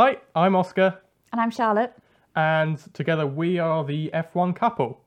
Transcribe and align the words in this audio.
Hi, 0.00 0.18
I'm 0.36 0.54
Oscar, 0.54 0.96
And 1.32 1.40
I'm 1.40 1.50
Charlotte. 1.50 1.92
and 2.36 2.78
together 2.94 3.26
we 3.26 3.58
are 3.58 3.84
the 3.84 4.12
F1 4.14 4.54
couple. 4.54 5.00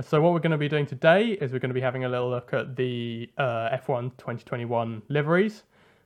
So, 0.00 0.18
what 0.22 0.32
we're 0.32 0.38
going 0.38 0.52
to 0.52 0.56
be 0.56 0.66
doing 0.66 0.86
today 0.86 1.32
is 1.32 1.52
we're 1.52 1.58
going 1.58 1.68
to 1.68 1.74
be 1.74 1.80
having 1.82 2.04
a 2.04 2.08
little 2.08 2.30
look 2.30 2.54
at 2.54 2.74
the 2.74 3.28
uh, 3.36 3.76
F1 3.76 4.16
2021 4.16 5.02
liveries. 5.10 5.64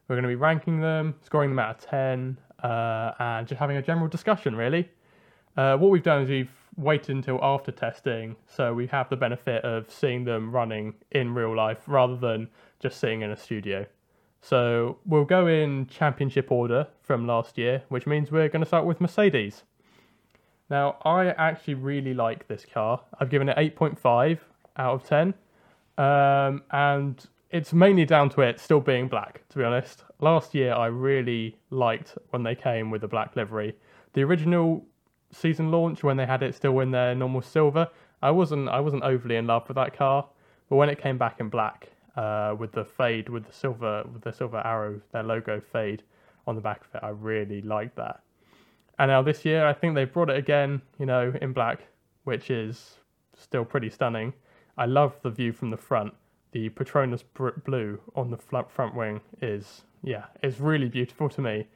We're 0.08 0.16
going 0.16 0.24
to 0.24 0.28
be 0.28 0.34
ranking 0.34 0.80
them, 0.80 1.14
scoring 1.22 1.50
them 1.50 1.60
out 1.60 1.76
of 1.76 1.88
10, 1.88 2.36
uh, 2.64 3.12
and 3.20 3.46
just 3.46 3.60
having 3.60 3.76
a 3.76 3.82
general 3.82 4.08
discussion, 4.08 4.56
really. 4.56 4.90
Uh, 5.56 5.76
what 5.76 5.92
we've 5.92 6.02
done 6.02 6.22
is 6.22 6.28
we've 6.28 6.50
waited 6.76 7.14
until 7.14 7.38
after 7.40 7.70
testing, 7.70 8.34
so 8.48 8.74
we 8.74 8.88
have 8.88 9.08
the 9.10 9.16
benefit 9.16 9.64
of 9.64 9.88
seeing 9.88 10.24
them 10.24 10.50
running 10.50 10.94
in 11.12 11.34
real 11.34 11.54
life 11.54 11.82
rather 11.86 12.16
than 12.16 12.48
just 12.80 12.98
sitting 12.98 13.22
in 13.22 13.30
a 13.30 13.36
studio. 13.36 13.86
So 14.44 14.98
we'll 15.06 15.24
go 15.24 15.46
in 15.46 15.86
championship 15.86 16.52
order 16.52 16.86
from 17.00 17.26
last 17.26 17.56
year, 17.56 17.82
which 17.88 18.06
means 18.06 18.30
we're 18.30 18.50
going 18.50 18.60
to 18.60 18.66
start 18.66 18.84
with 18.84 19.00
Mercedes. 19.00 19.62
Now, 20.68 20.98
I 21.02 21.28
actually 21.28 21.74
really 21.74 22.12
like 22.12 22.46
this 22.46 22.66
car. 22.70 23.00
I've 23.18 23.30
given 23.30 23.48
it 23.48 23.56
8.5 23.56 24.38
out 24.76 24.94
of 24.96 25.08
10. 25.08 25.32
Um, 25.96 26.62
and 26.72 27.26
it's 27.52 27.72
mainly 27.72 28.04
down 28.04 28.28
to 28.30 28.42
it 28.42 28.60
still 28.60 28.80
being 28.80 29.08
black, 29.08 29.48
to 29.48 29.56
be 29.56 29.64
honest. 29.64 30.04
Last 30.20 30.54
year, 30.54 30.74
I 30.74 30.86
really 30.88 31.56
liked 31.70 32.18
when 32.28 32.42
they 32.42 32.54
came 32.54 32.90
with 32.90 33.00
the 33.00 33.08
black 33.08 33.36
livery. 33.36 33.74
The 34.12 34.24
original 34.24 34.84
season 35.32 35.70
launch, 35.70 36.02
when 36.02 36.18
they 36.18 36.26
had 36.26 36.42
it 36.42 36.54
still 36.54 36.80
in 36.80 36.90
their 36.90 37.14
normal 37.14 37.40
silver, 37.40 37.88
I 38.20 38.30
wasn't 38.30 38.68
I 38.68 38.80
wasn't 38.80 39.04
overly 39.04 39.36
in 39.36 39.46
love 39.46 39.66
with 39.68 39.76
that 39.76 39.96
car. 39.96 40.28
But 40.68 40.76
when 40.76 40.90
it 40.90 41.00
came 41.00 41.16
back 41.16 41.40
in 41.40 41.48
black, 41.48 41.88
uh, 42.16 42.54
with 42.58 42.72
the 42.72 42.84
fade, 42.84 43.28
with 43.28 43.46
the 43.46 43.52
silver, 43.52 44.04
with 44.12 44.22
the 44.22 44.32
silver 44.32 44.58
arrow, 44.64 45.00
their 45.12 45.22
logo 45.22 45.60
fade 45.60 46.02
on 46.46 46.54
the 46.54 46.60
back 46.60 46.82
of 46.82 46.94
it, 46.94 47.04
I 47.04 47.08
really 47.10 47.62
like 47.62 47.94
that. 47.96 48.20
And 48.98 49.10
now 49.10 49.22
this 49.22 49.44
year, 49.44 49.66
I 49.66 49.72
think 49.72 49.94
they've 49.94 50.12
brought 50.12 50.30
it 50.30 50.36
again, 50.36 50.82
you 50.98 51.06
know, 51.06 51.32
in 51.40 51.52
black, 51.52 51.80
which 52.24 52.50
is 52.50 52.98
still 53.36 53.64
pretty 53.64 53.90
stunning. 53.90 54.32
I 54.76 54.86
love 54.86 55.14
the 55.22 55.30
view 55.30 55.52
from 55.52 55.70
the 55.70 55.76
front. 55.76 56.14
The 56.52 56.68
Petronas 56.70 57.24
br- 57.34 57.60
blue 57.64 58.00
on 58.14 58.30
the 58.30 58.36
front 58.36 58.70
front 58.70 58.94
wing 58.94 59.20
is, 59.42 59.82
yeah, 60.02 60.24
it's 60.42 60.60
really 60.60 60.88
beautiful 60.88 61.28
to 61.30 61.40
me. 61.40 61.66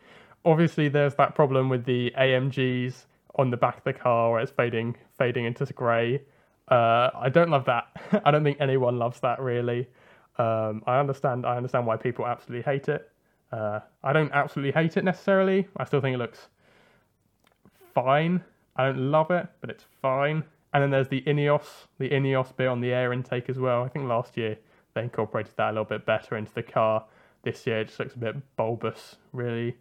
Obviously, 0.44 0.88
there's 0.88 1.16
that 1.16 1.34
problem 1.34 1.68
with 1.68 1.84
the 1.84 2.12
AMGs 2.16 3.06
on 3.36 3.50
the 3.50 3.56
back 3.56 3.78
of 3.78 3.84
the 3.84 3.92
car 3.92 4.30
where 4.32 4.40
it's 4.40 4.52
fading, 4.52 4.96
fading 5.16 5.44
into 5.44 5.64
grey. 5.66 6.22
Uh, 6.68 7.10
I 7.14 7.28
don't 7.28 7.50
love 7.50 7.64
that. 7.64 7.88
I 8.24 8.30
don't 8.30 8.44
think 8.44 8.58
anyone 8.60 8.98
loves 8.98 9.20
that 9.20 9.40
really. 9.40 9.88
Um, 10.38 10.82
I 10.86 10.98
understand. 10.98 11.46
I 11.46 11.56
understand 11.56 11.86
why 11.86 11.96
people 11.96 12.26
absolutely 12.26 12.70
hate 12.70 12.88
it. 12.88 13.10
Uh, 13.50 13.80
I 14.02 14.12
don't 14.12 14.32
absolutely 14.32 14.72
hate 14.72 14.96
it 14.96 15.04
necessarily. 15.04 15.66
I 15.76 15.84
still 15.84 16.00
think 16.00 16.14
it 16.14 16.18
looks 16.18 16.48
fine. 17.94 18.42
I 18.76 18.86
don't 18.86 19.10
love 19.10 19.30
it, 19.30 19.46
but 19.60 19.70
it's 19.70 19.84
fine. 20.00 20.44
And 20.72 20.82
then 20.82 20.90
there's 20.90 21.08
the 21.08 21.22
Ineos, 21.22 21.86
the 21.98 22.10
Ineos 22.10 22.54
bit 22.56 22.68
on 22.68 22.80
the 22.80 22.92
air 22.92 23.12
intake 23.12 23.48
as 23.48 23.58
well. 23.58 23.82
I 23.82 23.88
think 23.88 24.06
last 24.06 24.36
year 24.36 24.56
they 24.94 25.02
incorporated 25.02 25.52
that 25.56 25.70
a 25.70 25.72
little 25.72 25.84
bit 25.84 26.04
better 26.04 26.36
into 26.36 26.52
the 26.52 26.62
car. 26.62 27.04
This 27.42 27.66
year 27.66 27.80
it 27.80 27.86
just 27.86 27.98
looks 27.98 28.14
a 28.14 28.18
bit 28.18 28.56
bulbous, 28.56 29.16
really. 29.32 29.76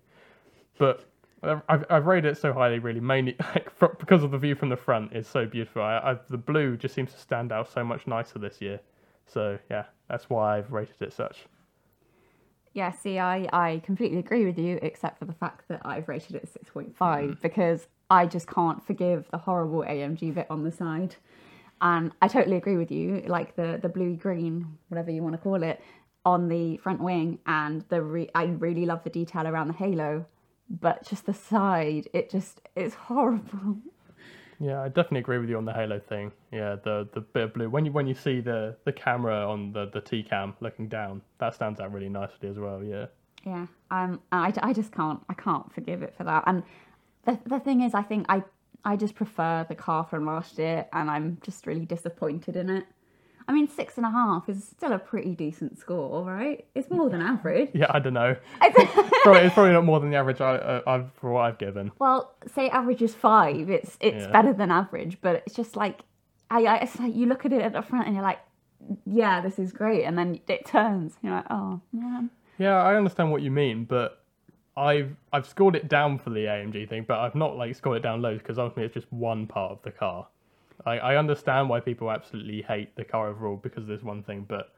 But 0.78 1.06
I've, 1.44 1.86
I've 1.90 2.06
rated 2.06 2.32
it 2.32 2.38
so 2.38 2.54
highly, 2.54 2.80
really, 2.80 3.00
mainly 3.00 3.36
like 3.56 3.70
fr- 3.70 3.96
because 4.00 4.24
of 4.24 4.32
the 4.32 4.38
view 4.38 4.56
from 4.56 4.70
the 4.70 4.78
front 4.78 5.14
is 5.14 5.28
so 5.28 5.46
beautiful. 5.46 5.82
I, 5.82 5.98
I, 5.98 6.18
the 6.30 6.38
blue 6.38 6.78
just 6.78 6.96
seems 6.96 7.12
to 7.14 7.20
stand 7.20 7.52
out 7.52 7.70
so 7.72 7.84
much 7.84 8.08
nicer 8.08 8.40
this 8.40 8.62
year. 8.62 8.80
So 9.26 9.60
yeah, 9.70 9.86
that's 10.10 10.30
why 10.30 10.58
I've 10.58 10.72
rated 10.72 11.02
it 11.02 11.14
such. 11.14 11.46
Yeah, 12.74 12.92
see, 12.92 13.18
I, 13.18 13.48
I 13.52 13.82
completely 13.84 14.20
agree 14.20 14.46
with 14.46 14.60
you, 14.60 14.78
except 14.82 15.18
for 15.18 15.26
the 15.26 15.34
fact 15.34 15.68
that 15.68 15.82
I've 15.84 16.08
rated 16.08 16.36
it 16.36 16.48
6.5 16.48 16.94
mm. 16.96 17.42
because 17.42 17.88
I 18.10 18.28
just 18.28 18.48
can't 18.48 18.86
forgive 18.86 19.26
the 19.32 19.40
horrible 19.40 19.82
AMG 19.82 20.36
bit 20.36 20.48
on 20.50 20.64
the 20.64 20.72
side. 20.72 21.16
And 21.82 22.12
I 22.22 22.28
totally 22.28 22.58
agree 22.58 22.78
with 22.78 22.92
you, 22.92 23.24
like 23.28 23.56
the, 23.56 23.80
the 23.82 23.90
blue 23.90 24.16
green, 24.16 24.78
whatever 24.90 25.12
you 25.12 25.24
want 25.24 25.34
to 25.34 25.42
call 25.42 25.64
it, 25.64 25.82
on 26.26 26.50
the 26.50 26.78
front 26.78 27.02
wing. 27.02 27.40
And 27.46 27.84
the 27.90 28.02
re- 28.02 28.30
I 28.36 28.46
really 28.46 28.86
love 28.86 29.04
the 29.04 29.10
detail 29.10 29.48
around 29.48 29.68
the 29.70 29.74
halo, 29.74 30.26
but 30.70 31.04
just 31.08 31.26
the 31.26 31.34
side, 31.34 32.08
it 32.14 32.30
just, 32.30 32.62
it's 32.76 32.96
horrible. 33.10 33.78
Yeah, 34.60 34.82
I 34.82 34.88
definitely 34.88 35.20
agree 35.20 35.38
with 35.38 35.50
you 35.50 35.58
on 35.58 35.66
the 35.66 35.74
Halo 35.74 36.00
thing. 36.00 36.32
Yeah, 36.52 36.78
the 36.84 37.08
the 37.14 37.22
bit 37.22 37.44
of 37.44 37.54
blue 37.54 37.70
when 37.70 37.86
you 37.86 37.92
when 37.92 38.08
you 38.08 38.16
see 38.16 38.40
the 38.40 38.76
the 38.86 38.92
camera 38.92 39.48
on 39.48 39.72
the 39.72 39.90
the 39.94 40.02
T 40.02 40.24
cam 40.24 40.56
looking 40.60 40.88
down, 40.88 41.22
that 41.40 41.54
stands 41.54 41.80
out 41.80 41.94
really 41.94 42.10
nicely 42.10 42.50
as 42.50 42.58
well. 42.58 42.84
Yeah. 42.84 43.06
Yeah, 43.46 43.68
um, 43.92 44.20
I, 44.32 44.52
I 44.62 44.74
just 44.74 44.92
can't 44.92 45.22
I 45.30 45.34
can't 45.34 45.72
forgive 45.74 46.02
it 46.02 46.16
for 46.18 46.24
that. 46.24 46.44
And 46.48 46.64
the 47.26 47.40
the 47.46 47.60
thing 47.60 47.82
is, 47.82 47.94
I 47.94 48.02
think 48.02 48.26
I 48.30 48.44
I 48.84 48.96
just 48.96 49.16
prefer 49.16 49.66
the 49.68 49.76
car 49.76 50.06
from 50.06 50.26
last 50.26 50.58
year, 50.58 50.88
and 50.92 51.10
I'm 51.10 51.38
just 51.44 51.68
really 51.68 51.86
disappointed 51.86 52.56
in 52.56 52.70
it. 52.70 52.86
I 53.50 53.54
mean, 53.54 53.68
six 53.70 53.96
and 53.98 54.06
a 54.06 54.10
half 54.12 54.50
is 54.50 54.64
still 54.68 54.92
a 54.92 55.00
pretty 55.00 55.34
decent 55.34 55.80
score, 55.80 56.24
right? 56.26 56.66
It's 56.76 56.90
more 56.90 57.10
than 57.10 57.22
average. 57.22 57.70
Yeah, 57.74 57.88
I 57.90 58.00
don't 58.00 58.14
know. 58.14 58.36
probably, 58.60 59.42
it's 59.42 59.54
probably 59.54 59.72
not 59.72 59.86
more 59.86 60.00
than 60.02 60.10
the 60.10 60.18
average 60.18 60.42
I, 60.42 60.56
uh, 60.56 60.82
I've 60.86 61.12
for 61.14 61.32
what 61.32 61.42
I've 61.42 61.58
given. 61.58 61.92
well, 62.00 62.34
say 62.54 62.70
average 62.70 63.02
is 63.02 63.16
five. 63.16 63.70
It's 63.70 63.98
it's 64.02 64.26
Yeah. 64.26 64.32
better 64.32 64.54
than 64.54 64.70
average, 64.72 65.20
but 65.22 65.38
it's 65.46 65.56
just 65.56 65.76
like 65.76 66.02
I, 66.52 66.66
I 66.66 66.76
it's 66.78 67.00
like 67.00 67.16
you 67.16 67.26
look 67.26 67.46
at 67.46 67.54
it 67.54 67.62
at 67.62 67.74
the 67.74 67.82
front 67.82 68.06
and 68.08 68.16
you're 68.16 68.24
like, 68.24 68.40
yeah, 69.06 69.42
this 69.42 69.58
is 69.60 69.72
great, 69.72 70.04
and 70.04 70.18
then 70.18 70.40
it 70.48 70.66
turns. 70.66 71.16
You're 71.22 71.34
like, 71.34 71.46
oh 71.50 71.80
man. 71.94 72.30
Yeah, 72.58 72.76
I 72.82 72.96
understand 72.96 73.32
what 73.32 73.42
you 73.44 73.52
mean, 73.52 73.86
but 73.86 74.24
I've 74.76 75.16
I've 75.32 75.48
scored 75.48 75.76
it 75.76 75.88
down 75.88 76.20
for 76.20 76.32
the 76.32 76.46
AMG 76.46 76.90
thing, 76.90 77.06
but 77.08 77.20
I've 77.20 77.36
not 77.36 77.56
like 77.56 77.76
scored 77.76 77.98
it 77.98 78.04
down 78.04 78.22
loads 78.22 78.42
because 78.42 78.60
ultimately 78.60 78.86
it's 78.86 78.94
just 78.94 79.12
one 79.12 79.48
part 79.48 79.72
of 79.72 79.82
the 79.84 79.92
car. 79.92 80.28
I, 80.88 80.98
I 80.98 81.16
understand 81.18 81.68
why 81.70 81.80
people 81.82 82.10
absolutely 82.10 82.62
hate 82.62 82.96
the 82.96 83.04
car 83.04 83.28
overall 83.28 83.58
because 83.58 83.86
there's 83.88 84.04
one 84.04 84.24
thing, 84.24 84.46
but 84.48 84.74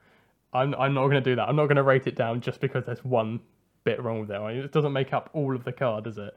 I'm 0.54 0.74
I'm 0.76 0.94
not 0.94 1.02
going 1.04 1.22
to 1.24 1.30
do 1.30 1.36
that. 1.36 1.48
I'm 1.48 1.56
not 1.56 1.68
going 1.68 1.76
to 1.78 1.84
rate 1.84 2.08
it 2.08 2.16
down 2.16 2.42
just 2.42 2.60
because 2.60 2.86
there's 2.86 3.04
one 3.06 3.40
bit 3.84 4.02
wrong 4.02 4.22
with 4.22 4.32
it. 4.32 4.36
I 4.36 4.54
mean, 4.54 4.64
it 4.64 4.72
doesn't 4.72 4.94
make 4.94 5.14
up 5.14 5.30
all 5.34 5.56
of 5.56 5.64
the 5.64 5.72
car, 5.72 6.02
does 6.02 6.18
it? 6.18 6.36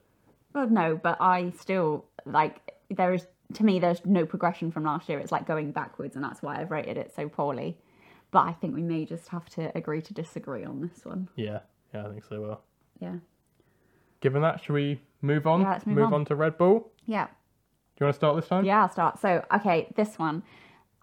Well, 0.55 0.69
no, 0.69 1.01
but 1.03 1.17
I 1.21 1.51
still 1.59 2.05
like 2.27 2.61
there 2.91 3.15
is 3.15 3.27
to 3.55 3.65
me 3.65 3.79
there's 3.79 4.05
no 4.05 4.27
progression 4.27 4.71
from 4.71 4.85
last 4.85 5.09
year. 5.09 5.19
It's 5.19 5.33
like 5.33 5.47
going 5.47 5.73
backwards, 5.73 6.17
and 6.17 6.25
that's 6.25 6.43
why 6.43 6.61
I've 6.61 6.71
rated 6.71 6.99
it 6.99 7.15
so 7.15 7.29
poorly. 7.29 7.79
But 8.31 8.47
I 8.47 8.53
think 8.53 8.75
we 8.75 8.83
may 8.83 9.05
just 9.07 9.29
have 9.29 9.49
to 9.51 9.75
agree 9.77 10.03
to 10.03 10.15
disagree 10.15 10.65
on 10.65 10.81
this 10.83 11.05
one. 11.05 11.29
Yeah, 11.37 11.61
yeah, 11.95 12.07
I 12.07 12.11
think 12.11 12.25
so. 12.25 12.41
Well, 12.41 12.63
Yeah, 13.01 13.17
given 14.21 14.43
that, 14.43 14.63
should 14.63 14.73
we 14.75 15.01
move 15.23 15.47
on? 15.47 15.63
Yeah, 15.63 15.71
let's 15.71 15.87
move 15.87 16.13
on. 16.13 16.25
to 16.27 16.35
Red 16.35 16.59
Bull. 16.59 16.91
yeah, 17.07 17.29
you 18.01 18.07
want 18.07 18.15
to 18.15 18.19
start 18.19 18.37
this 18.37 18.49
time? 18.49 18.65
yeah. 18.65 18.83
I'll 18.83 18.91
start. 18.91 19.21
So, 19.21 19.45
okay, 19.55 19.93
this 19.97 20.19
one, 20.19 20.43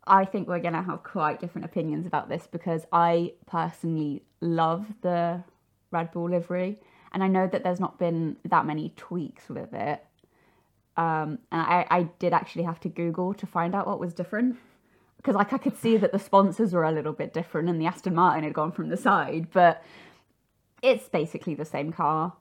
I 0.06 0.26
think 0.26 0.48
we're 0.48 0.60
gonna 0.60 0.82
have 0.82 1.04
quite 1.04 1.40
different 1.40 1.66
opinions 1.66 2.06
about 2.06 2.30
this 2.30 2.48
because 2.52 2.86
I 2.92 3.34
personally 3.46 4.24
love 4.42 4.86
the 5.02 5.44
Red 5.92 6.12
Bull 6.12 6.30
livery, 6.30 6.80
and 7.12 7.24
I 7.24 7.28
know 7.28 7.48
that 7.48 7.64
there's 7.64 7.80
not 7.80 8.00
been 8.00 8.38
that 8.46 8.66
many 8.66 8.94
tweaks 8.96 9.50
with 9.50 9.74
it. 9.74 10.04
Um, 10.98 11.40
and 11.52 11.62
I, 11.62 11.86
I 11.90 12.04
did 12.20 12.34
actually 12.34 12.64
have 12.64 12.80
to 12.82 12.90
Google 12.90 13.34
to 13.36 13.46
find 13.46 13.74
out 13.74 13.88
what 13.88 14.00
was 14.00 14.14
different 14.14 14.58
because 15.20 15.36
like 15.36 15.52
I 15.52 15.58
could 15.58 15.78
see 15.78 15.98
that 15.98 16.14
the 16.14 16.20
sponsors 16.20 16.74
were 16.74 16.86
a 16.86 16.92
little 16.92 17.12
bit 17.12 17.34
different 17.34 17.68
and 17.68 17.80
the 17.80 17.86
Aston 17.86 18.16
Martin 18.16 18.46
had 18.46 18.54
gone 18.54 18.72
from 18.72 18.88
the 18.88 18.96
side, 18.96 19.48
but 19.52 19.84
it's 20.82 21.10
basically 21.10 21.56
the 21.56 21.66
same 21.66 21.92
car. 21.92 22.34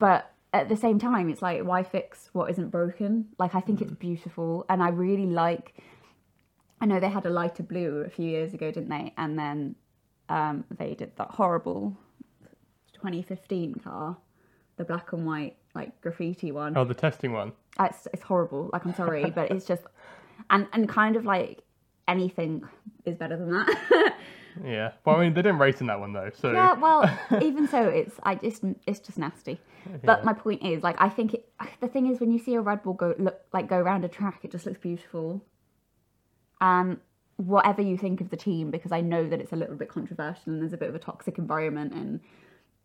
But 0.00 0.31
at 0.52 0.68
the 0.68 0.76
same 0.76 0.98
time, 0.98 1.28
it's 1.30 1.42
like 1.42 1.62
why 1.62 1.82
fix 1.82 2.28
what 2.32 2.50
isn't 2.50 2.70
broken? 2.70 3.28
Like 3.38 3.54
I 3.54 3.60
think 3.60 3.80
it's 3.80 3.92
beautiful, 3.92 4.64
and 4.68 4.82
I 4.82 4.88
really 4.88 5.26
like. 5.26 5.74
I 6.80 6.86
know 6.86 6.98
they 6.98 7.08
had 7.08 7.24
a 7.26 7.30
lighter 7.30 7.62
blue 7.62 8.02
a 8.04 8.10
few 8.10 8.28
years 8.28 8.54
ago, 8.54 8.72
didn't 8.72 8.88
they? 8.88 9.14
And 9.16 9.38
then 9.38 9.76
um, 10.28 10.64
they 10.76 10.94
did 10.94 11.14
that 11.16 11.30
horrible 11.30 11.96
2015 12.94 13.76
car, 13.76 14.16
the 14.76 14.84
black 14.84 15.12
and 15.12 15.24
white 15.24 15.56
like 15.74 15.98
graffiti 16.00 16.52
one. 16.52 16.76
Oh, 16.76 16.84
the 16.84 16.94
testing 16.94 17.32
one. 17.32 17.52
Uh, 17.78 17.84
It's, 17.90 18.08
it's 18.12 18.22
horrible. 18.22 18.70
Like 18.72 18.84
I'm 18.84 18.94
sorry, 18.94 19.30
but 19.30 19.50
it's 19.50 19.64
just 19.66 19.84
and 20.50 20.66
and 20.72 20.88
kind 20.88 21.16
of 21.16 21.24
like 21.24 21.62
anything 22.08 22.64
is 23.04 23.16
better 23.16 23.36
than 23.36 23.50
that. 23.52 24.14
Yeah. 24.64 24.92
Well, 25.04 25.16
I 25.16 25.24
mean, 25.24 25.34
they 25.34 25.40
didn't 25.42 25.58
race 25.58 25.80
in 25.80 25.86
that 25.86 25.98
one 25.98 26.12
though, 26.12 26.30
so 26.34 26.52
yeah, 26.52 26.74
well, 26.74 27.08
even 27.42 27.66
so, 27.66 27.88
it's 27.88 28.16
I 28.22 28.34
just 28.34 28.62
it's 28.86 29.00
just 29.00 29.18
nasty. 29.18 29.58
But 30.04 30.24
my 30.24 30.32
point 30.32 30.62
is, 30.62 30.82
like, 30.82 30.96
I 31.00 31.08
think 31.08 31.34
it, 31.34 31.48
the 31.80 31.88
thing 31.88 32.06
is 32.06 32.20
when 32.20 32.30
you 32.30 32.38
see 32.38 32.54
a 32.54 32.60
Red 32.60 32.82
Bull 32.82 32.94
go 32.94 33.14
look 33.18 33.40
like 33.52 33.68
go 33.68 33.76
around 33.76 34.04
a 34.04 34.08
track, 34.08 34.40
it 34.42 34.50
just 34.50 34.66
looks 34.66 34.78
beautiful. 34.78 35.44
And 36.60 36.98
whatever 37.36 37.82
you 37.82 37.98
think 37.98 38.20
of 38.20 38.30
the 38.30 38.36
team, 38.36 38.70
because 38.70 38.92
I 38.92 39.00
know 39.00 39.28
that 39.28 39.40
it's 39.40 39.52
a 39.52 39.56
little 39.56 39.76
bit 39.76 39.88
controversial 39.88 40.52
and 40.52 40.62
there's 40.62 40.72
a 40.72 40.76
bit 40.76 40.88
of 40.88 40.94
a 40.94 40.98
toxic 40.98 41.38
environment, 41.38 41.92
and 41.92 42.20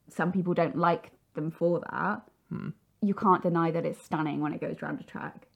some 0.09 0.31
people 0.31 0.53
don't 0.53 0.77
like 0.77 1.11
them 1.35 1.51
for 1.51 1.81
that. 1.91 2.21
Hmm. 2.49 2.69
You 3.01 3.13
can't 3.13 3.43
deny 3.43 3.71
that 3.71 3.85
it's 3.85 4.03
stunning 4.03 4.41
when 4.41 4.53
it 4.53 4.61
goes 4.61 4.77
around 4.81 4.99
a 4.99 5.03
track. 5.03 5.47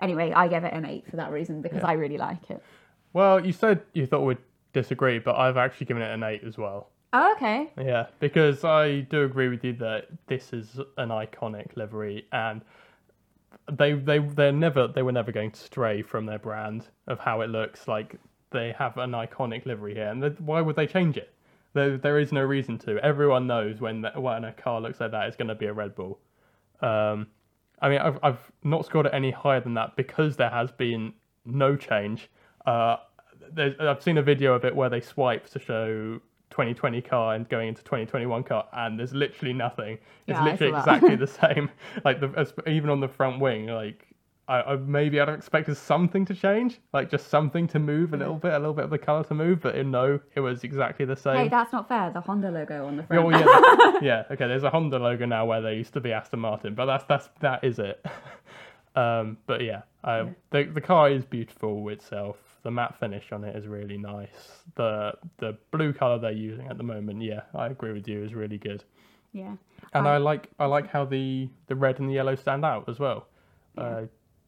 Anyway, 0.00 0.32
I 0.32 0.48
give 0.48 0.64
it 0.64 0.72
an 0.72 0.84
eight 0.84 1.08
for 1.08 1.16
that 1.16 1.30
reason 1.30 1.62
because 1.62 1.82
I 1.82 1.92
really 1.92 2.18
like 2.18 2.50
it. 2.50 2.62
Well, 3.12 3.44
you 3.44 3.52
said 3.52 3.82
you 3.92 4.06
thought 4.06 4.22
we'd 4.22 4.38
disagree, 4.72 5.18
but 5.18 5.36
I've 5.36 5.56
actually 5.56 5.86
given 5.86 6.02
it 6.02 6.12
an 6.12 6.22
eight 6.22 6.42
as 6.44 6.58
well. 6.58 6.90
Oh, 7.16 7.32
okay. 7.36 7.70
Yeah, 7.78 8.06
because 8.18 8.64
I 8.64 9.02
do 9.02 9.22
agree 9.22 9.48
with 9.48 9.62
you 9.62 9.72
that 9.74 10.08
this 10.26 10.52
is 10.52 10.80
an 10.98 11.10
iconic 11.10 11.76
livery, 11.76 12.26
and 12.32 12.60
they 13.70 13.92
they 13.92 14.18
they're 14.18 14.50
never 14.50 14.88
they 14.88 15.02
were 15.02 15.12
never 15.12 15.30
going 15.30 15.52
to 15.52 15.60
stray 15.60 16.02
from 16.02 16.26
their 16.26 16.40
brand 16.40 16.88
of 17.06 17.20
how 17.20 17.40
it 17.42 17.50
looks. 17.50 17.86
Like 17.86 18.16
they 18.50 18.74
have 18.76 18.98
an 18.98 19.12
iconic 19.12 19.64
livery 19.64 19.94
here, 19.94 20.08
and 20.08 20.22
th- 20.22 20.40
why 20.40 20.60
would 20.60 20.74
they 20.74 20.88
change 20.88 21.16
it? 21.16 21.32
There 21.72 21.96
there 21.96 22.18
is 22.18 22.32
no 22.32 22.42
reason 22.42 22.78
to. 22.78 22.98
Everyone 22.98 23.46
knows 23.46 23.80
when 23.80 24.04
when 24.16 24.44
a 24.44 24.52
car 24.52 24.80
looks 24.80 24.98
like 24.98 25.12
that, 25.12 25.28
it's 25.28 25.36
going 25.36 25.48
to 25.48 25.54
be 25.54 25.66
a 25.66 25.72
Red 25.72 25.94
Bull. 25.94 26.18
Um, 26.80 27.28
I 27.80 27.90
mean, 27.90 28.00
I've 28.00 28.18
I've 28.24 28.52
not 28.64 28.86
scored 28.86 29.06
it 29.06 29.14
any 29.14 29.30
higher 29.30 29.60
than 29.60 29.74
that 29.74 29.94
because 29.94 30.34
there 30.36 30.50
has 30.50 30.72
been 30.72 31.12
no 31.44 31.76
change. 31.76 32.28
Uh, 32.66 32.96
I've 33.56 34.02
seen 34.02 34.18
a 34.18 34.22
video 34.22 34.54
of 34.54 34.64
it 34.64 34.74
where 34.74 34.88
they 34.88 35.00
swipe 35.00 35.48
to 35.50 35.60
show 35.60 36.20
2020 36.54 37.02
car 37.02 37.34
and 37.34 37.48
going 37.48 37.68
into 37.68 37.82
2021 37.82 38.44
car, 38.44 38.68
and 38.72 38.96
there's 38.96 39.12
literally 39.12 39.52
nothing. 39.52 39.98
It's 40.28 40.38
Yeah, 40.38 40.44
literally 40.44 40.78
exactly 40.78 41.16
the 41.16 41.26
same. 41.42 41.68
Like 42.04 42.20
the 42.20 42.32
as, 42.36 42.54
even 42.68 42.90
on 42.90 43.00
the 43.00 43.08
front 43.08 43.40
wing, 43.40 43.66
like 43.66 44.06
I, 44.46 44.60
I 44.62 44.76
maybe 44.76 45.18
I'd 45.18 45.26
have 45.26 45.36
expected 45.36 45.76
something 45.76 46.24
to 46.26 46.34
change, 46.34 46.78
like 46.92 47.10
just 47.10 47.26
something 47.28 47.66
to 47.68 47.80
move 47.80 48.14
a 48.14 48.16
little 48.16 48.36
bit, 48.36 48.52
a 48.52 48.58
little 48.58 48.72
bit 48.72 48.84
of 48.84 48.90
the 48.90 48.98
color 48.98 49.24
to 49.24 49.34
move, 49.34 49.62
but 49.62 49.74
no, 49.84 50.20
it 50.36 50.40
was 50.40 50.62
exactly 50.62 51.04
the 51.04 51.16
same. 51.16 51.36
Hey, 51.36 51.48
that's 51.48 51.72
not 51.72 51.88
fair. 51.88 52.12
The 52.12 52.20
Honda 52.20 52.52
logo 52.52 52.86
on 52.86 52.98
the 52.98 53.02
front. 53.02 53.26
well, 53.26 53.40
yeah, 53.40 53.98
yeah. 54.02 54.24
Okay, 54.30 54.46
there's 54.46 54.62
a 54.62 54.70
Honda 54.70 55.00
logo 55.00 55.26
now 55.26 55.44
where 55.46 55.60
there 55.60 55.74
used 55.74 55.94
to 55.94 56.00
be 56.00 56.12
Aston 56.12 56.38
Martin, 56.38 56.76
but 56.76 56.86
that's 56.86 57.04
that's 57.04 57.30
that 57.40 57.64
is 57.64 57.80
it. 57.80 58.04
um, 58.94 59.38
but 59.48 59.60
yeah, 59.60 59.82
uh, 60.04 60.26
the 60.50 60.64
the 60.64 60.80
car 60.80 61.10
is 61.10 61.24
beautiful 61.24 61.88
itself. 61.88 62.36
The 62.64 62.70
matte 62.70 62.98
finish 62.98 63.30
on 63.30 63.44
it 63.44 63.54
is 63.54 63.66
really 63.66 63.98
nice. 63.98 64.62
The 64.74 65.12
the 65.38 65.56
blue 65.70 65.92
color 65.92 66.18
they're 66.18 66.32
using 66.32 66.66
at 66.68 66.76
the 66.78 66.82
moment, 66.82 67.22
yeah, 67.22 67.42
I 67.54 67.66
agree 67.66 67.92
with 67.92 68.08
you, 68.08 68.24
is 68.24 68.34
really 68.34 68.58
good. 68.58 68.82
yeah. 69.32 69.54
And 69.92 70.08
I- 70.08 70.14
I 70.14 70.16
like 70.18 70.48
I 70.58 70.64
like 70.66 70.88
how 70.90 71.04
the 71.04 71.48
the 71.68 71.76
red 71.76 72.00
and 72.00 72.08
the 72.08 72.14
yellow 72.14 72.34
stand 72.34 72.64
out 72.64 72.88
as 72.88 72.98
well. 72.98 73.26
Uh, 73.78 74.02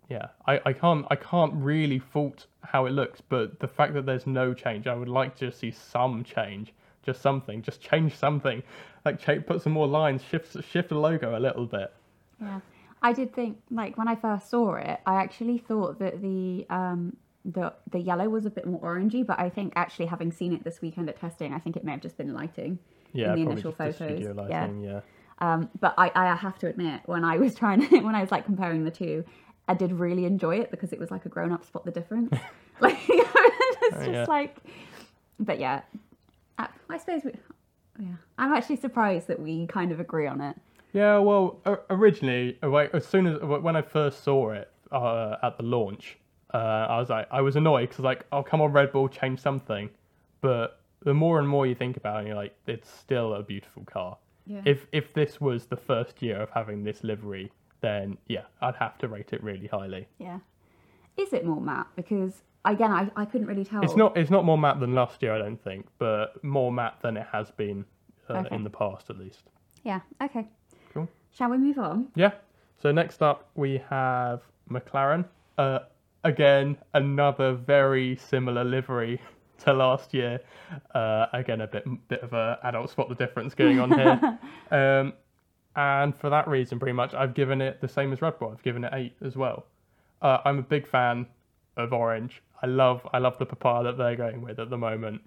yeah, 0.09 0.29
I, 0.47 0.61
I 0.65 0.73
can't 0.73 1.05
I 1.11 1.17
can't 1.17 1.53
really 1.55 1.99
fault 1.99 2.47
how 2.63 2.87
it 2.87 2.91
looks, 2.93 3.21
but 3.21 3.61
the 3.61 3.69
fact 3.69 3.93
that 3.95 4.07
there's 4.07 4.27
no 4.27 4.55
change, 4.55 4.87
I 4.87 4.95
would 4.95 5.09
like 5.09 5.37
to 5.37 5.51
see 5.53 5.71
some 5.73 6.25
change, 6.25 6.73
just 7.05 7.21
something, 7.21 7.61
just 7.63 7.81
change 7.81 8.15
something, 8.17 8.63
like 9.05 9.19
cha- 9.19 9.41
put 9.41 9.61
some 9.63 9.73
more 9.73 9.89
lines, 9.89 10.23
shift 10.23 10.57
shift 10.65 10.89
the 10.89 10.95
logo 10.99 11.37
a 11.37 11.41
little 11.41 11.67
bit. 11.67 11.93
Yeah, 12.41 12.61
I 13.03 13.13
did 13.13 13.35
think 13.35 13.59
like 13.71 13.99
when 13.99 14.09
I 14.09 14.15
first 14.15 14.49
saw 14.49 14.75
it, 14.77 15.01
I 15.05 15.17
actually 15.17 15.59
thought 15.59 15.99
that 15.99 16.23
the 16.23 16.67
um 16.71 17.17
the 17.47 17.73
the 17.91 18.01
yellow 18.01 18.29
was 18.29 18.45
a 18.45 18.51
bit 18.51 18.67
more 18.67 18.81
orangey, 18.81 19.25
but 19.25 19.39
I 19.39 19.49
think 19.49 19.73
actually 19.77 20.07
having 20.07 20.33
seen 20.33 20.53
it 20.53 20.65
this 20.65 20.81
weekend 20.83 21.09
at 21.09 21.19
testing, 21.19 21.55
I 21.55 21.59
think 21.59 21.77
it 21.77 21.85
may 21.85 21.93
have 21.93 22.01
just 22.01 22.17
been 22.17 22.35
lighting 22.35 22.79
Yeah, 23.13 23.33
in 23.33 23.45
the 23.45 23.51
initial 23.51 23.71
just 23.71 23.79
photos. 23.79 23.95
studio 23.95 24.35
yeah. 24.49 24.61
lighting, 24.61 24.81
yeah. 24.83 25.01
Um, 25.39 25.69
but 25.81 25.95
I, 25.99 26.11
I 26.15 26.35
have 26.35 26.59
to 26.61 26.67
admit, 26.67 27.03
when 27.07 27.25
I 27.25 27.39
was 27.39 27.55
trying 27.63 27.87
to, 27.89 28.01
when 28.01 28.15
I 28.15 28.21
was 28.21 28.31
like 28.31 28.45
comparing 28.45 28.85
the 28.85 28.91
two, 28.91 29.25
I 29.69 29.75
did 29.75 29.93
really 29.93 30.25
enjoy 30.25 30.57
it 30.59 30.71
because 30.71 30.93
it 30.93 30.99
was 30.99 31.11
like 31.11 31.25
a 31.27 31.29
grown 31.29 31.53
up 31.53 31.65
spot 31.65 31.85
the 31.85 31.91
difference. 31.91 32.33
like 32.81 32.99
it's 33.09 33.97
just 33.97 34.11
yeah. 34.11 34.25
like, 34.29 34.57
but 35.39 35.59
yeah, 35.59 35.83
I, 36.59 36.69
I 36.91 36.99
suppose 36.99 37.23
we, 37.25 37.33
yeah, 37.99 38.17
I'm 38.39 38.53
actually 38.53 38.77
surprised 38.77 39.29
that 39.29 39.41
we 39.41 39.67
kind 39.67 39.93
of 39.93 40.01
agree 40.01 40.27
on 40.27 40.41
it. 40.41 40.57
Yeah, 40.93 41.19
well, 41.19 41.61
originally, 41.91 42.59
uh, 42.63 42.71
like, 42.71 42.95
as 42.95 43.07
soon 43.07 43.27
as 43.27 43.41
when 43.41 43.77
I 43.77 43.83
first 43.83 44.25
saw 44.25 44.51
it 44.51 44.71
uh, 44.91 45.37
at 45.43 45.59
the 45.59 45.63
launch, 45.63 46.17
uh, 46.55 46.57
I 46.89 46.99
was 46.99 47.09
like, 47.09 47.27
I 47.31 47.41
was 47.41 47.57
annoyed 47.57 47.89
because 47.89 48.05
like, 48.05 48.25
oh 48.33 48.43
come 48.43 48.61
on, 48.61 48.73
Red 48.73 48.93
Bull, 48.93 49.09
change 49.09 49.41
something. 49.41 49.91
But 50.41 50.81
the 51.03 51.15
more 51.15 51.39
and 51.39 51.49
more 51.49 51.67
you 51.67 51.75
think 51.75 51.97
about 51.97 52.25
it, 52.25 52.29
you're 52.29 52.37
like, 52.37 52.55
it's 52.67 52.91
still 52.91 53.35
a 53.35 53.43
beautiful 53.43 53.85
car. 53.85 54.17
Yeah. 54.47 54.63
If 54.65 54.87
if 54.93 55.13
this 55.13 55.41
was 55.41 55.67
the 55.67 55.77
first 55.77 56.23
year 56.23 56.41
of 56.41 56.51
having 56.51 56.85
this 56.85 57.03
livery, 57.03 57.51
then 57.81 58.17
yeah, 58.29 58.43
I'd 58.61 58.77
have 58.77 58.97
to 58.99 59.09
rate 59.09 59.33
it 59.33 59.43
really 59.43 59.67
highly. 59.67 60.07
Yeah. 60.19 60.39
Is 61.17 61.33
it 61.33 61.45
more 61.45 61.61
matte? 61.61 61.89
Because 61.97 62.43
again, 62.65 62.93
I, 62.93 63.11
I 63.17 63.25
couldn't 63.25 63.47
really 63.49 63.65
tell. 63.65 63.83
It's 63.83 63.97
not 63.97 64.17
it's 64.17 64.31
not 64.31 64.45
more 64.45 64.59
matte 64.59 64.79
than 64.81 64.95
last 64.95 65.23
year, 65.23 65.35
I 65.35 65.39
don't 65.39 65.63
think, 65.63 65.87
but 65.99 66.43
more 66.45 66.71
matte 66.71 66.99
than 67.03 67.17
it 67.17 67.27
has 67.33 67.51
been 67.51 67.85
uh, 68.29 68.35
Okay. 68.35 68.55
in 68.55 68.63
the 68.65 68.71
past 68.71 69.11
at 69.11 69.19
least. 69.19 69.45
Yeah. 69.83 70.01
Okay. 70.23 70.47
Cool. 70.95 71.09
Shall 71.33 71.51
we 71.51 71.59
move 71.59 71.79
on? 71.79 72.09
Yeah. 72.15 72.33
So 72.81 72.93
next 72.93 73.23
up 73.23 73.49
we 73.55 73.81
have 73.91 74.43
McLaren. 74.71 75.25
Uh, 75.59 75.81
again, 76.27 76.77
another 76.93 77.55
very 77.55 78.17
similar 78.17 78.65
livery 78.65 79.21
to 79.65 79.73
last 79.73 80.13
year. 80.13 80.41
Uh, 80.95 81.27
again, 81.33 81.61
a 81.63 81.67
bit 81.67 81.85
bit 82.09 82.21
of 82.21 82.33
a 82.33 82.59
adult 82.65 82.91
spot 82.91 83.09
the 83.09 83.15
difference 83.15 83.55
going 83.55 83.79
on 83.81 83.91
here. 83.93 84.39
um, 84.71 85.13
and 85.77 86.17
for 86.17 86.31
that 86.31 86.49
reason, 86.49 86.79
pretty 86.79 86.95
much, 86.95 87.15
I've 87.15 87.35
given 87.35 87.61
it 87.61 87.81
the 87.81 87.89
same 87.89 88.13
as 88.13 88.23
Red 88.23 88.39
Bull. 88.39 88.51
I've 88.51 88.63
given 88.63 88.85
it 88.85 88.93
eight 88.95 89.15
as 89.25 89.37
well. 89.37 89.67
Uh, 90.23 90.39
I'm 90.45 90.59
a 90.59 90.63
big 90.63 90.87
fan 90.87 91.27
of 91.77 91.93
orange. 91.93 92.43
I 92.63 92.67
love 92.67 93.07
I 93.13 93.19
love 93.19 93.39
the 93.39 93.47
papaya 93.47 93.85
that 93.85 93.97
they're 93.97 94.17
going 94.17 94.43
with 94.43 94.59
at 94.59 94.71
the 94.71 94.79
moment. 94.79 95.23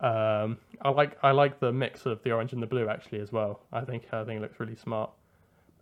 Um, 0.00 0.58
I 0.82 0.90
like 0.90 1.16
I 1.22 1.30
like 1.30 1.60
the 1.60 1.72
mix 1.72 2.06
of 2.06 2.22
the 2.24 2.32
orange 2.32 2.52
and 2.52 2.62
the 2.62 2.66
blue 2.66 2.88
actually 2.88 3.20
as 3.20 3.32
well. 3.32 3.60
I 3.72 3.82
think 3.82 4.04
I 4.12 4.24
think 4.24 4.38
it 4.38 4.42
looks 4.42 4.60
really 4.60 4.76
smart. 4.76 5.10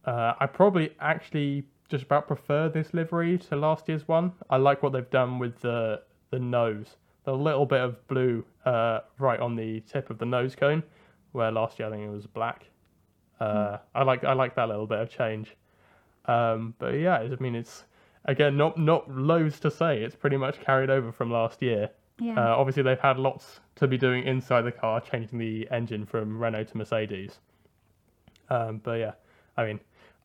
Uh, 0.04 0.34
I 0.38 0.46
probably 0.46 0.90
actually 1.00 1.66
just 1.90 2.04
about 2.04 2.28
prefer 2.28 2.68
this 2.68 2.94
livery 2.94 3.36
to 3.36 3.56
last 3.56 3.88
year's 3.88 4.06
one. 4.06 4.32
I 4.48 4.56
like 4.56 4.82
what 4.82 4.92
they've 4.92 5.10
done 5.10 5.38
with 5.38 5.60
the 5.60 6.02
the 6.30 6.38
nose, 6.38 6.96
the 7.24 7.34
little 7.34 7.66
bit 7.66 7.80
of 7.80 8.06
blue 8.06 8.44
uh, 8.64 9.00
right 9.18 9.40
on 9.40 9.56
the 9.56 9.80
tip 9.80 10.08
of 10.08 10.18
the 10.18 10.24
nose 10.24 10.54
cone, 10.54 10.82
where 11.32 11.50
last 11.50 11.78
year 11.78 11.88
I 11.88 11.90
think 11.90 12.04
it 12.04 12.10
was 12.10 12.26
black. 12.26 12.66
Uh, 13.40 13.78
I 13.94 14.04
like 14.04 14.24
I 14.24 14.32
like 14.32 14.54
that 14.54 14.68
little 14.68 14.86
bit 14.86 15.00
of 15.00 15.10
change. 15.10 15.56
Um, 16.26 16.74
but 16.78 16.94
yeah, 16.94 17.16
I 17.16 17.36
mean 17.40 17.56
it's 17.56 17.84
again 18.24 18.56
not 18.56 18.78
not 18.78 19.10
loads 19.10 19.58
to 19.60 19.70
say. 19.70 20.02
It's 20.02 20.14
pretty 20.14 20.36
much 20.36 20.60
carried 20.60 20.90
over 20.90 21.10
from 21.10 21.30
last 21.32 21.60
year. 21.60 21.90
Yeah. 22.20 22.34
Uh, 22.34 22.54
obviously, 22.56 22.82
they've 22.82 23.00
had 23.00 23.18
lots 23.18 23.60
to 23.76 23.88
be 23.88 23.96
doing 23.96 24.24
inside 24.24 24.62
the 24.62 24.72
car, 24.72 25.00
changing 25.00 25.38
the 25.38 25.66
engine 25.70 26.04
from 26.04 26.38
Renault 26.38 26.64
to 26.64 26.76
Mercedes. 26.76 27.40
Um, 28.50 28.78
but 28.84 28.98
yeah, 28.98 29.12
I 29.56 29.64
mean, 29.64 29.80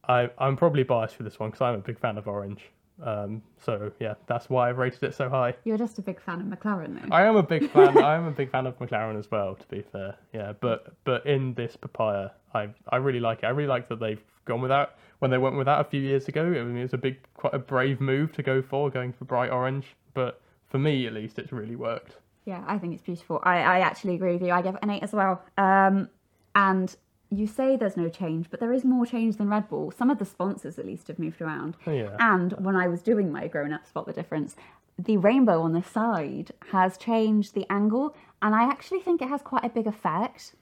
I, 0.07 0.29
I'm 0.37 0.55
probably 0.55 0.83
biased 0.83 1.15
for 1.15 1.23
this 1.23 1.39
one 1.39 1.49
because 1.49 1.61
I'm 1.61 1.75
a 1.75 1.79
big 1.79 1.99
fan 1.99 2.17
of 2.17 2.27
orange. 2.27 2.61
Um, 3.03 3.41
so 3.61 3.91
yeah, 3.99 4.13
that's 4.27 4.49
why 4.49 4.69
I've 4.69 4.77
rated 4.77 5.03
it 5.03 5.13
so 5.13 5.29
high. 5.29 5.55
You're 5.65 5.77
just 5.77 5.99
a 5.99 6.01
big 6.01 6.21
fan 6.21 6.39
of 6.39 6.47
McLaren, 6.47 7.01
though. 7.01 7.13
I 7.13 7.25
am 7.25 7.35
a 7.35 7.43
big 7.43 7.69
fan. 7.69 7.97
I 8.03 8.15
am 8.15 8.25
a 8.25 8.31
big 8.31 8.51
fan 8.51 8.65
of 8.65 8.79
McLaren 8.79 9.19
as 9.19 9.29
well. 9.29 9.55
To 9.55 9.67
be 9.67 9.81
fair, 9.81 10.15
yeah. 10.33 10.53
But 10.59 10.93
but 11.03 11.25
in 11.25 11.53
this 11.55 11.75
papaya, 11.75 12.29
I 12.53 12.69
I 12.89 12.97
really 12.97 13.19
like 13.19 13.39
it. 13.39 13.47
I 13.47 13.49
really 13.49 13.67
like 13.67 13.89
that 13.89 13.99
they've 13.99 14.23
gone 14.45 14.61
with 14.61 14.69
that 14.69 14.97
when 15.19 15.31
they 15.31 15.37
went 15.37 15.57
with 15.57 15.65
that 15.65 15.81
a 15.81 15.83
few 15.83 16.01
years 16.01 16.27
ago. 16.27 16.43
I 16.43 16.63
mean, 16.63 16.77
it 16.77 16.83
was 16.83 16.93
a 16.93 16.97
big, 16.97 17.17
quite 17.33 17.53
a 17.53 17.59
brave 17.59 17.99
move 17.99 18.31
to 18.33 18.43
go 18.43 18.61
for, 18.61 18.89
going 18.89 19.11
for 19.11 19.25
bright 19.25 19.51
orange. 19.51 19.95
But 20.13 20.41
for 20.69 20.77
me, 20.77 21.07
at 21.07 21.13
least, 21.13 21.39
it's 21.39 21.51
really 21.51 21.75
worked. 21.75 22.17
Yeah, 22.45 22.63
I 22.67 22.77
think 22.77 22.93
it's 22.93 23.01
beautiful. 23.01 23.39
I, 23.43 23.57
I 23.57 23.79
actually 23.79 24.15
agree 24.15 24.33
with 24.33 24.43
you. 24.43 24.51
I 24.51 24.61
give 24.61 24.75
it 24.75 24.83
an 24.83 24.91
eight 24.91 25.03
as 25.03 25.13
well. 25.13 25.43
Um, 25.57 26.09
and 26.53 26.95
you 27.29 27.47
say 27.47 27.75
there's 27.75 27.97
no 27.97 28.09
change, 28.09 28.49
but 28.49 28.59
there 28.59 28.73
is 28.73 28.85
more 28.85 29.05
change 29.05 29.37
than 29.37 29.49
Red 29.49 29.69
Bull. 29.69 29.91
Some 29.91 30.09
of 30.09 30.19
the 30.19 30.25
sponsors, 30.25 30.77
at 30.77 30.85
least, 30.85 31.07
have 31.07 31.19
moved 31.19 31.41
around. 31.41 31.75
Oh, 31.87 31.91
yeah. 31.91 32.15
And 32.19 32.53
when 32.53 32.75
I 32.75 32.87
was 32.87 33.01
doing 33.01 33.31
my 33.31 33.47
grown 33.47 33.73
up 33.73 33.85
spot 33.85 34.05
the 34.05 34.13
difference, 34.13 34.55
the 34.97 35.17
rainbow 35.17 35.61
on 35.61 35.73
the 35.73 35.83
side 35.83 36.51
has 36.71 36.97
changed 36.97 37.53
the 37.53 37.65
angle, 37.69 38.15
and 38.41 38.55
I 38.55 38.63
actually 38.63 38.99
think 38.99 39.21
it 39.21 39.29
has 39.29 39.41
quite 39.41 39.65
a 39.65 39.69
big 39.69 39.87
effect. 39.87 40.55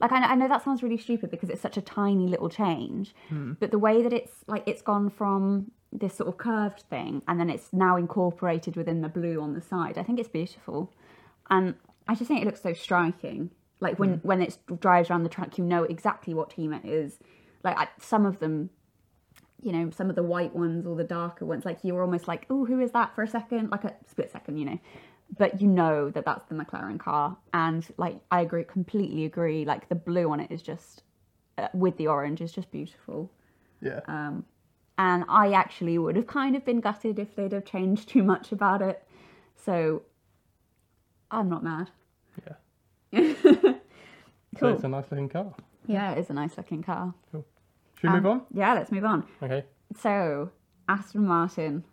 Like 0.00 0.12
I 0.12 0.20
know, 0.20 0.26
I 0.26 0.34
know 0.34 0.48
that 0.48 0.64
sounds 0.64 0.82
really 0.82 0.96
stupid 0.96 1.30
because 1.30 1.50
it's 1.50 1.60
such 1.60 1.76
a 1.76 1.82
tiny 1.82 2.26
little 2.26 2.48
change, 2.48 3.14
hmm. 3.28 3.52
but 3.60 3.70
the 3.70 3.78
way 3.78 4.02
that 4.02 4.12
it's 4.12 4.32
like 4.46 4.64
it's 4.66 4.82
gone 4.82 5.08
from 5.08 5.70
this 5.92 6.14
sort 6.16 6.28
of 6.28 6.36
curved 6.36 6.80
thing 6.90 7.22
and 7.28 7.38
then 7.38 7.48
it's 7.48 7.72
now 7.72 7.96
incorporated 7.96 8.74
within 8.74 9.00
the 9.00 9.08
blue 9.08 9.40
on 9.40 9.54
the 9.54 9.60
side. 9.60 9.96
I 9.96 10.02
think 10.02 10.18
it's 10.18 10.28
beautiful, 10.28 10.92
and 11.48 11.74
I 12.08 12.16
just 12.16 12.28
think 12.28 12.42
it 12.42 12.46
looks 12.46 12.62
so 12.62 12.72
striking. 12.72 13.50
Like 13.80 13.98
when 13.98 14.20
when 14.22 14.40
it 14.40 14.58
drives 14.80 15.10
around 15.10 15.24
the 15.24 15.28
track, 15.28 15.58
you 15.58 15.64
know 15.64 15.84
exactly 15.84 16.34
what 16.34 16.50
team 16.50 16.72
it 16.72 16.84
is. 16.84 17.18
Like 17.62 17.78
I, 17.78 17.88
some 17.98 18.24
of 18.26 18.38
them 18.38 18.70
you 19.64 19.72
know, 19.72 19.90
some 19.90 20.10
of 20.10 20.16
the 20.16 20.22
white 20.22 20.54
ones 20.54 20.86
or 20.86 20.94
the 20.94 21.04
darker 21.04 21.46
ones, 21.46 21.64
like 21.64 21.78
you 21.82 21.94
were 21.94 22.02
almost 22.02 22.28
like, 22.28 22.44
oh, 22.50 22.66
who 22.66 22.80
is 22.80 22.92
that 22.92 23.14
for 23.14 23.22
a 23.22 23.28
second? 23.28 23.70
Like 23.70 23.84
a 23.84 23.94
split 24.06 24.30
second, 24.30 24.58
you 24.58 24.66
know. 24.66 24.78
But 25.38 25.62
you 25.62 25.66
know 25.66 26.10
that 26.10 26.26
that's 26.26 26.44
the 26.44 26.54
McLaren 26.54 27.00
car. 27.00 27.38
And 27.54 27.86
like, 27.96 28.20
I 28.30 28.42
agree, 28.42 28.64
completely 28.64 29.24
agree. 29.24 29.64
Like 29.64 29.88
the 29.88 29.94
blue 29.94 30.30
on 30.30 30.38
it 30.38 30.50
is 30.50 30.60
just, 30.60 31.02
uh, 31.56 31.68
with 31.72 31.96
the 31.96 32.08
orange, 32.08 32.42
is 32.42 32.52
just 32.52 32.70
beautiful. 32.70 33.32
Yeah. 33.80 34.00
Um, 34.06 34.44
and 34.98 35.24
I 35.30 35.52
actually 35.52 35.96
would 35.96 36.16
have 36.16 36.26
kind 36.26 36.54
of 36.54 36.64
been 36.66 36.80
gutted 36.80 37.18
if 37.18 37.34
they'd 37.34 37.52
have 37.52 37.64
changed 37.64 38.10
too 38.10 38.22
much 38.22 38.52
about 38.52 38.82
it. 38.82 39.02
So 39.56 40.02
I'm 41.30 41.48
not 41.48 41.64
mad. 41.64 41.90
Yeah. 44.54 44.60
So 44.60 44.68
it's 44.68 44.84
a 44.84 44.88
nice 44.88 45.04
looking 45.10 45.28
car. 45.28 45.54
Yeah, 45.86 46.12
it 46.12 46.18
is 46.18 46.30
a 46.30 46.32
nice 46.32 46.56
looking 46.56 46.82
car. 46.82 47.14
Cool. 47.30 47.44
Should 48.00 48.10
we 48.10 48.16
move 48.16 48.26
Um, 48.26 48.32
on? 48.32 48.42
Yeah, 48.52 48.74
let's 48.74 48.90
move 48.90 49.04
on. 49.04 49.26
Okay. 49.42 49.64
So, 49.96 50.50
Aston 50.88 51.26
Martin. 51.26 51.84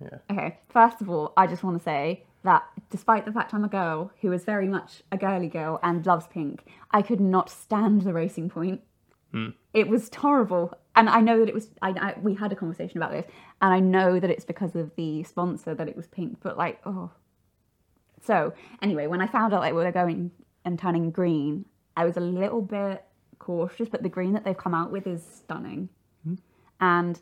Yeah. 0.00 0.18
Okay, 0.30 0.58
first 0.68 1.00
of 1.00 1.10
all, 1.10 1.32
I 1.36 1.46
just 1.46 1.62
want 1.62 1.76
to 1.78 1.82
say 1.82 2.24
that 2.44 2.62
despite 2.90 3.24
the 3.26 3.32
fact 3.32 3.52
I'm 3.52 3.64
a 3.64 3.68
girl 3.68 4.12
who 4.20 4.32
is 4.32 4.44
very 4.44 4.68
much 4.68 5.02
a 5.10 5.16
girly 5.18 5.48
girl 5.48 5.80
and 5.82 6.06
loves 6.06 6.26
pink, 6.28 6.64
I 6.92 7.02
could 7.02 7.20
not 7.20 7.50
stand 7.50 8.02
the 8.02 8.12
Racing 8.12 8.48
Point. 8.50 8.80
It 9.74 9.88
was 9.88 10.08
horrible, 10.12 10.72
and 10.96 11.08
I 11.10 11.20
know 11.20 11.38
that 11.40 11.48
it 11.48 11.54
was. 11.54 11.68
I, 11.82 11.90
I 11.90 12.14
we 12.20 12.34
had 12.34 12.50
a 12.50 12.56
conversation 12.56 12.96
about 12.96 13.10
this, 13.12 13.26
and 13.60 13.74
I 13.74 13.78
know 13.78 14.18
that 14.18 14.30
it's 14.30 14.46
because 14.46 14.74
of 14.74 14.90
the 14.96 15.22
sponsor 15.24 15.74
that 15.74 15.86
it 15.86 15.94
was 15.96 16.06
pink. 16.06 16.38
But 16.42 16.56
like, 16.56 16.80
oh. 16.86 17.10
So 18.24 18.54
anyway, 18.80 19.06
when 19.06 19.20
I 19.20 19.26
found 19.26 19.52
out 19.52 19.60
like 19.60 19.74
we 19.74 19.82
were 19.84 19.92
going 19.92 20.30
and 20.64 20.78
turning 20.78 21.10
green, 21.10 21.66
I 21.98 22.04
was 22.04 22.16
a 22.16 22.20
little 22.20 22.62
bit 22.62 23.04
cautious. 23.38 23.88
But 23.88 24.02
the 24.02 24.08
green 24.08 24.32
that 24.34 24.44
they've 24.44 24.56
come 24.56 24.74
out 24.74 24.92
with 24.92 25.06
is 25.06 25.22
stunning, 25.22 25.88
and 26.80 27.20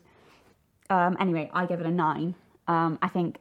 um, 0.89 1.17
anyway, 1.19 1.49
I 1.53 1.65
give 1.65 1.79
it 1.79 1.85
a 1.85 1.91
nine. 1.91 2.35
Um, 2.67 2.99
I 3.01 3.07
think 3.07 3.39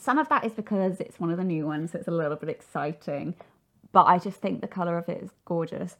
some 0.00 0.18
of 0.18 0.28
that 0.28 0.44
is 0.44 0.52
because 0.52 1.00
it's 1.00 1.20
one 1.20 1.30
of 1.30 1.38
the 1.38 1.44
new 1.44 1.66
ones, 1.66 1.92
so 1.92 1.98
it's 1.98 2.08
a 2.08 2.12
little 2.12 2.36
bit 2.36 2.48
exciting. 2.48 3.34
But 3.92 4.04
I 4.04 4.18
just 4.18 4.40
think 4.40 4.60
the 4.60 4.68
colour 4.68 4.98
of 4.98 5.08
it 5.08 5.22
is 5.22 5.30
gorgeous. 5.44 5.96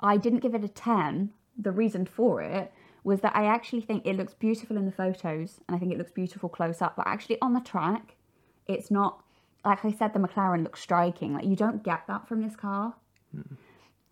I 0.00 0.16
didn't 0.16 0.40
give 0.40 0.54
it 0.54 0.64
a 0.64 0.68
10. 0.68 1.30
The 1.58 1.72
reason 1.72 2.06
for 2.06 2.40
it 2.40 2.72
was 3.04 3.20
that 3.20 3.36
I 3.36 3.44
actually 3.46 3.82
think 3.82 4.06
it 4.06 4.16
looks 4.16 4.34
beautiful 4.34 4.76
in 4.76 4.86
the 4.86 4.92
photos 4.92 5.60
and 5.66 5.76
I 5.76 5.78
think 5.78 5.92
it 5.92 5.98
looks 5.98 6.12
beautiful 6.12 6.48
close 6.48 6.80
up, 6.80 6.96
but 6.96 7.06
actually 7.06 7.38
on 7.42 7.54
the 7.54 7.60
track, 7.60 8.14
it's 8.66 8.90
not, 8.90 9.22
like 9.64 9.84
I 9.84 9.90
said, 9.90 10.14
the 10.14 10.20
McLaren 10.20 10.62
looks 10.62 10.80
striking. 10.80 11.34
Like 11.34 11.44
you 11.44 11.56
don't 11.56 11.82
get 11.82 12.06
that 12.06 12.28
from 12.28 12.42
this 12.42 12.56
car. 12.56 12.94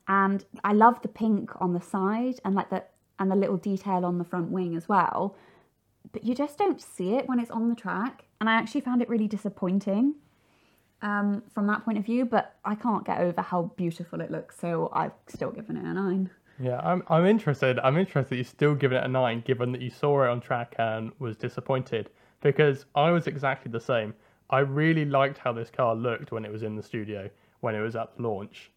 And 0.09 0.45
I 0.65 0.73
love 0.73 1.03
the 1.03 1.09
pink 1.09 1.51
on 1.61 1.75
the 1.75 1.81
side 1.81 2.41
and 2.45 2.55
like 2.55 2.71
the 2.71 2.85
and 3.19 3.31
the 3.31 3.37
little 3.37 3.57
detail 3.57 4.05
on 4.05 4.19
the 4.19 4.25
front 4.25 4.51
wing 4.51 4.77
as 4.77 4.89
well. 4.89 5.37
But 6.13 6.25
you 6.25 6.35
just 6.35 6.57
don't 6.57 6.81
see 6.81 7.15
it 7.15 7.29
when 7.29 7.39
it's 7.41 7.51
on 7.51 7.69
the 7.69 7.75
track. 7.75 8.25
And 8.41 8.49
I 8.49 8.55
actually 8.55 8.81
found 8.81 9.03
it 9.03 9.09
really 9.09 9.29
disappointing 9.29 10.15
um, 11.03 11.43
from 11.53 11.67
that 11.67 11.85
point 11.85 11.99
of 11.99 12.05
view. 12.05 12.25
But 12.25 12.57
I 12.65 12.75
can't 12.75 13.05
get 13.05 13.21
over 13.21 13.43
how 13.43 13.73
beautiful 13.77 14.21
it 14.21 14.31
looks, 14.31 14.59
so 14.59 14.91
I've 14.93 15.13
still 15.27 15.51
given 15.51 15.77
it 15.77 15.85
a 15.85 15.93
nine. 15.93 16.31
Yeah, 16.61 16.81
I'm 16.83 17.03
I'm 17.09 17.27
interested. 17.27 17.79
I'm 17.81 17.97
interested 17.97 18.31
that 18.31 18.37
you're 18.37 18.45
still 18.45 18.75
giving 18.75 18.99
it 18.99 19.05
a 19.05 19.09
nine, 19.09 19.43
given 19.47 19.73
that 19.73 19.81
you 19.81 19.91
saw 19.91 20.25
it 20.25 20.29
on 20.29 20.41
track 20.41 20.75
and 20.79 21.13
was 21.19 21.37
disappointed. 21.37 22.11
Because 22.41 22.87
I 22.95 23.11
was 23.11 23.27
exactly 23.27 23.71
the 23.71 23.81
same. 23.81 24.15
I 24.51 24.61
really 24.61 25.05
liked 25.05 25.39
how 25.39 25.53
this 25.53 25.71
car 25.71 25.95
looked 25.95 26.33
when 26.33 26.45
it 26.45 26.53
was 26.53 26.63
in 26.63 26.77
the 26.77 26.83
studio, 26.83 27.29
when 27.61 27.75
it 27.75 27.81
was 27.81 27.97
at 27.97 28.19
launch. 28.19 28.71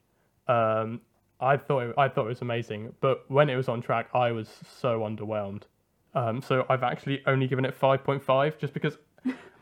Um, 0.51 1.01
I 1.39 1.57
thought 1.57 1.79
it, 1.83 1.95
I 1.97 2.07
thought 2.07 2.25
it 2.25 2.29
was 2.29 2.41
amazing, 2.41 2.93
but 3.01 3.29
when 3.29 3.49
it 3.49 3.55
was 3.55 3.67
on 3.67 3.81
track, 3.81 4.09
I 4.13 4.31
was 4.31 4.49
so 4.79 4.99
underwhelmed. 4.99 5.63
Um, 6.13 6.41
so 6.41 6.65
I've 6.69 6.83
actually 6.83 7.23
only 7.25 7.47
given 7.47 7.65
it 7.65 7.73
five 7.73 8.03
point 8.03 8.21
five, 8.21 8.57
just 8.57 8.73
because 8.73 8.97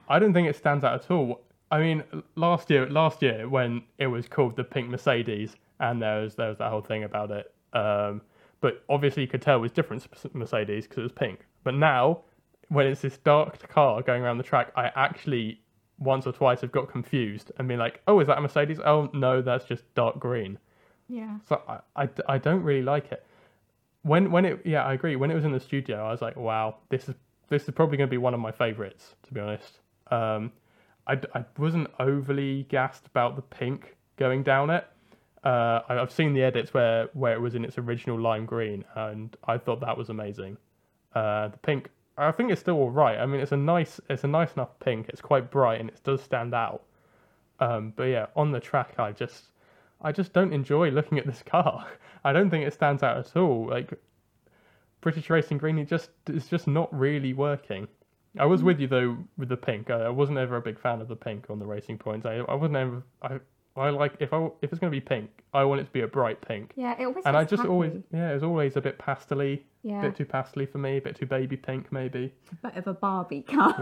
I 0.10 0.19
don't 0.19 0.34
think 0.34 0.48
it 0.50 0.55
stands 0.55 0.84
out 0.84 0.96
at 1.01 1.12
all. 1.12 1.41
I 1.72 1.79
mean, 1.79 2.03
last 2.36 2.69
year, 2.69 2.89
last 2.89 3.22
year 3.22 3.48
when 3.48 3.84
it 4.00 4.08
was 4.08 4.27
called 4.27 4.55
the 4.55 4.63
Pink 4.63 4.89
Mercedes, 4.89 5.55
and 5.79 6.01
there 6.01 6.22
was 6.22 6.36
there 6.36 6.50
was 6.50 6.58
that 6.58 6.69
whole 6.72 6.81
thing 6.81 7.03
about 7.03 7.31
it. 7.31 7.53
Um, 7.74 8.22
but 8.62 8.84
obviously, 8.89 9.22
you 9.24 9.29
could 9.29 9.41
tell 9.41 9.58
it 9.58 9.62
was 9.62 9.72
different 9.72 10.05
Mercedes 10.34 10.86
because 10.86 10.98
it 10.98 11.03
was 11.03 11.12
pink. 11.12 11.46
But 11.63 11.75
now, 11.75 12.22
when 12.69 12.88
it's 12.88 13.01
this 13.01 13.17
dark 13.19 13.69
car 13.69 14.01
going 14.01 14.24
around 14.24 14.38
the 14.38 14.43
track, 14.43 14.72
I 14.75 14.91
actually 14.96 15.62
once 16.00 16.25
or 16.25 16.31
twice 16.31 16.62
have 16.62 16.72
got 16.72 16.89
confused 16.89 17.51
and 17.58 17.67
been 17.67 17.79
like, 17.79 18.01
"Oh, 18.08 18.19
is 18.19 18.27
that 18.27 18.38
a 18.38 18.41
Mercedes? 18.41 18.79
Oh 18.84 19.10
no, 19.13 19.41
that's 19.41 19.65
just 19.65 19.84
dark 19.93 20.19
green." 20.19 20.58
Yeah. 21.09 21.39
So 21.47 21.61
I, 21.67 21.79
I, 22.03 22.09
I 22.27 22.37
don't 22.37 22.63
really 22.63 22.83
like 22.83 23.11
it. 23.11 23.25
When 24.03 24.31
when 24.31 24.45
it 24.45 24.61
yeah 24.65 24.83
I 24.85 24.93
agree. 24.93 25.15
When 25.17 25.31
it 25.31 25.35
was 25.35 25.45
in 25.45 25.51
the 25.51 25.59
studio, 25.59 26.05
I 26.05 26.11
was 26.11 26.21
like, 26.21 26.37
wow, 26.37 26.77
this 26.89 27.09
is 27.09 27.15
this 27.49 27.63
is 27.63 27.71
probably 27.71 27.97
going 27.97 28.07
to 28.07 28.11
be 28.11 28.17
one 28.17 28.33
of 28.33 28.39
my 28.39 28.51
favorites 28.51 29.15
to 29.23 29.33
be 29.33 29.41
honest. 29.41 29.79
Um, 30.11 30.51
I, 31.07 31.19
I 31.35 31.43
wasn't 31.57 31.89
overly 31.99 32.63
gassed 32.69 33.07
about 33.07 33.35
the 33.35 33.41
pink 33.41 33.95
going 34.17 34.43
down 34.43 34.69
it. 34.69 34.87
Uh, 35.43 35.81
I've 35.89 36.11
seen 36.11 36.33
the 36.33 36.43
edits 36.43 36.73
where 36.73 37.09
where 37.13 37.33
it 37.33 37.41
was 37.41 37.55
in 37.55 37.65
its 37.65 37.77
original 37.77 38.19
lime 38.19 38.45
green, 38.45 38.85
and 38.95 39.35
I 39.45 39.57
thought 39.57 39.79
that 39.81 39.97
was 39.97 40.09
amazing. 40.09 40.57
Uh, 41.15 41.47
the 41.49 41.57
pink, 41.57 41.89
I 42.17 42.31
think 42.31 42.51
it's 42.51 42.61
still 42.61 42.75
all 42.75 42.91
right. 42.91 43.17
I 43.17 43.25
mean, 43.25 43.41
it's 43.41 43.51
a 43.53 43.57
nice 43.57 43.99
it's 44.09 44.23
a 44.23 44.27
nice 44.27 44.53
enough 44.53 44.79
pink. 44.79 45.07
It's 45.09 45.21
quite 45.21 45.49
bright 45.51 45.79
and 45.81 45.89
it 45.89 45.99
does 46.03 46.21
stand 46.21 46.53
out. 46.53 46.83
Um, 47.59 47.93
but 47.95 48.03
yeah, 48.05 48.27
on 48.35 48.51
the 48.51 48.59
track, 48.59 48.95
I 48.99 49.11
just 49.11 49.45
I 50.01 50.12
just 50.12 50.34
don't 50.34 50.53
enjoy 50.53 50.91
looking 50.91 51.20
at 51.20 51.25
this 51.25 51.44
car. 51.44 51.86
I 52.24 52.34
don't 52.34 52.50
think 52.50 52.65
it 52.65 52.74
stands 52.74 53.03
out 53.03 53.18
at 53.18 53.36
all. 53.36 53.68
Like 53.68 53.94
British 55.01 55.29
Racing 55.29 55.58
Green, 55.58 55.77
it 55.79 55.88
just 55.88 56.10
it's 56.27 56.48
just 56.48 56.68
not 56.68 56.94
really 56.98 57.34
working. 57.34 57.88
I 58.38 58.46
was 58.46 58.62
hmm. 58.62 58.68
with 58.68 58.79
you 58.79 58.88
though 58.88 59.18
with 59.38 59.50
the 59.50 59.58
pink. 59.58 59.89
I, 59.89 60.03
I 60.03 60.10
wasn't 60.10 60.38
ever 60.38 60.58
a 60.58 60.62
big 60.62 60.79
fan 60.79 61.01
of 61.01 61.08
the 61.08 61.15
pink 61.15 61.50
on 61.50 61.60
the 61.60 61.65
Racing 61.65 61.98
Points. 61.98 62.25
I 62.25 62.38
I 62.38 62.53
wasn't 62.53 62.77
ever 62.77 63.03
I 63.22 63.39
I 63.75 63.89
like 63.89 64.13
if 64.20 64.34
I 64.34 64.46
if 64.62 64.72
it's 64.72 64.79
going 64.79 64.91
to 64.91 64.96
be 64.96 65.01
pink, 65.01 65.29
I 65.53 65.63
want 65.63 65.82
it 65.82 65.86
to 65.86 65.91
be 65.91 66.01
a 66.01 66.08
bright 66.08 66.41
pink. 66.41 66.74
Yeah, 66.75 66.96
it 67.00 67.06
always 67.06 67.25
And 67.25 67.38
I 67.38 67.44
just 67.44 67.65
always 67.65 67.94
yeah, 68.12 68.32
it 68.32 68.34
was 68.34 68.44
always 68.44 68.75
a 68.75 68.82
bit 68.82 68.98
pastely, 68.98 69.65
Yeah. 69.84 70.00
a 70.00 70.01
bit 70.03 70.15
too 70.18 70.25
pastely 70.25 70.65
for 70.65 70.79
me, 70.79 70.98
a 70.98 71.01
bit 71.01 71.15
too 71.15 71.25
baby 71.25 71.56
pink 71.56 71.91
maybe. 71.91 72.34
A 72.51 72.68
bit 72.68 72.77
of 72.77 72.88
a 72.88 72.94
Barbie 72.94 73.44
car. 73.44 73.75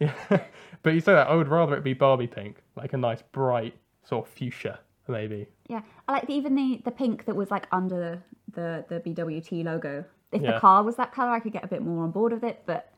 Yeah. 0.00 0.10
Yeah, 0.30 0.40
but 0.82 0.94
you 0.94 1.00
say 1.00 1.12
that 1.12 1.28
I 1.28 1.34
would 1.34 1.48
rather 1.48 1.76
it 1.76 1.84
be 1.84 1.92
Barbie 1.94 2.26
pink, 2.26 2.56
like 2.76 2.92
a 2.92 2.96
nice 2.96 3.22
bright 3.22 3.74
sort 4.02 4.26
of 4.26 4.32
fuchsia 4.32 4.80
maybe. 5.08 5.46
Yeah, 5.68 5.82
I 6.08 6.12
like 6.12 6.26
the, 6.26 6.34
even 6.34 6.54
the 6.54 6.80
the 6.84 6.90
pink 6.90 7.24
that 7.26 7.36
was 7.36 7.50
like 7.50 7.66
under 7.72 8.22
the 8.52 8.84
the 8.88 9.00
BWT 9.00 9.64
logo. 9.64 10.04
If 10.32 10.42
Yeah. 10.42 10.52
the 10.54 10.60
car 10.60 10.82
was 10.82 10.96
that 10.96 11.12
color, 11.12 11.30
I 11.30 11.40
could 11.40 11.52
get 11.52 11.64
a 11.64 11.68
bit 11.68 11.82
more 11.82 12.02
on 12.04 12.10
board 12.10 12.32
with 12.32 12.44
it. 12.44 12.62
But 12.66 12.92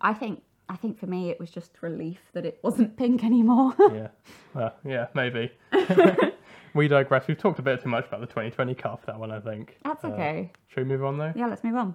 I 0.00 0.12
think 0.14 0.42
I 0.68 0.76
think 0.76 0.98
for 0.98 1.06
me, 1.06 1.30
it 1.30 1.38
was 1.40 1.50
just 1.50 1.70
relief 1.82 2.20
that 2.32 2.44
it 2.44 2.58
wasn't 2.62 2.96
pink 3.02 3.24
anymore. 3.24 3.74
yeah. 3.78 4.08
Well, 4.54 4.74
yeah, 4.84 5.06
maybe. 5.14 5.50
we 6.74 6.88
digress. 6.88 7.26
We've 7.28 7.38
talked 7.38 7.58
a 7.58 7.62
bit 7.62 7.82
too 7.82 7.88
much 7.88 8.06
about 8.06 8.20
the 8.20 8.26
2020 8.26 8.74
car 8.74 8.96
for 8.96 9.06
that 9.06 9.18
one, 9.18 9.30
I 9.30 9.40
think. 9.40 9.78
That's 9.84 10.04
Uh, 10.04 10.08
okay. 10.08 10.52
should 10.68 10.84
we 10.86 10.88
move 10.88 11.04
on 11.04 11.18
though? 11.18 11.32
Yeah, 11.36 11.46
let's 11.46 11.64
move 11.64 11.76
on. 11.76 11.94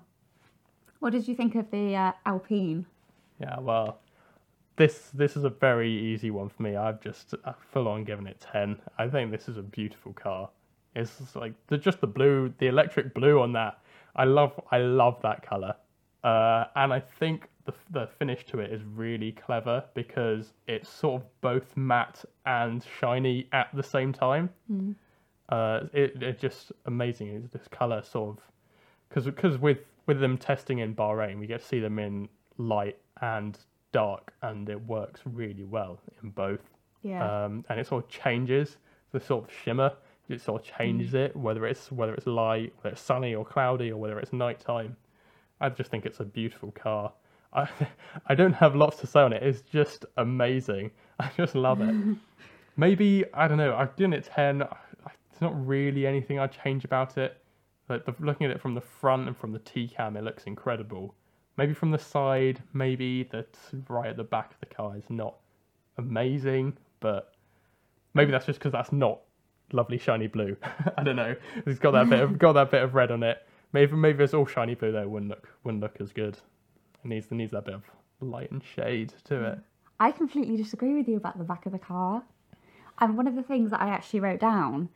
What 0.99 1.11
did 1.11 1.27
you 1.27 1.35
think 1.35 1.55
of 1.55 1.69
the 1.71 1.95
uh, 1.95 2.11
Alpine? 2.25 2.85
Yeah, 3.39 3.59
well, 3.59 3.99
this 4.79 5.11
this 5.13 5.35
is 5.35 5.43
a 5.43 5.49
very 5.49 5.91
easy 5.91 6.31
one 6.31 6.47
for 6.47 6.63
me. 6.63 6.77
I've 6.77 7.01
just 7.01 7.35
uh, 7.43 7.51
full 7.59 7.87
on 7.89 8.05
given 8.05 8.25
it 8.25 8.39
10. 8.39 8.79
I 8.97 9.09
think 9.09 9.29
this 9.29 9.49
is 9.49 9.57
a 9.57 9.61
beautiful 9.61 10.13
car. 10.13 10.49
It's 10.95 11.35
like 11.35 11.53
the 11.67 11.77
just 11.77 11.99
the 11.99 12.07
blue, 12.07 12.51
the 12.59 12.67
electric 12.67 13.13
blue 13.13 13.41
on 13.41 13.51
that. 13.53 13.79
I 14.15 14.23
love 14.23 14.59
I 14.71 14.77
love 14.77 15.21
that 15.21 15.43
color. 15.45 15.75
Uh, 16.23 16.65
and 16.77 16.93
I 16.93 17.01
think 17.01 17.49
the 17.65 17.73
the 17.91 18.07
finish 18.07 18.45
to 18.47 18.59
it 18.59 18.71
is 18.71 18.81
really 18.95 19.33
clever 19.33 19.83
because 19.93 20.53
it's 20.67 20.89
sort 20.89 21.21
of 21.21 21.41
both 21.41 21.75
matte 21.75 22.23
and 22.45 22.83
shiny 22.99 23.49
at 23.51 23.67
the 23.73 23.83
same 23.83 24.13
time. 24.13 24.49
Uh, 25.49 25.81
it 25.91 26.23
it's 26.23 26.41
just 26.41 26.71
amazing. 26.85 27.27
It's 27.27 27.51
this 27.51 27.67
color 27.67 28.01
sort 28.01 28.37
of 28.37 28.43
because 29.09 29.25
because 29.25 29.57
with 29.57 29.79
with 30.05 30.21
them 30.21 30.37
testing 30.37 30.79
in 30.79 30.95
Bahrain, 30.95 31.37
we 31.37 31.47
get 31.47 31.59
to 31.59 31.67
see 31.67 31.81
them 31.81 31.99
in 31.99 32.29
light 32.57 32.97
and 33.21 33.57
dark, 33.91 34.33
and 34.41 34.69
it 34.69 34.81
works 34.87 35.21
really 35.25 35.63
well 35.63 35.99
in 36.23 36.29
both. 36.29 36.61
Yeah. 37.01 37.45
Um, 37.45 37.65
and 37.69 37.79
it 37.79 37.87
sort 37.87 38.03
of 38.05 38.09
changes 38.09 38.77
the 39.11 39.19
sort 39.19 39.45
of 39.45 39.51
shimmer. 39.63 39.93
It 40.27 40.41
sort 40.41 40.61
of 40.61 40.77
changes 40.77 41.15
it 41.15 41.35
whether 41.35 41.65
it's 41.65 41.91
whether 41.91 42.13
it's 42.13 42.27
light, 42.27 42.73
whether 42.77 42.93
it's 42.93 43.01
sunny 43.01 43.33
or 43.33 43.43
cloudy, 43.43 43.91
or 43.91 43.97
whether 43.97 44.19
it's 44.19 44.31
nighttime. 44.31 44.95
I 45.59 45.69
just 45.69 45.89
think 45.89 46.05
it's 46.05 46.19
a 46.19 46.25
beautiful 46.25 46.71
car. 46.71 47.11
I 47.53 47.67
I 48.27 48.35
don't 48.35 48.53
have 48.53 48.75
lots 48.75 48.97
to 48.97 49.07
say 49.07 49.21
on 49.21 49.33
it. 49.33 49.41
It's 49.41 49.61
just 49.61 50.05
amazing. 50.17 50.91
I 51.19 51.31
just 51.35 51.55
love 51.55 51.81
it. 51.81 51.95
Maybe 52.77 53.25
I 53.33 53.47
don't 53.47 53.57
know. 53.57 53.75
I've 53.75 53.95
given 53.95 54.13
it 54.13 54.25
ten. 54.25 54.63
It's 55.31 55.41
not 55.41 55.67
really 55.67 56.05
anything 56.05 56.37
I'd 56.37 56.51
change 56.51 56.85
about 56.85 57.17
it. 57.17 57.37
Like 57.87 58.05
the, 58.05 58.13
looking 58.19 58.45
at 58.45 58.51
it 58.51 58.61
from 58.61 58.75
the 58.75 58.81
front 58.81 59.27
and 59.27 59.35
from 59.35 59.51
the 59.51 59.59
T 59.59 59.87
cam, 59.87 60.15
it 60.15 60.23
looks 60.23 60.43
incredible. 60.43 61.15
Maybe 61.59 61.73
from 61.73 61.91
the 61.91 61.99
side, 61.99 62.63
maybe 62.73 63.23
that 63.31 63.57
right 63.89 64.09
at 64.09 64.17
the 64.17 64.23
back 64.23 64.53
of 64.53 64.59
the 64.61 64.73
car 64.73 64.95
is 64.95 65.03
not 65.09 65.35
amazing, 65.97 66.77
but 67.01 67.33
maybe 68.13 68.31
that's 68.31 68.45
just 68.45 68.59
because 68.59 68.71
that's 68.71 68.93
not 68.93 69.19
lovely 69.73 69.97
shiny 69.97 70.27
blue. 70.27 70.55
I 70.97 71.03
don't 71.03 71.17
know. 71.17 71.35
It's 71.65 71.79
got 71.79 71.91
that 71.91 72.09
bit 72.09 72.21
of 72.21 72.39
got 72.39 72.53
that 72.53 72.71
bit 72.71 72.81
of 72.81 72.95
red 72.95 73.11
on 73.11 73.23
it. 73.23 73.45
Maybe 73.73 73.93
maybe 73.93 74.23
it's 74.23 74.33
all 74.33 74.45
shiny 74.45 74.75
blue 74.75 74.93
though. 74.93 75.07
Wouldn't 75.07 75.29
look 75.29 75.49
wouldn't 75.65 75.83
look 75.83 75.97
as 75.99 76.13
good. 76.13 76.37
It 77.03 77.07
needs 77.07 77.27
it 77.27 77.35
needs 77.35 77.51
that 77.51 77.65
bit 77.65 77.75
of 77.75 77.83
light 78.21 78.51
and 78.51 78.63
shade 78.63 79.13
to 79.25 79.43
it. 79.43 79.59
I 79.99 80.11
completely 80.11 80.55
disagree 80.55 80.93
with 80.95 81.09
you 81.09 81.17
about 81.17 81.37
the 81.37 81.43
back 81.43 81.65
of 81.65 81.73
the 81.73 81.79
car. 81.79 82.23
And 82.99 83.17
one 83.17 83.27
of 83.27 83.35
the 83.35 83.43
things 83.43 83.71
that 83.71 83.81
I 83.81 83.89
actually 83.89 84.21
wrote 84.21 84.39
down 84.39 84.89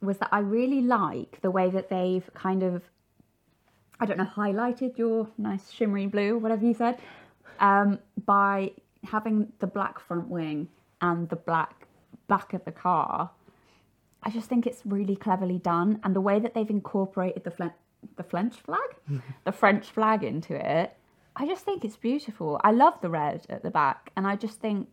was 0.00 0.18
that 0.18 0.28
I 0.30 0.38
really 0.38 0.80
like 0.80 1.40
the 1.42 1.50
way 1.50 1.70
that 1.70 1.88
they've 1.88 2.28
kind 2.34 2.62
of, 2.62 2.82
I 4.00 4.06
don't 4.06 4.18
know, 4.18 4.24
highlighted 4.24 4.96
your 4.96 5.28
nice 5.38 5.70
shimmery 5.70 6.06
blue, 6.06 6.38
whatever 6.38 6.64
you 6.64 6.74
said, 6.74 6.98
um, 7.58 7.98
by 8.24 8.72
having 9.04 9.52
the 9.58 9.66
black 9.66 9.98
front 9.98 10.28
wing 10.28 10.68
and 11.00 11.28
the 11.28 11.36
black 11.36 11.86
back 12.28 12.52
of 12.52 12.64
the 12.64 12.72
car. 12.72 13.30
I 14.22 14.30
just 14.30 14.48
think 14.48 14.66
it's 14.66 14.82
really 14.84 15.16
cleverly 15.16 15.58
done, 15.58 16.00
and 16.04 16.14
the 16.14 16.20
way 16.20 16.38
that 16.38 16.54
they've 16.54 16.70
incorporated 16.70 17.44
the 17.44 17.72
the 18.16 18.22
French 18.22 18.54
flag, 18.54 18.88
the 19.44 19.52
French 19.52 19.86
flag 19.86 20.22
into 20.22 20.54
it, 20.54 20.94
I 21.34 21.46
just 21.46 21.64
think 21.64 21.84
it's 21.84 21.96
beautiful. 21.96 22.60
I 22.62 22.72
love 22.72 23.00
the 23.00 23.08
red 23.08 23.46
at 23.48 23.62
the 23.62 23.70
back, 23.70 24.10
and 24.16 24.26
I 24.26 24.36
just 24.36 24.60
think 24.60 24.88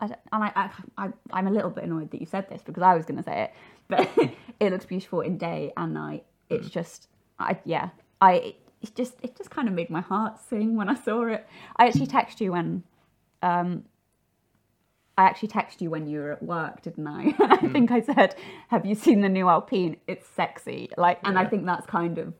I 0.00 0.06
and 0.06 0.44
I, 0.44 0.52
I, 0.56 0.70
I 0.98 1.08
I'm 1.32 1.46
a 1.46 1.50
little 1.50 1.70
bit 1.70 1.84
annoyed 1.84 2.10
that 2.10 2.20
you 2.20 2.26
said 2.26 2.48
this 2.48 2.62
because 2.62 2.82
I 2.82 2.94
was 2.94 3.04
going 3.06 3.18
to 3.18 3.22
say 3.22 3.44
it, 3.44 3.52
but 3.88 4.34
it 4.60 4.72
looks 4.72 4.86
beautiful 4.86 5.20
in 5.20 5.38
day 5.38 5.72
and 5.76 5.94
night. 5.94 6.24
It's 6.50 6.68
just, 6.68 7.08
I 7.38 7.58
yeah, 7.64 7.90
I 8.24 8.54
it 8.80 8.94
just 8.94 9.14
it 9.22 9.36
just 9.36 9.50
kind 9.50 9.68
of 9.68 9.74
made 9.74 9.90
my 9.90 10.00
heart 10.00 10.38
sing 10.48 10.76
when 10.76 10.88
I 10.88 10.94
saw 10.94 11.26
it. 11.26 11.46
I 11.76 11.86
actually 11.86 12.06
texted 12.06 12.40
you 12.40 12.52
when, 12.52 12.82
um, 13.42 13.84
I 15.16 15.24
actually 15.24 15.48
texted 15.48 15.82
you 15.82 15.90
when 15.90 16.06
you 16.06 16.20
were 16.20 16.32
at 16.32 16.42
work, 16.42 16.82
didn't 16.82 17.06
I? 17.06 17.34
I 17.40 17.68
think 17.68 17.90
I 17.90 18.00
said, 18.00 18.34
"Have 18.68 18.86
you 18.86 18.94
seen 18.94 19.20
the 19.20 19.28
new 19.28 19.48
Alpine? 19.48 19.98
It's 20.06 20.26
sexy." 20.26 20.90
Like, 20.96 21.18
and 21.24 21.38
I 21.38 21.44
think 21.44 21.66
that's 21.66 21.86
kind 21.86 22.18
of 22.18 22.32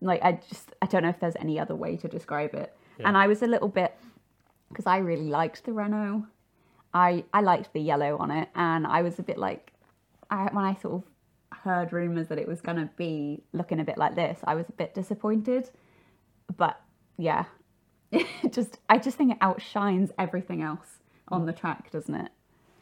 like 0.00 0.22
I 0.22 0.40
just 0.48 0.72
I 0.80 0.86
don't 0.86 1.02
know 1.02 1.08
if 1.10 1.20
there's 1.20 1.36
any 1.36 1.58
other 1.58 1.74
way 1.74 1.96
to 1.96 2.08
describe 2.08 2.54
it. 2.54 2.74
Yeah. 2.98 3.08
And 3.08 3.16
I 3.16 3.26
was 3.26 3.42
a 3.42 3.46
little 3.46 3.68
bit 3.68 3.94
because 4.68 4.86
I 4.86 4.98
really 4.98 5.28
liked 5.28 5.64
the 5.64 5.72
Renault. 5.72 6.24
I 6.94 7.24
I 7.32 7.40
liked 7.40 7.72
the 7.72 7.80
yellow 7.80 8.16
on 8.18 8.30
it, 8.30 8.48
and 8.54 8.86
I 8.86 9.02
was 9.02 9.18
a 9.18 9.22
bit 9.22 9.38
like 9.38 9.72
I, 10.30 10.48
when 10.52 10.64
I 10.64 10.74
sort 10.76 10.94
of 10.94 11.09
heard 11.52 11.92
rumors 11.92 12.28
that 12.28 12.38
it 12.38 12.48
was 12.48 12.60
going 12.60 12.76
to 12.76 12.88
be 12.96 13.42
looking 13.52 13.80
a 13.80 13.84
bit 13.84 13.98
like 13.98 14.14
this, 14.14 14.38
I 14.44 14.54
was 14.54 14.68
a 14.68 14.72
bit 14.72 14.94
disappointed. 14.94 15.70
But 16.56 16.80
yeah, 17.16 17.44
just 18.50 18.78
I 18.88 18.98
just 18.98 19.16
think 19.16 19.32
it 19.32 19.38
outshines 19.40 20.10
everything 20.18 20.62
else 20.62 20.98
on 21.28 21.46
the 21.46 21.52
track, 21.52 21.90
doesn't 21.90 22.14
it? 22.14 22.30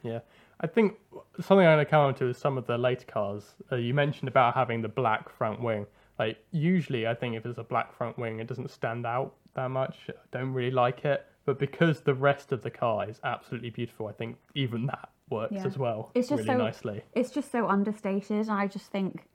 Yeah, 0.03 0.21
I 0.61 0.67
think 0.67 0.95
something 1.41 1.67
I'm 1.67 1.77
going 1.77 1.85
to 1.85 1.91
come 1.91 2.01
on 2.01 2.15
to 2.17 2.29
is 2.29 2.39
some 2.39 2.57
of 2.57 2.67
the 2.67 2.79
later 2.79 3.07
cars. 3.07 3.55
Uh, 3.71 3.77
you 3.77 3.95
mentioned 3.95 4.29
about 4.29 4.55
having 4.55 4.83
the 4.83 4.89
black 4.89 5.29
front 5.29 5.63
wing. 5.63 5.87
Like 6.19 6.39
usually, 6.51 7.07
I 7.07 7.15
think 7.15 7.37
if 7.37 7.47
it's 7.47 7.59
a 7.59 7.65
black 7.65 7.97
front 7.97 8.19
wing, 8.19 8.41
it 8.41 8.47
doesn't 8.47 8.71
stand 8.71 9.07
out 9.07 9.35
that 9.55 9.71
much. 9.71 9.97
I 10.09 10.13
don't 10.33 10.53
really 10.53 10.71
like 10.71 11.05
it, 11.05 11.27
but 11.45 11.59
because 11.59 12.01
the 12.01 12.15
rest 12.15 12.53
of 12.53 12.63
the 12.63 12.71
car 12.71 13.09
is 13.09 13.21
absolutely 13.25 13.71
beautiful, 13.71 14.09
I 14.09 14.13
think 14.13 14.37
even 14.55 14.87
that 14.87 15.11
works 15.31 15.53
Yeah. 15.55 15.67
as 15.67 15.77
well 15.79 16.11
It's 16.15 16.29
just 16.29 16.41
really 16.43 16.55
so- 16.55 16.59
nicely. 16.65 17.03
It's 17.15 17.31
just 17.31 17.51
so 17.53 17.67
understated, 17.69 18.41
and 18.49 18.51
I 18.51 18.67
just 18.67 18.91
think, 18.91 19.27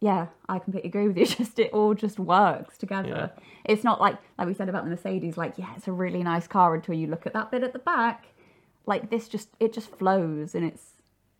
yeah, 0.00 0.28
I 0.48 0.58
completely 0.58 0.88
agree 0.88 1.08
with 1.08 1.16
you. 1.16 1.22
It's 1.24 1.34
just 1.42 1.58
it 1.58 1.72
all 1.72 1.94
just 1.94 2.18
works 2.18 2.78
together. 2.78 3.32
It's 3.64 3.84
not 3.84 4.00
like 4.00 4.16
like 4.38 4.46
we 4.46 4.54
said 4.54 4.68
about 4.68 4.84
the 4.84 4.90
Mercedes, 4.90 5.36
like 5.36 5.54
yeah, 5.58 5.72
it's 5.76 5.88
a 5.88 5.92
really 5.92 6.22
nice 6.22 6.46
car 6.46 6.74
until 6.74 6.94
you 6.94 7.06
look 7.06 7.26
at 7.26 7.32
that 7.34 7.50
bit 7.50 7.62
at 7.62 7.72
the 7.72 7.78
back. 7.80 8.26
Like 8.86 9.10
this, 9.10 9.28
just 9.28 9.48
it 9.60 9.72
just 9.72 9.90
flows, 9.94 10.54
and 10.54 10.64
it's 10.64 10.94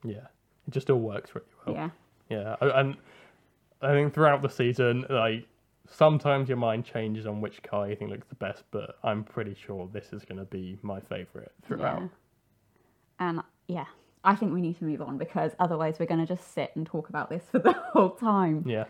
Yeah, 0.05 0.27
it 0.69 0.71
just 0.71 0.91
all 0.91 1.01
works 1.01 1.35
really 1.35 1.47
well. 1.67 1.75
yeah, 1.75 1.91
Yeah, 2.29 2.57
and 2.61 2.97
I 3.83 3.93
think 3.93 4.13
throughout 4.13 4.43
the 4.43 4.51
season, 4.51 5.07
like 5.09 5.47
sometimes 5.89 6.49
your 6.49 6.59
mind 6.59 6.85
changes 6.85 7.27
on 7.27 7.41
which 7.41 7.63
car 7.63 7.89
you 7.89 7.97
think 7.97 8.11
looks 8.11 8.29
the 8.29 8.35
best, 8.37 8.63
but 8.71 8.97
I'm 9.03 9.25
pretty 9.25 9.55
sure 9.55 9.89
this 9.93 10.13
is 10.13 10.25
going 10.25 10.39
to 10.39 10.45
be 10.45 10.79
my 10.83 11.01
favorite 11.01 11.51
throughout. 11.63 12.03
yeah. 12.03 12.09
And 13.21 13.43
yeah, 13.69 13.87
I 14.25 14.35
think 14.35 14.53
we 14.53 14.61
need 14.61 14.79
to 14.79 14.85
move 14.85 15.01
on 15.03 15.19
because 15.19 15.53
otherwise 15.61 15.99
we're 16.01 16.07
going 16.07 16.21
to 16.21 16.27
just 16.27 16.53
sit 16.53 16.73
and 16.75 16.85
talk 16.85 17.09
about 17.09 17.31
this 17.31 17.45
for 17.53 17.61
the 17.61 17.73
whole 17.73 18.11
time. 18.11 18.65
Yeah, 18.67 18.87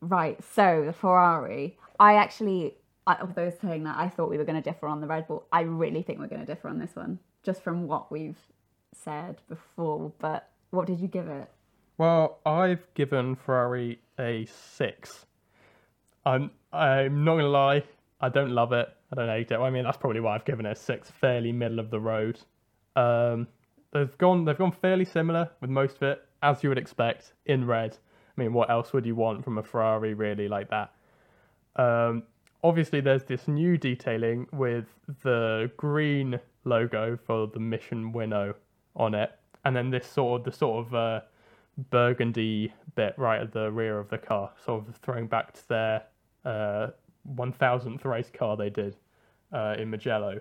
Right. 0.00 0.42
So 0.54 0.84
the 0.86 0.92
Ferrari, 0.92 1.76
I 1.98 2.14
actually, 2.14 2.76
I, 3.06 3.16
although 3.20 3.50
saying 3.50 3.84
that, 3.84 3.96
I 3.98 4.08
thought 4.08 4.30
we 4.30 4.38
were 4.38 4.44
going 4.44 4.62
to 4.62 4.70
differ 4.70 4.86
on 4.86 5.00
the 5.00 5.06
Red 5.06 5.26
Bull. 5.26 5.46
I 5.52 5.62
really 5.62 6.02
think 6.02 6.18
we're 6.18 6.28
going 6.28 6.44
to 6.44 6.46
differ 6.46 6.68
on 6.68 6.78
this 6.78 6.94
one, 6.94 7.18
just 7.42 7.62
from 7.62 7.86
what 7.86 8.12
we've 8.12 8.38
said 8.92 9.40
before. 9.48 10.12
But 10.18 10.48
what 10.70 10.86
did 10.86 11.00
you 11.00 11.08
give 11.08 11.28
it? 11.28 11.50
Well, 11.96 12.38
I've 12.46 12.82
given 12.94 13.34
Ferrari 13.34 14.00
a 14.20 14.46
six. 14.46 15.26
I'm 16.24 16.50
I'm 16.72 17.24
not 17.24 17.36
gonna 17.36 17.48
lie, 17.48 17.82
I 18.20 18.28
don't 18.28 18.50
love 18.50 18.72
it. 18.72 18.88
I 19.10 19.16
don't 19.16 19.28
hate 19.28 19.50
it. 19.50 19.58
I 19.58 19.70
mean, 19.70 19.84
that's 19.84 19.96
probably 19.96 20.20
why 20.20 20.34
I've 20.34 20.44
given 20.44 20.66
it 20.66 20.72
a 20.72 20.76
six, 20.76 21.10
fairly 21.10 21.50
middle 21.50 21.80
of 21.80 21.90
the 21.90 21.98
road. 21.98 22.38
Um, 22.98 23.46
they've 23.92 24.16
gone 24.18 24.44
they've 24.44 24.58
gone 24.58 24.72
fairly 24.72 25.04
similar 25.04 25.50
with 25.60 25.70
most 25.70 25.96
of 25.96 26.02
it, 26.02 26.24
as 26.42 26.62
you 26.62 26.68
would 26.68 26.78
expect 26.78 27.32
in 27.46 27.66
red. 27.66 27.96
I 28.36 28.40
mean, 28.40 28.52
what 28.52 28.70
else 28.70 28.92
would 28.92 29.06
you 29.06 29.14
want 29.14 29.44
from 29.44 29.58
a 29.58 29.62
Ferrari 29.62 30.14
really 30.14 30.48
like 30.48 30.70
that? 30.70 30.92
Um, 31.76 32.24
obviously, 32.62 33.00
there's 33.00 33.24
this 33.24 33.48
new 33.48 33.76
detailing 33.76 34.46
with 34.52 34.86
the 35.22 35.70
green 35.76 36.40
logo 36.64 37.18
for 37.26 37.46
the 37.46 37.60
Mission 37.60 38.12
Winnow 38.12 38.54
on 38.96 39.14
it, 39.14 39.30
and 39.64 39.76
then 39.76 39.90
this 39.90 40.06
sort 40.06 40.40
of 40.40 40.44
the 40.44 40.56
sort 40.56 40.86
of 40.86 40.94
uh, 40.94 41.20
burgundy 41.90 42.72
bit 42.96 43.14
right 43.16 43.40
at 43.40 43.52
the 43.52 43.70
rear 43.70 43.98
of 43.98 44.08
the 44.08 44.18
car, 44.18 44.50
sort 44.64 44.88
of 44.88 44.96
throwing 44.96 45.26
back 45.28 45.52
to 45.52 45.68
their 45.68 46.02
uh, 46.44 46.88
1000th 47.36 48.04
race 48.04 48.30
car 48.32 48.56
they 48.56 48.70
did 48.70 48.96
uh, 49.52 49.76
in 49.78 49.90
Mugello. 49.90 50.40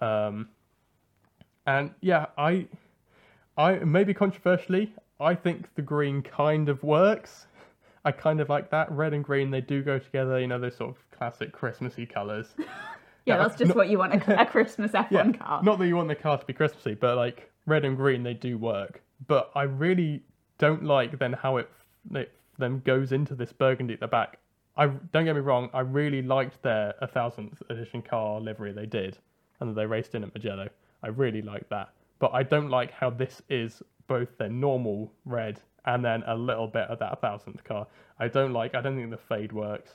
Um, 0.00 0.48
and 1.66 1.90
yeah, 2.00 2.26
I, 2.38 2.66
I 3.56 3.76
maybe 3.80 4.14
controversially, 4.14 4.94
I 5.20 5.34
think 5.34 5.74
the 5.74 5.82
green 5.82 6.22
kind 6.22 6.68
of 6.68 6.82
works. 6.82 7.46
I 8.04 8.12
kind 8.12 8.40
of 8.40 8.48
like 8.48 8.70
that. 8.70 8.90
Red 8.92 9.14
and 9.14 9.24
green, 9.24 9.50
they 9.50 9.60
do 9.60 9.82
go 9.82 9.98
together. 9.98 10.38
You 10.38 10.46
know, 10.46 10.58
those 10.60 10.76
sort 10.76 10.90
of 10.90 10.96
classic 11.16 11.52
Christmassy 11.52 12.06
colours. 12.06 12.54
Yeah, 13.26 13.38
that's 13.38 13.56
just 13.56 13.70
not- 13.70 13.76
what 13.76 13.88
you 13.88 13.98
want 13.98 14.14
a, 14.14 14.42
a 14.42 14.46
Christmas 14.46 14.92
F1 14.92 15.06
Yeah, 15.10 15.32
car. 15.32 15.60
not 15.60 15.80
that 15.80 15.88
you 15.88 15.96
want 15.96 16.06
the 16.06 16.14
car 16.14 16.38
to 16.38 16.46
be 16.46 16.52
Christmassy, 16.52 16.94
but 16.94 17.16
like 17.16 17.50
red 17.66 17.84
and 17.84 17.96
green, 17.96 18.22
they 18.22 18.34
do 18.34 18.56
work. 18.56 19.02
But 19.26 19.50
I 19.56 19.64
really 19.64 20.22
don't 20.58 20.84
like 20.84 21.18
then 21.18 21.32
how 21.32 21.56
it, 21.56 21.68
it 22.14 22.30
then 22.56 22.82
goes 22.86 23.10
into 23.10 23.34
this 23.34 23.52
burgundy 23.52 23.94
at 23.94 23.98
the 23.98 24.06
back. 24.06 24.38
I 24.76 24.86
don't 24.86 25.24
get 25.24 25.34
me 25.34 25.40
wrong, 25.40 25.70
I 25.74 25.80
really 25.80 26.22
liked 26.22 26.62
their 26.62 26.94
a 27.00 27.08
thousandth 27.08 27.60
edition 27.68 28.00
car 28.00 28.40
livery 28.40 28.70
they 28.72 28.86
did, 28.86 29.18
and 29.58 29.70
that 29.70 29.74
they 29.74 29.86
raced 29.86 30.14
in 30.14 30.22
at 30.22 30.32
Mugello. 30.32 30.68
I 31.02 31.08
really 31.08 31.42
like 31.42 31.68
that, 31.68 31.90
but 32.18 32.32
I 32.34 32.42
don't 32.42 32.70
like 32.70 32.90
how 32.90 33.10
this 33.10 33.42
is 33.48 33.82
both 34.06 34.36
their 34.38 34.48
normal 34.48 35.12
red 35.24 35.60
and 35.84 36.04
then 36.04 36.22
a 36.26 36.34
little 36.36 36.66
bit 36.66 36.88
of 36.88 36.98
that 36.98 37.20
thousandth 37.20 37.62
car. 37.64 37.86
I 38.18 38.28
don't 38.28 38.52
like. 38.52 38.74
I 38.74 38.80
don't 38.80 38.96
think 38.96 39.10
the 39.10 39.16
fade 39.16 39.52
works. 39.52 39.92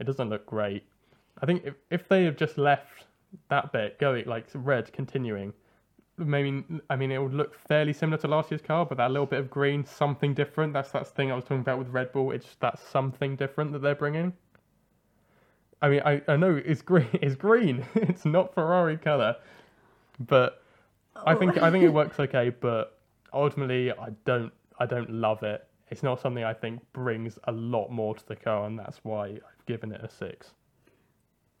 It 0.00 0.04
doesn't 0.04 0.30
look 0.30 0.46
great. 0.46 0.84
I 1.42 1.46
think 1.46 1.64
if 1.64 1.74
if 1.90 2.08
they 2.08 2.24
have 2.24 2.36
just 2.36 2.58
left 2.58 3.06
that 3.48 3.72
bit 3.72 3.98
going 3.98 4.24
like 4.26 4.46
red 4.54 4.92
continuing, 4.92 5.52
maybe 6.16 6.64
I 6.88 6.96
mean 6.96 7.10
it 7.10 7.18
would 7.22 7.34
look 7.34 7.54
fairly 7.54 7.92
similar 7.92 8.18
to 8.18 8.28
last 8.28 8.50
year's 8.50 8.62
car, 8.62 8.86
but 8.86 8.98
that 8.98 9.10
little 9.10 9.26
bit 9.26 9.40
of 9.40 9.50
green, 9.50 9.84
something 9.84 10.34
different. 10.34 10.72
That's 10.72 10.90
that 10.92 11.06
thing 11.08 11.30
I 11.30 11.34
was 11.34 11.44
talking 11.44 11.60
about 11.60 11.78
with 11.78 11.88
Red 11.88 12.12
Bull. 12.12 12.30
It's 12.30 12.54
that 12.60 12.78
something 12.78 13.36
different 13.36 13.72
that 13.72 13.82
they're 13.82 13.94
bringing. 13.94 14.32
I 15.82 15.88
mean, 15.88 16.02
I, 16.04 16.22
I 16.28 16.36
know 16.36 16.60
it's 16.64 16.82
green. 16.82 17.08
It's 17.22 17.34
green. 17.34 17.84
it's 17.94 18.24
not 18.24 18.54
Ferrari 18.54 18.96
color, 18.96 19.36
but 20.18 20.62
I 21.16 21.34
think 21.34 21.58
I 21.58 21.70
think 21.70 21.84
it 21.84 21.88
works 22.00 22.18
okay. 22.20 22.50
But 22.50 22.98
ultimately, 23.32 23.92
I 23.92 24.10
don't 24.24 24.52
I 24.78 24.86
don't 24.86 25.10
love 25.10 25.42
it. 25.42 25.66
It's 25.90 26.02
not 26.02 26.20
something 26.20 26.44
I 26.44 26.54
think 26.54 26.80
brings 26.92 27.38
a 27.44 27.52
lot 27.52 27.90
more 27.90 28.14
to 28.14 28.26
the 28.26 28.36
car, 28.36 28.66
and 28.66 28.78
that's 28.78 28.98
why 29.02 29.26
I've 29.26 29.66
given 29.66 29.92
it 29.92 30.00
a 30.02 30.08
six. 30.08 30.52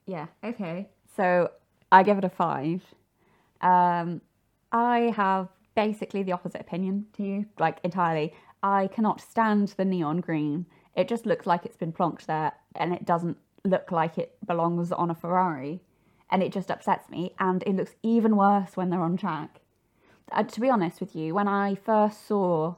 Yeah, 0.06 0.26
okay. 0.42 0.88
So 1.16 1.50
I 1.92 2.02
give 2.02 2.18
it 2.18 2.24
a 2.24 2.28
five. 2.28 2.82
Um, 3.60 4.20
I 4.72 5.12
have 5.16 5.48
basically 5.74 6.22
the 6.22 6.32
opposite 6.32 6.60
opinion 6.60 7.06
to 7.16 7.22
you, 7.22 7.46
like 7.58 7.78
entirely. 7.84 8.34
I 8.62 8.88
cannot 8.88 9.20
stand 9.20 9.68
the 9.76 9.84
neon 9.84 10.20
green. 10.20 10.66
It 10.96 11.08
just 11.08 11.26
looks 11.26 11.46
like 11.46 11.66
it's 11.66 11.76
been 11.76 11.92
plonked 11.92 12.26
there 12.26 12.52
and 12.76 12.92
it 12.94 13.04
doesn't 13.04 13.36
look 13.64 13.92
like 13.92 14.18
it 14.18 14.36
belongs 14.46 14.92
on 14.92 15.10
a 15.10 15.14
Ferrari. 15.14 15.80
And 16.34 16.42
it 16.42 16.52
just 16.52 16.70
upsets 16.70 17.08
me. 17.08 17.32
And 17.38 17.62
it 17.64 17.76
looks 17.76 17.94
even 18.02 18.36
worse 18.36 18.76
when 18.76 18.90
they're 18.90 19.00
on 19.00 19.16
track. 19.16 19.60
Uh, 20.32 20.42
to 20.42 20.60
be 20.60 20.68
honest 20.68 21.00
with 21.00 21.14
you, 21.14 21.32
when 21.32 21.48
I 21.48 21.76
first 21.76 22.26
saw 22.26 22.74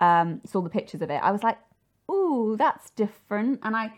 um, 0.00 0.40
saw 0.44 0.60
the 0.60 0.70
pictures 0.70 1.02
of 1.02 1.10
it, 1.10 1.20
I 1.22 1.30
was 1.30 1.42
like, 1.42 1.58
"Ooh, 2.10 2.56
that's 2.58 2.90
different." 2.90 3.60
And 3.62 3.76
I 3.76 3.92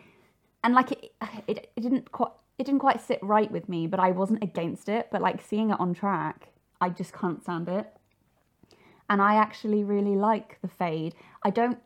and 0.67 0.75
like 0.75 0.91
it, 0.91 1.13
it, 1.47 1.71
it 1.77 1.81
didn't 1.81 2.11
quite 2.11 2.33
it 2.59 2.65
didn't 2.65 2.81
quite 2.81 3.01
sit 3.01 3.21
right 3.23 3.51
with 3.51 3.69
me 3.69 3.87
but 3.87 4.01
i 4.01 4.11
wasn't 4.11 4.43
against 4.43 4.89
it 4.89 5.09
but 5.13 5.23
like 5.23 5.41
seeing 5.41 5.71
it 5.71 5.79
on 5.79 5.95
track 5.95 6.49
i 6.81 6.89
just 6.89 7.13
can't 7.13 7.43
stand 7.43 7.69
it 7.69 7.87
and 9.09 9.23
i 9.23 9.37
actually 9.37 9.85
really 9.85 10.17
like 10.17 10.59
the 10.63 10.69
fade 10.69 11.15
i 11.45 11.51
don't 11.51 11.79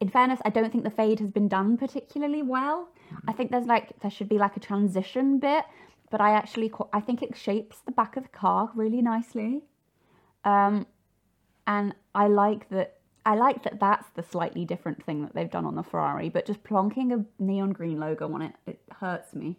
in 0.00 0.10
fairness 0.10 0.40
i 0.44 0.50
don't 0.50 0.70
think 0.70 0.84
the 0.84 0.90
fade 0.90 1.20
has 1.20 1.30
been 1.30 1.48
done 1.48 1.76
particularly 1.78 2.42
well 2.42 2.88
i 3.26 3.32
think 3.32 3.50
there's 3.50 3.66
like 3.66 3.98
there 4.00 4.10
should 4.10 4.28
be 4.28 4.38
like 4.38 4.56
a 4.56 4.60
transition 4.60 5.38
bit 5.38 5.64
but 6.10 6.20
i 6.20 6.30
actually 6.32 6.70
i 6.92 7.00
think 7.00 7.22
it 7.22 7.36
shapes 7.36 7.78
the 7.86 7.92
back 7.92 8.16
of 8.16 8.22
the 8.22 8.28
car 8.28 8.70
really 8.74 9.02
nicely 9.02 9.62
um 10.44 10.86
and 11.66 11.94
i 12.14 12.26
like 12.26 12.68
that 12.70 12.96
I 13.26 13.34
like 13.34 13.64
that 13.64 13.80
that's 13.80 14.08
the 14.14 14.22
slightly 14.22 14.64
different 14.64 15.04
thing 15.04 15.22
that 15.22 15.34
they've 15.34 15.50
done 15.50 15.66
on 15.66 15.74
the 15.74 15.82
Ferrari, 15.82 16.28
but 16.28 16.46
just 16.46 16.62
plonking 16.62 17.12
a 17.12 17.42
neon 17.42 17.72
green 17.72 17.98
logo 17.98 18.32
on 18.32 18.40
it, 18.40 18.54
it 18.66 18.80
hurts 19.00 19.34
me. 19.34 19.58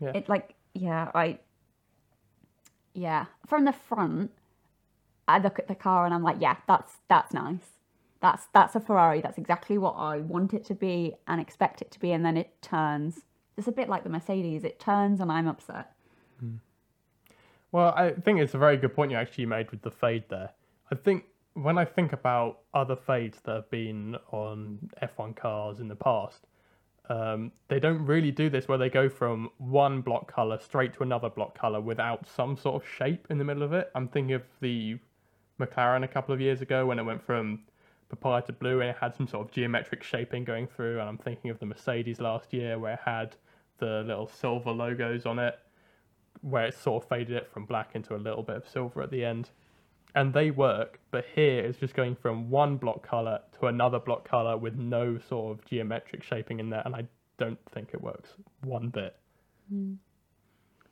Yeah. 0.00 0.10
It 0.16 0.28
like, 0.28 0.56
yeah, 0.74 1.12
I, 1.14 1.38
yeah. 2.94 3.26
From 3.46 3.64
the 3.64 3.72
front, 3.72 4.32
I 5.28 5.38
look 5.38 5.60
at 5.60 5.68
the 5.68 5.76
car 5.76 6.06
and 6.06 6.12
I'm 6.14 6.24
like, 6.24 6.38
yeah, 6.40 6.56
that's 6.66 6.94
that's 7.08 7.32
nice. 7.32 7.78
That's 8.20 8.48
that's 8.52 8.74
a 8.74 8.80
Ferrari. 8.80 9.20
That's 9.20 9.38
exactly 9.38 9.78
what 9.78 9.92
I 9.92 10.18
want 10.18 10.52
it 10.52 10.64
to 10.64 10.74
be 10.74 11.14
and 11.28 11.40
expect 11.40 11.80
it 11.80 11.92
to 11.92 12.00
be, 12.00 12.10
and 12.10 12.24
then 12.24 12.36
it 12.36 12.60
turns. 12.62 13.20
It's 13.58 13.68
a 13.68 13.72
bit 13.72 13.88
like 13.88 14.04
the 14.04 14.08
Mercedes. 14.08 14.64
It 14.64 14.78
turns 14.78 15.20
and 15.20 15.30
I'm 15.30 15.48
upset. 15.48 15.92
Well, 17.70 17.92
I 17.94 18.12
think 18.12 18.40
it's 18.40 18.54
a 18.54 18.58
very 18.58 18.76
good 18.76 18.94
point 18.94 19.10
you 19.10 19.16
actually 19.18 19.46
made 19.46 19.70
with 19.70 19.82
the 19.82 19.90
fade 19.90 20.24
there. 20.30 20.50
I 20.90 20.94
think 20.94 21.24
when 21.52 21.76
I 21.76 21.84
think 21.84 22.12
about 22.12 22.60
other 22.72 22.96
fades 22.96 23.40
that 23.42 23.54
have 23.54 23.70
been 23.70 24.16
on 24.30 24.78
F1 25.02 25.36
cars 25.36 25.80
in 25.80 25.88
the 25.88 25.96
past, 25.96 26.46
um, 27.10 27.52
they 27.68 27.80
don't 27.80 28.04
really 28.06 28.30
do 28.30 28.48
this 28.48 28.68
where 28.68 28.78
they 28.78 28.88
go 28.88 29.08
from 29.08 29.50
one 29.58 30.00
block 30.00 30.32
color 30.32 30.58
straight 30.60 30.94
to 30.94 31.02
another 31.02 31.28
block 31.28 31.58
color 31.58 31.80
without 31.80 32.26
some 32.26 32.56
sort 32.56 32.82
of 32.82 32.88
shape 32.88 33.26
in 33.28 33.38
the 33.38 33.44
middle 33.44 33.62
of 33.62 33.72
it. 33.72 33.90
I'm 33.94 34.08
thinking 34.08 34.34
of 34.34 34.42
the 34.60 34.98
McLaren 35.60 36.04
a 36.04 36.08
couple 36.08 36.34
of 36.34 36.40
years 36.40 36.60
ago 36.60 36.86
when 36.86 36.98
it 36.98 37.02
went 37.02 37.22
from 37.22 37.60
papaya 38.08 38.42
to 38.42 38.52
blue 38.52 38.80
and 38.80 38.90
it 38.90 38.96
had 38.98 39.14
some 39.14 39.26
sort 39.26 39.46
of 39.46 39.52
geometric 39.52 40.02
shaping 40.02 40.44
going 40.44 40.66
through. 40.66 41.00
And 41.00 41.08
I'm 41.08 41.18
thinking 41.18 41.50
of 41.50 41.58
the 41.58 41.66
Mercedes 41.66 42.20
last 42.20 42.52
year 42.52 42.78
where 42.78 42.94
it 42.94 43.00
had 43.04 43.36
the 43.78 44.02
little 44.06 44.28
silver 44.28 44.70
logos 44.70 45.26
on 45.26 45.38
it, 45.38 45.58
where 46.40 46.66
it 46.66 46.74
sort 46.74 47.02
of 47.02 47.08
faded 47.08 47.36
it 47.36 47.50
from 47.52 47.64
black 47.64 47.90
into 47.94 48.14
a 48.14 48.16
little 48.16 48.42
bit 48.42 48.56
of 48.56 48.68
silver 48.68 49.02
at 49.02 49.10
the 49.10 49.24
end. 49.24 49.50
And 50.14 50.32
they 50.32 50.50
work, 50.50 51.00
but 51.10 51.24
here 51.34 51.64
it's 51.64 51.78
just 51.78 51.94
going 51.94 52.16
from 52.16 52.48
one 52.50 52.76
block 52.76 53.06
color 53.06 53.40
to 53.60 53.66
another 53.66 53.98
block 53.98 54.26
color 54.26 54.56
with 54.56 54.76
no 54.76 55.18
sort 55.18 55.58
of 55.58 55.64
geometric 55.66 56.22
shaping 56.22 56.60
in 56.60 56.70
there, 56.70 56.82
and 56.84 56.94
I 56.94 57.06
don't 57.38 57.58
think 57.72 57.90
it 57.92 58.02
works 58.02 58.30
one 58.62 58.88
bit. 58.88 59.16
Hmm. 59.68 59.94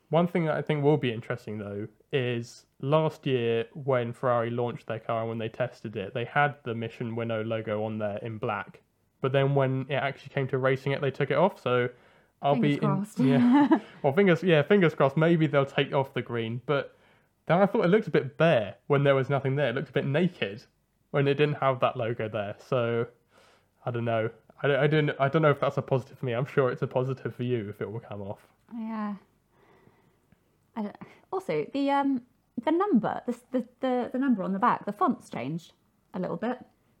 One 0.09 0.27
thing 0.27 0.45
that 0.45 0.55
I 0.55 0.61
think 0.61 0.83
will 0.83 0.97
be 0.97 1.11
interesting 1.11 1.57
though 1.57 1.87
is 2.13 2.65
last 2.81 3.25
year 3.25 3.65
when 3.73 4.13
Ferrari 4.13 4.49
launched 4.49 4.87
their 4.87 4.99
car 4.99 5.21
and 5.21 5.29
when 5.29 5.37
they 5.37 5.49
tested 5.49 5.97
it, 5.97 6.13
they 6.13 6.23
had 6.23 6.55
the 6.63 6.73
Mission 6.73 7.15
Winnow 7.15 7.43
logo 7.43 7.83
on 7.83 7.97
there 7.97 8.17
in 8.21 8.37
black. 8.37 8.81
But 9.19 9.33
then 9.33 9.53
when 9.53 9.85
it 9.89 9.95
actually 9.95 10.29
came 10.29 10.47
to 10.47 10.57
racing 10.57 10.93
it, 10.93 11.01
they 11.01 11.11
took 11.11 11.31
it 11.31 11.37
off. 11.37 11.61
So 11.61 11.89
I'll 12.41 12.53
Fingers 12.53 12.75
be 12.75 12.79
crossed. 12.79 13.19
in 13.19 13.27
yeah. 13.27 13.79
well, 14.03 14.13
fingers 14.13 14.43
yeah, 14.43 14.61
fingers 14.61 14.93
crossed. 14.93 15.17
Maybe 15.17 15.47
they'll 15.47 15.65
take 15.65 15.93
off 15.93 16.13
the 16.13 16.21
green. 16.21 16.61
But 16.65 16.95
then 17.47 17.59
I 17.59 17.65
thought 17.65 17.85
it 17.85 17.89
looked 17.89 18.07
a 18.07 18.11
bit 18.11 18.37
bare 18.37 18.75
when 18.87 19.03
there 19.03 19.15
was 19.15 19.29
nothing 19.29 19.55
there. 19.55 19.69
It 19.69 19.75
looked 19.75 19.89
a 19.89 19.93
bit 19.93 20.05
naked 20.05 20.63
when 21.11 21.27
it 21.27 21.35
didn't 21.35 21.55
have 21.55 21.79
that 21.79 21.97
logo 21.97 22.29
there. 22.29 22.55
So 22.59 23.07
I 23.85 23.91
don't 23.91 24.05
know. 24.05 24.29
I 24.61 24.67
don't, 24.67 24.79
I 24.79 24.87
don't 24.87 25.11
I 25.19 25.27
don't 25.29 25.41
know 25.41 25.51
if 25.51 25.59
that's 25.59 25.77
a 25.77 25.81
positive 25.81 26.17
for 26.19 26.25
me. 26.25 26.33
I'm 26.33 26.45
sure 26.45 26.71
it's 26.71 26.81
a 26.81 26.87
positive 26.87 27.35
for 27.35 27.43
you 27.43 27.69
if 27.69 27.81
it 27.81 27.91
will 27.91 27.99
come 27.99 28.21
off. 28.21 28.39
Yeah. 28.75 29.15
I 30.75 30.81
don't, 30.83 30.95
also, 31.31 31.65
the 31.73 31.89
um 31.91 32.21
the 32.63 32.71
number, 32.71 33.21
the, 33.25 33.35
the 33.51 33.65
the 33.79 34.09
the 34.13 34.19
number 34.19 34.43
on 34.43 34.53
the 34.53 34.59
back, 34.59 34.85
the 34.85 34.91
font's 34.91 35.29
changed 35.29 35.73
a 36.13 36.19
little 36.19 36.37
bit, 36.37 36.59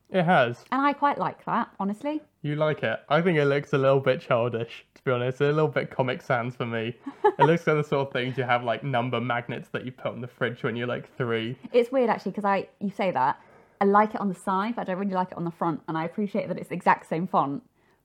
It 0.09 0.23
has. 0.23 0.63
and 0.71 0.81
I 0.81 0.93
quite 0.93 1.17
like 1.17 1.43
that. 1.45 1.69
Honestly, 1.79 2.21
You 2.41 2.55
like 2.55 2.81
it? 2.83 2.99
I 3.09 3.21
think 3.21 3.37
it 3.37 3.45
looks 3.45 3.73
a 3.73 3.77
little 3.77 3.99
bit 3.99 4.21
childish, 4.21 4.85
to 4.95 5.03
be 5.03 5.11
honest. 5.11 5.41
A 5.41 5.45
little 5.51 5.67
bit 5.67 5.91
Comic 5.91 6.21
Sans 6.21 6.55
for 6.55 6.65
me. 6.65 6.95
it 7.25 7.45
looks 7.45 7.67
like 7.67 7.75
the 7.75 7.83
sort 7.83 8.07
of 8.07 8.13
things 8.13 8.37
you 8.37 8.45
have 8.45 8.63
like 8.63 8.83
number 8.83 9.19
magnets 9.19 9.67
that 9.69 9.83
you 9.85 9.91
put 9.91 10.07
on 10.13 10.21
the 10.21 10.27
fridge 10.27 10.63
when 10.63 10.75
you're 10.77 10.87
like 10.87 11.13
three. 11.17 11.57
it's 11.73 11.91
weird 11.91 12.09
actually 12.09 12.31
because 12.31 12.45
I 12.45 12.67
you 12.79 12.89
say 12.89 13.11
that 13.11 13.39
I 13.81 13.85
like 13.85 14.15
it 14.15 14.21
on 14.21 14.29
the 14.29 14.35
side, 14.35 14.75
but 14.75 14.81
I 14.81 14.85
don't 14.85 14.97
really 14.99 15.13
like 15.13 15.31
it 15.31 15.37
on 15.37 15.43
the 15.43 15.51
front, 15.51 15.81
and 15.87 15.97
I 15.97 16.05
appreciate 16.05 16.47
that 16.47 16.57
it's 16.57 16.69
the 16.69 16.75
exact 16.75 17.07
same 17.07 17.27
font, 17.27 17.61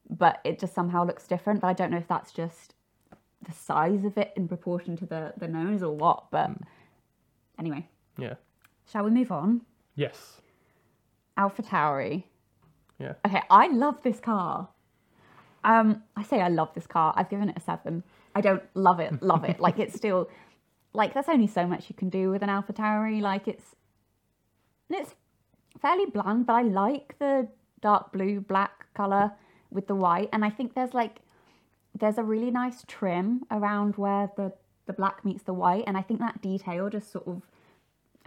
but 0.09 0.39
it 0.43 0.59
just 0.59 0.73
somehow 0.75 1.03
looks 1.05 1.25
different. 1.25 1.61
But 1.61 1.67
I 1.67 1.73
don't 1.73 1.89
know 1.89 1.97
if 1.97 2.07
that's 2.07 2.31
just 2.31 2.75
the 3.41 3.51
size 3.53 4.03
of 4.05 4.17
it 4.17 4.33
in 4.35 4.47
proportion 4.49 4.95
to 4.97 5.05
the 5.05 5.33
the 5.37 5.47
nose 5.47 5.81
or 5.81 5.95
what. 5.95 6.29
But 6.31 6.47
hmm. 6.47 6.63
anyway, 7.57 7.87
Yeah. 8.17 8.35
shall 8.91 9.03
we 9.05 9.11
move 9.11 9.31
on? 9.31 9.61
Yes. 9.95 10.41
Alpha 11.37 11.61
Tauri. 11.61 12.23
Yeah. 12.99 13.13
Okay, 13.25 13.41
I 13.49 13.67
love 13.67 14.01
this 14.03 14.19
car. 14.19 14.69
Um, 15.63 16.03
I 16.15 16.23
say 16.23 16.41
I 16.41 16.49
love 16.49 16.73
this 16.73 16.87
car. 16.87 17.13
I've 17.15 17.29
given 17.29 17.49
it 17.49 17.57
a 17.57 17.59
seven. 17.59 18.03
I 18.35 18.41
don't 18.41 18.63
love 18.73 18.99
it, 18.99 19.21
love 19.21 19.43
it. 19.43 19.59
like 19.59 19.79
it's 19.79 19.95
still, 19.95 20.29
like 20.93 21.13
there's 21.13 21.29
only 21.29 21.47
so 21.47 21.65
much 21.65 21.89
you 21.89 21.95
can 21.95 22.09
do 22.09 22.29
with 22.29 22.43
an 22.43 22.49
Alpha 22.49 22.73
Tauri. 22.73 23.21
Like 23.21 23.47
it's, 23.47 23.75
it's 24.89 25.15
fairly 25.81 26.05
bland, 26.05 26.45
but 26.45 26.53
I 26.53 26.61
like 26.63 27.15
the 27.19 27.47
dark 27.81 28.11
blue 28.11 28.41
black 28.41 28.93
color 28.93 29.31
with 29.71 29.87
the 29.87 29.95
white, 29.95 30.29
and 30.33 30.45
I 30.45 30.49
think 30.49 30.75
there's 30.75 30.93
like, 30.93 31.19
there's 31.99 32.17
a 32.17 32.23
really 32.23 32.51
nice 32.51 32.83
trim 32.87 33.43
around 33.51 33.95
where 33.95 34.29
the 34.35 34.53
the 34.85 34.93
black 34.93 35.23
meets 35.23 35.43
the 35.43 35.53
white, 35.53 35.83
and 35.87 35.97
I 35.97 36.01
think 36.01 36.19
that 36.19 36.41
detail 36.41 36.89
just 36.89 37.11
sort 37.11 37.27
of 37.27 37.41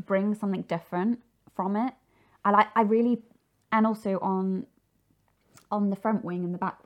brings 0.06 0.40
something 0.40 0.62
different 0.62 1.20
from 1.54 1.76
it. 1.76 1.92
I 2.46 2.50
like, 2.50 2.68
I 2.76 2.82
really, 2.82 3.18
and 3.72 3.84
also 3.88 4.20
on 4.20 4.66
on 5.72 5.90
the 5.90 5.96
front 5.96 6.24
wing 6.24 6.44
and 6.44 6.54
the 6.54 6.58
back. 6.58 6.78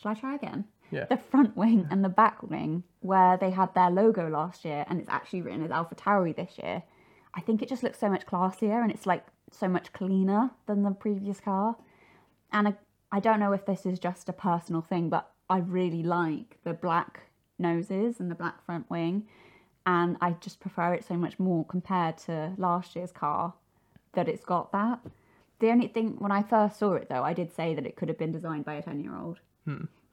Shall 0.00 0.12
I 0.12 0.14
try 0.14 0.34
again? 0.34 0.64
Yeah. 0.90 1.04
The 1.04 1.18
front 1.18 1.54
wing 1.58 1.86
and 1.90 2.02
the 2.02 2.08
back 2.08 2.42
wing, 2.42 2.84
where 3.00 3.36
they 3.36 3.50
had 3.50 3.74
their 3.74 3.90
logo 3.90 4.30
last 4.30 4.64
year, 4.64 4.86
and 4.88 4.98
it's 4.98 5.10
actually 5.10 5.42
written 5.42 5.62
as 5.62 5.70
Alpha 5.70 5.94
Tauri 5.94 6.34
this 6.34 6.56
year. 6.56 6.84
I 7.34 7.42
think 7.42 7.60
it 7.60 7.68
just 7.68 7.82
looks 7.82 7.98
so 7.98 8.08
much 8.08 8.24
classier, 8.24 8.80
and 8.82 8.90
it's 8.90 9.04
like 9.04 9.26
so 9.52 9.68
much 9.68 9.92
cleaner 9.92 10.50
than 10.66 10.84
the 10.84 10.92
previous 10.92 11.38
car. 11.38 11.76
And 12.50 12.68
I, 12.68 12.74
I 13.12 13.20
don't 13.20 13.40
know 13.40 13.52
if 13.52 13.66
this 13.66 13.84
is 13.84 13.98
just 13.98 14.30
a 14.30 14.32
personal 14.32 14.80
thing, 14.80 15.10
but 15.10 15.30
I 15.50 15.58
really 15.58 16.02
like 16.02 16.56
the 16.64 16.72
black 16.72 17.24
noses 17.58 18.20
and 18.20 18.30
the 18.30 18.34
black 18.34 18.64
front 18.64 18.88
wing, 18.88 19.26
and 19.84 20.16
I 20.22 20.30
just 20.40 20.60
prefer 20.60 20.94
it 20.94 21.04
so 21.04 21.14
much 21.14 21.38
more 21.38 21.66
compared 21.66 22.16
to 22.18 22.54
last 22.56 22.96
year's 22.96 23.12
car 23.12 23.52
that 24.14 24.28
it's 24.28 24.44
got 24.44 24.72
that. 24.72 25.00
The 25.60 25.70
only 25.70 25.88
thing 25.88 26.16
when 26.18 26.32
I 26.32 26.42
first 26.42 26.78
saw 26.78 26.94
it 26.94 27.08
though, 27.08 27.22
I 27.22 27.32
did 27.32 27.54
say 27.54 27.74
that 27.74 27.86
it 27.86 27.96
could 27.96 28.08
have 28.08 28.18
been 28.18 28.32
designed 28.32 28.64
by 28.64 28.74
a 28.74 28.82
ten 28.82 29.00
year 29.00 29.16
old. 29.16 29.40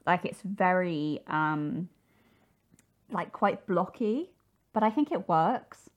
Like 0.06 0.26
it's 0.26 0.42
very 0.44 1.22
um 1.28 1.90
like 3.12 3.32
quite 3.32 3.68
blocky, 3.68 4.32
but 4.74 4.84
I 4.84 4.90
think 4.90 5.12
it 5.12 5.28
works. 5.28 5.90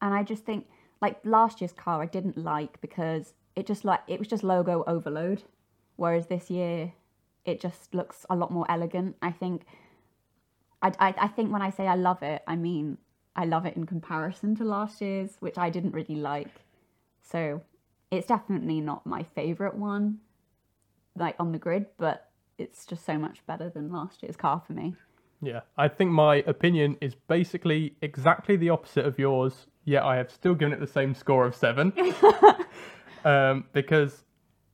And 0.00 0.14
I 0.14 0.22
just 0.22 0.44
think 0.44 0.66
like 1.00 1.18
last 1.24 1.60
year's 1.60 1.72
car 1.72 2.02
I 2.02 2.06
didn't 2.06 2.36
like 2.36 2.80
because 2.80 3.34
it 3.54 3.66
just 3.66 3.84
like 3.84 4.00
it 4.06 4.18
was 4.18 4.28
just 4.28 4.42
logo 4.42 4.84
overload. 4.86 5.42
Whereas 5.96 6.26
this 6.26 6.50
year 6.50 6.92
it 7.44 7.60
just 7.60 7.94
looks 7.94 8.24
a 8.30 8.36
lot 8.36 8.50
more 8.50 8.66
elegant. 8.70 9.16
I 9.20 9.32
think 9.32 9.64
I, 10.80 10.92
I, 11.00 11.14
I 11.18 11.28
think 11.28 11.52
when 11.52 11.62
I 11.62 11.70
say 11.70 11.86
I 11.86 11.96
love 11.96 12.22
it, 12.22 12.42
I 12.46 12.56
mean 12.56 12.98
I 13.34 13.44
love 13.44 13.66
it 13.66 13.76
in 13.76 13.86
comparison 13.86 14.56
to 14.56 14.64
last 14.64 15.00
year's, 15.00 15.36
which 15.40 15.58
I 15.58 15.70
didn't 15.70 15.92
really 15.92 16.16
like. 16.16 16.48
So 17.22 17.62
it's 18.10 18.26
definitely 18.26 18.80
not 18.80 19.06
my 19.06 19.22
favourite 19.22 19.74
one, 19.74 20.18
like 21.16 21.36
on 21.38 21.52
the 21.52 21.58
grid, 21.58 21.86
but 21.98 22.30
it's 22.58 22.86
just 22.86 23.04
so 23.04 23.18
much 23.18 23.44
better 23.46 23.70
than 23.70 23.92
last 23.92 24.22
year's 24.22 24.36
car 24.36 24.62
for 24.66 24.72
me. 24.72 24.94
Yeah. 25.40 25.60
I 25.76 25.88
think 25.88 26.10
my 26.10 26.36
opinion 26.46 26.96
is 27.00 27.14
basically 27.14 27.94
exactly 28.02 28.56
the 28.56 28.70
opposite 28.70 29.06
of 29.06 29.18
yours, 29.18 29.66
yet 29.84 30.02
I 30.02 30.16
have 30.16 30.30
still 30.30 30.54
given 30.54 30.72
it 30.72 30.80
the 30.80 30.86
same 30.86 31.14
score 31.14 31.46
of 31.46 31.54
seven. 31.54 31.92
um, 33.24 33.64
because 33.72 34.24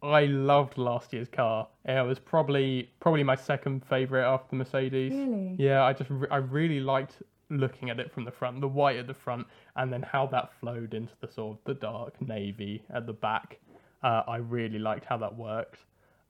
I 0.02 0.26
loved 0.26 0.78
last 0.78 1.12
year's 1.12 1.28
car. 1.28 1.68
It 1.84 2.06
was 2.06 2.18
probably 2.18 2.90
probably 3.00 3.22
my 3.22 3.36
second 3.36 3.84
favorite 3.86 4.24
after 4.24 4.48
the 4.50 4.56
Mercedes. 4.56 5.12
Really? 5.12 5.56
Yeah, 5.58 5.82
I 5.82 5.92
just 5.92 6.10
I 6.30 6.36
really 6.36 6.80
liked 6.80 7.22
looking 7.50 7.90
at 7.90 8.00
it 8.00 8.12
from 8.12 8.24
the 8.24 8.30
front, 8.30 8.60
the 8.60 8.68
white 8.68 8.96
at 8.96 9.06
the 9.06 9.14
front, 9.14 9.46
and 9.76 9.92
then 9.92 10.02
how 10.02 10.26
that 10.26 10.52
flowed 10.60 10.94
into 10.94 11.12
the 11.20 11.28
sort 11.28 11.58
of 11.58 11.64
the 11.64 11.74
dark 11.74 12.20
navy 12.20 12.82
at 12.92 13.06
the 13.06 13.12
back. 13.12 13.58
Uh, 14.02 14.22
I 14.26 14.36
really 14.36 14.78
liked 14.78 15.04
how 15.04 15.16
that 15.18 15.36
worked. 15.36 15.80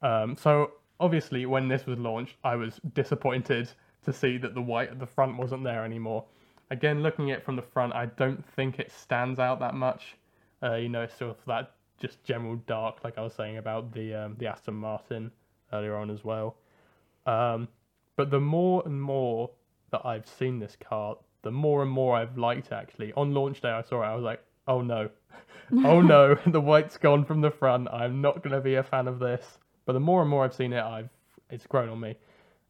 Um, 0.03 0.37
so 0.37 0.72
obviously, 1.00 1.46
when 1.46 1.68
this 1.68 1.87
was 1.87 1.98
launched, 1.98 2.37
I 2.44 2.57
was 2.57 2.81
disappointed 2.94 3.70
to 4.05 4.12
see 4.12 4.38
that 4.38 4.55
the 4.55 4.62
white 4.62 4.90
at 4.90 4.98
the 4.98 5.07
front 5.07 5.37
wasn't 5.37 5.64
there 5.64 5.85
anymore. 5.85 6.24
Again, 6.70 7.03
looking 7.03 7.31
at 7.31 7.38
it 7.38 7.44
from 7.44 7.57
the 7.57 7.62
front, 7.62 7.94
I 7.94 8.07
don't 8.07 8.44
think 8.55 8.79
it 8.79 8.90
stands 8.90 9.38
out 9.38 9.61
that 9.61 9.74
much. 9.74 10.16
Uh, 10.62 10.77
you 10.77 10.88
know, 10.88 11.03
it's 11.03 11.16
sort 11.16 11.31
of 11.33 11.37
that 11.46 11.72
just 11.98 12.22
general 12.24 12.57
dark, 12.66 13.05
like 13.05 13.18
I 13.18 13.22
was 13.22 13.35
saying 13.35 13.59
about 13.59 13.92
the 13.92 14.14
um, 14.14 14.37
the 14.38 14.46
Aston 14.46 14.74
Martin 14.74 15.31
earlier 15.72 15.96
on 15.96 16.11
as 16.11 16.24
well. 16.24 16.57
Um, 17.27 17.68
but 18.16 18.31
the 18.31 18.40
more 18.40 18.83
and 18.85 19.00
more 19.00 19.50
that 19.94 20.04
I've 20.04 20.26
seen 20.26 20.59
this 20.59 20.76
car, 20.76 21.16
the 21.42 21.52
more 21.52 21.83
and 21.83 21.90
more 21.90 22.16
I've 22.16 22.37
liked 22.37 22.66
it. 22.66 22.72
Actually, 22.72 23.12
on 23.14 23.33
launch 23.33 23.61
day, 23.61 23.70
I 23.70 23.83
saw 23.83 24.02
it. 24.02 24.07
I 24.07 24.14
was 24.16 24.24
like, 24.24 24.42
"Oh 24.66 24.80
no, 24.83 25.09
oh 25.85 26.00
no, 26.00 26.35
the 26.46 26.61
white's 26.61 26.96
gone 26.96 27.24
from 27.24 27.40
the 27.40 27.50
front. 27.50 27.88
I'm 27.92 28.20
not 28.20 28.42
going 28.42 28.54
to 28.54 28.61
be 28.61 28.74
a 28.74 28.83
fan 28.83 29.07
of 29.09 29.18
this." 29.20 29.59
But 29.87 29.92
the 29.92 30.00
more 30.00 30.20
and 30.20 30.30
more 30.30 30.44
I've 30.44 30.54
seen 30.54 30.72
it, 30.72 30.83
I've 30.83 31.11
it's 31.50 31.66
grown 31.66 31.88
on 31.88 32.00
me. 32.00 32.16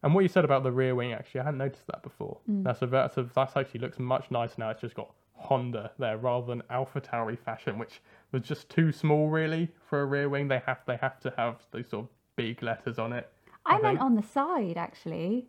And 0.03 0.13
what 0.13 0.21
you 0.21 0.27
said 0.27 0.45
about 0.45 0.61
the 0.61 0.71
rear 0.71 0.93
wing, 0.93 1.13
actually, 1.13 1.41
I 1.41 1.45
hadn't 1.45 1.57
noticed 1.57 1.87
that 1.87 2.03
before. 2.03 2.37
Mm. 2.49 2.63
That's 2.63 2.81
a 2.83 2.87
that's 2.87 3.17
a 3.17 3.23
that's 3.23 3.57
actually 3.57 3.79
looks 3.79 3.97
much 3.97 4.29
nicer 4.29 4.55
now. 4.59 4.69
It's 4.69 4.81
just 4.81 4.95
got 4.95 5.11
Honda 5.33 5.91
there 5.97 6.17
rather 6.17 6.45
than 6.45 6.61
Alpha 6.69 7.01
Tauri 7.01 7.39
fashion, 7.39 7.79
which 7.79 8.01
was 8.31 8.43
just 8.43 8.69
too 8.69 8.91
small 8.91 9.29
really 9.29 9.69
for 9.89 10.01
a 10.01 10.05
rear 10.05 10.29
wing. 10.29 10.47
They 10.47 10.61
have 10.67 10.79
they 10.85 10.97
have 10.97 11.19
to 11.21 11.33
have 11.37 11.55
those 11.71 11.87
sort 11.89 12.03
of 12.05 12.09
big 12.35 12.61
letters 12.61 12.99
on 12.99 13.13
it. 13.13 13.29
I 13.65 13.75
Okay. 13.77 13.81
meant 13.83 13.99
on 13.99 14.15
the 14.15 14.21
side 14.21 14.77
actually, 14.77 15.47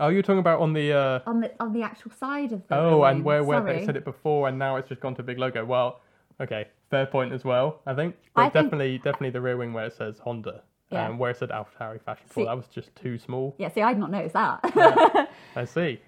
Oh, 0.00 0.08
you're 0.08 0.22
talking 0.22 0.38
about 0.40 0.60
on 0.60 0.72
the 0.72 0.92
uh, 0.92 1.20
on 1.26 1.40
the 1.40 1.52
on 1.60 1.72
the 1.72 1.82
actual 1.82 2.10
side 2.12 2.52
of 2.52 2.66
the. 2.68 2.76
oh, 2.76 3.04
and 3.04 3.18
wing. 3.18 3.24
where 3.24 3.44
where 3.44 3.62
they 3.62 3.84
said 3.84 3.96
it 3.96 4.04
before, 4.04 4.48
and 4.48 4.58
now 4.58 4.76
it's 4.76 4.88
just 4.88 5.00
gone 5.00 5.14
to 5.16 5.22
big 5.22 5.38
logo. 5.38 5.64
Well, 5.64 6.00
okay, 6.40 6.68
fair 6.90 7.06
point 7.06 7.32
as 7.32 7.44
well. 7.44 7.80
I 7.86 7.94
think, 7.94 8.16
but 8.34 8.40
I 8.42 8.44
think- 8.50 8.64
definitely 8.66 8.98
definitely 8.98 9.30
the 9.30 9.40
rear 9.40 9.56
wing 9.56 9.72
where 9.72 9.86
it 9.86 9.92
says 9.94 10.18
Honda. 10.18 10.62
Yeah. 10.90 11.08
Um, 11.08 11.18
where 11.18 11.30
it 11.30 11.38
said 11.38 11.50
Alpha 11.50 11.70
Tauri 11.80 12.00
fashion 12.02 12.26
before, 12.28 12.44
that 12.44 12.56
was 12.56 12.66
just 12.68 12.94
too 12.94 13.18
small. 13.18 13.54
Yeah, 13.58 13.68
see, 13.70 13.80
I'd 13.82 13.98
not 13.98 14.10
noticed 14.10 14.34
that. 14.34 14.60
I 15.56 15.64
see. 15.76 15.98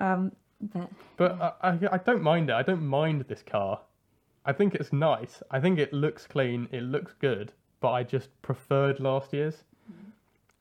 um, 0.00 0.32
but 0.72 0.88
But 1.16 1.58
I, 1.62 1.68
I, 1.70 1.78
I 1.92 1.98
don't 1.98 2.22
mind 2.22 2.48
it. 2.48 2.54
I 2.54 2.62
don't 2.62 2.86
mind 2.86 3.24
this 3.28 3.42
car. 3.42 3.80
I 4.46 4.52
think 4.52 4.74
it's 4.74 4.92
nice. 4.92 5.42
I 5.50 5.60
think 5.60 5.78
it 5.78 5.92
looks 5.92 6.26
clean. 6.26 6.68
It 6.70 6.82
looks 6.84 7.12
good. 7.20 7.52
But 7.80 7.90
I 7.90 8.04
just 8.04 8.28
preferred 8.42 9.00
last 9.00 9.32
year's. 9.32 9.64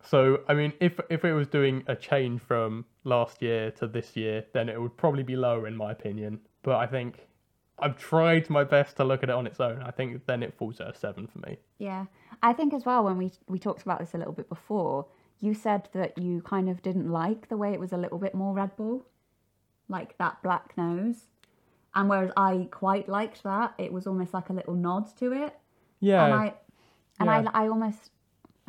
So 0.03 0.41
I 0.47 0.53
mean, 0.53 0.73
if 0.79 0.99
if 1.09 1.25
it 1.25 1.33
was 1.33 1.47
doing 1.47 1.83
a 1.87 1.95
change 1.95 2.41
from 2.41 2.85
last 3.03 3.41
year 3.41 3.71
to 3.71 3.87
this 3.87 4.15
year, 4.15 4.45
then 4.53 4.69
it 4.69 4.79
would 4.81 4.95
probably 4.97 5.23
be 5.23 5.35
lower 5.35 5.67
in 5.67 5.75
my 5.75 5.91
opinion. 5.91 6.39
But 6.63 6.75
I 6.77 6.87
think 6.87 7.27
I've 7.79 7.97
tried 7.97 8.49
my 8.49 8.63
best 8.63 8.97
to 8.97 9.03
look 9.03 9.23
at 9.23 9.29
it 9.29 9.35
on 9.35 9.47
its 9.47 9.59
own. 9.59 9.81
I 9.81 9.91
think 9.91 10.25
then 10.27 10.43
it 10.43 10.53
falls 10.53 10.79
at 10.79 10.87
a 10.87 10.93
seven 10.95 11.27
for 11.27 11.39
me. 11.39 11.57
yeah, 11.79 12.05
I 12.43 12.53
think 12.53 12.73
as 12.73 12.85
well 12.85 13.03
when 13.03 13.17
we 13.17 13.31
we 13.47 13.59
talked 13.59 13.81
about 13.81 13.99
this 13.99 14.13
a 14.13 14.17
little 14.17 14.33
bit 14.33 14.49
before, 14.49 15.07
you 15.39 15.53
said 15.53 15.89
that 15.93 16.17
you 16.17 16.41
kind 16.41 16.69
of 16.69 16.81
didn't 16.81 17.09
like 17.09 17.49
the 17.49 17.57
way 17.57 17.73
it 17.73 17.79
was 17.79 17.91
a 17.91 17.97
little 17.97 18.19
bit 18.19 18.35
more 18.35 18.53
Red 18.53 18.75
Bull, 18.75 19.05
like 19.89 20.17
that 20.17 20.41
black 20.43 20.77
nose, 20.77 21.27
and 21.95 22.09
whereas 22.09 22.31
I 22.37 22.67
quite 22.71 23.09
liked 23.09 23.43
that, 23.43 23.73
it 23.77 23.91
was 23.91 24.05
almost 24.07 24.33
like 24.33 24.49
a 24.49 24.53
little 24.53 24.75
nod 24.75 25.15
to 25.17 25.31
it. 25.33 25.55
Yeah. 25.99 26.25
and 26.25 26.33
I 26.33 26.53
and 27.19 27.27
Yeah. 27.27 27.51
I 27.53 27.63
I 27.65 27.67
almost 27.69 28.11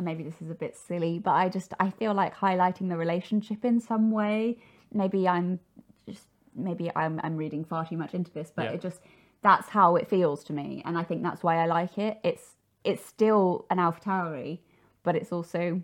maybe 0.00 0.22
this 0.22 0.40
is 0.40 0.50
a 0.50 0.54
bit 0.54 0.76
silly, 0.76 1.18
but 1.18 1.32
I 1.32 1.48
just 1.48 1.74
I 1.78 1.90
feel 1.90 2.14
like 2.14 2.34
highlighting 2.34 2.88
the 2.88 2.96
relationship 2.96 3.64
in 3.64 3.80
some 3.80 4.10
way. 4.10 4.58
Maybe 4.92 5.28
I'm 5.28 5.60
just 6.08 6.26
maybe 6.54 6.90
I'm 6.96 7.20
I'm 7.22 7.36
reading 7.36 7.64
far 7.64 7.86
too 7.86 7.96
much 7.96 8.14
into 8.14 8.30
this, 8.32 8.52
but 8.54 8.64
Yeah. 8.64 8.72
it 8.72 8.80
just 8.80 9.00
that's 9.42 9.68
how 9.68 9.96
it 9.96 10.08
feels 10.08 10.44
to 10.44 10.52
me, 10.52 10.82
and 10.84 10.96
I 10.96 11.02
think 11.02 11.22
that's 11.22 11.42
why 11.42 11.56
I 11.56 11.66
like 11.66 11.98
it. 11.98 12.18
It's 12.22 12.56
it's 12.84 13.04
still 13.04 13.66
an 13.70 13.78
AlphaTauri, 13.78 14.60
but 15.02 15.14
it's 15.16 15.32
also 15.32 15.82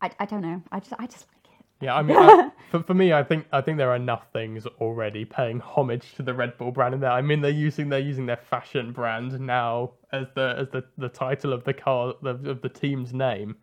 I, 0.00 0.10
I 0.18 0.24
don't 0.26 0.42
know. 0.42 0.62
I 0.72 0.80
just 0.80 0.92
I 0.98 1.06
just. 1.06 1.26
Yeah, 1.84 1.96
I 1.96 2.02
mean, 2.02 2.16
I, 2.16 2.50
for, 2.70 2.82
for 2.82 2.94
me, 2.94 3.12
I 3.12 3.22
think 3.22 3.46
I 3.52 3.60
think 3.60 3.76
there 3.76 3.90
are 3.90 3.96
enough 3.96 4.26
things 4.32 4.66
already 4.80 5.26
paying 5.26 5.60
homage 5.60 6.14
to 6.14 6.22
the 6.22 6.32
Red 6.32 6.56
Bull 6.56 6.72
brand 6.72 6.94
in 6.94 7.00
there. 7.00 7.10
I 7.10 7.20
mean, 7.20 7.42
they're 7.42 7.50
using 7.50 7.90
they're 7.90 7.98
using 8.00 8.24
their 8.24 8.38
fashion 8.38 8.90
brand 8.90 9.38
now 9.38 9.92
as 10.10 10.28
the 10.34 10.54
as 10.58 10.70
the, 10.70 10.84
the 10.96 11.10
title 11.10 11.52
of 11.52 11.62
the 11.64 11.74
car 11.74 12.14
of, 12.22 12.46
of 12.46 12.62
the 12.62 12.70
team's 12.70 13.12
name, 13.12 13.56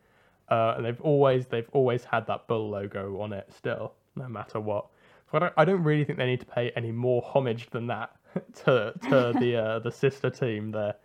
uh, 0.50 0.76
and 0.78 0.86
they've 0.86 1.02
always 1.02 1.48
they've 1.48 1.70
always 1.74 2.04
had 2.04 2.28
that 2.28 2.48
bull 2.48 2.70
logo 2.70 3.20
on 3.20 3.34
it 3.34 3.52
still, 3.56 3.94
no 4.16 4.28
matter 4.28 4.60
what. 4.60 4.86
So 5.32 5.38
I 5.38 5.40
don't 5.40 5.54
I 5.58 5.66
don't 5.66 5.84
really 5.84 6.06
think 6.06 6.20
they 6.20 6.28
need 6.28 6.42
to 6.42 6.46
pay 6.46 6.72
any 6.76 6.92
more 6.92 7.24
homage 7.26 7.72
than 7.72 7.88
that 7.88 8.16
to 8.66 8.94
to 9.10 9.34
the 9.40 9.56
uh, 9.56 9.80
the 9.80 9.92
sister 9.92 10.30
team 10.30 10.70
there. 10.70 10.96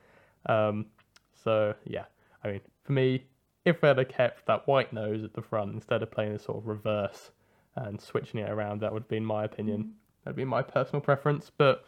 Um, 0.45 0.85
so 1.33 1.75
yeah, 1.87 2.05
I 2.45 2.49
mean, 2.49 2.61
for 2.85 2.93
me, 2.93 3.25
if 3.67 3.81
they'd 3.81 3.99
have 3.99 4.09
kept 4.09 4.47
that 4.47 4.67
white 4.67 4.93
nose 4.93 5.25
at 5.25 5.35
the 5.35 5.43
front 5.43 5.75
instead 5.75 6.03
of 6.03 6.11
playing 6.11 6.33
this 6.33 6.45
sort 6.45 6.59
of 6.59 6.67
reverse 6.67 7.33
and 7.75 8.01
switching 8.01 8.41
it 8.41 8.49
around, 8.49 8.81
that 8.81 8.93
would 8.93 9.03
have 9.03 9.09
been 9.09 9.25
my 9.25 9.45
opinion. 9.45 9.93
That'd 10.25 10.37
be 10.37 10.45
my 10.45 10.63
personal 10.63 11.01
preference, 11.01 11.51
but 11.59 11.85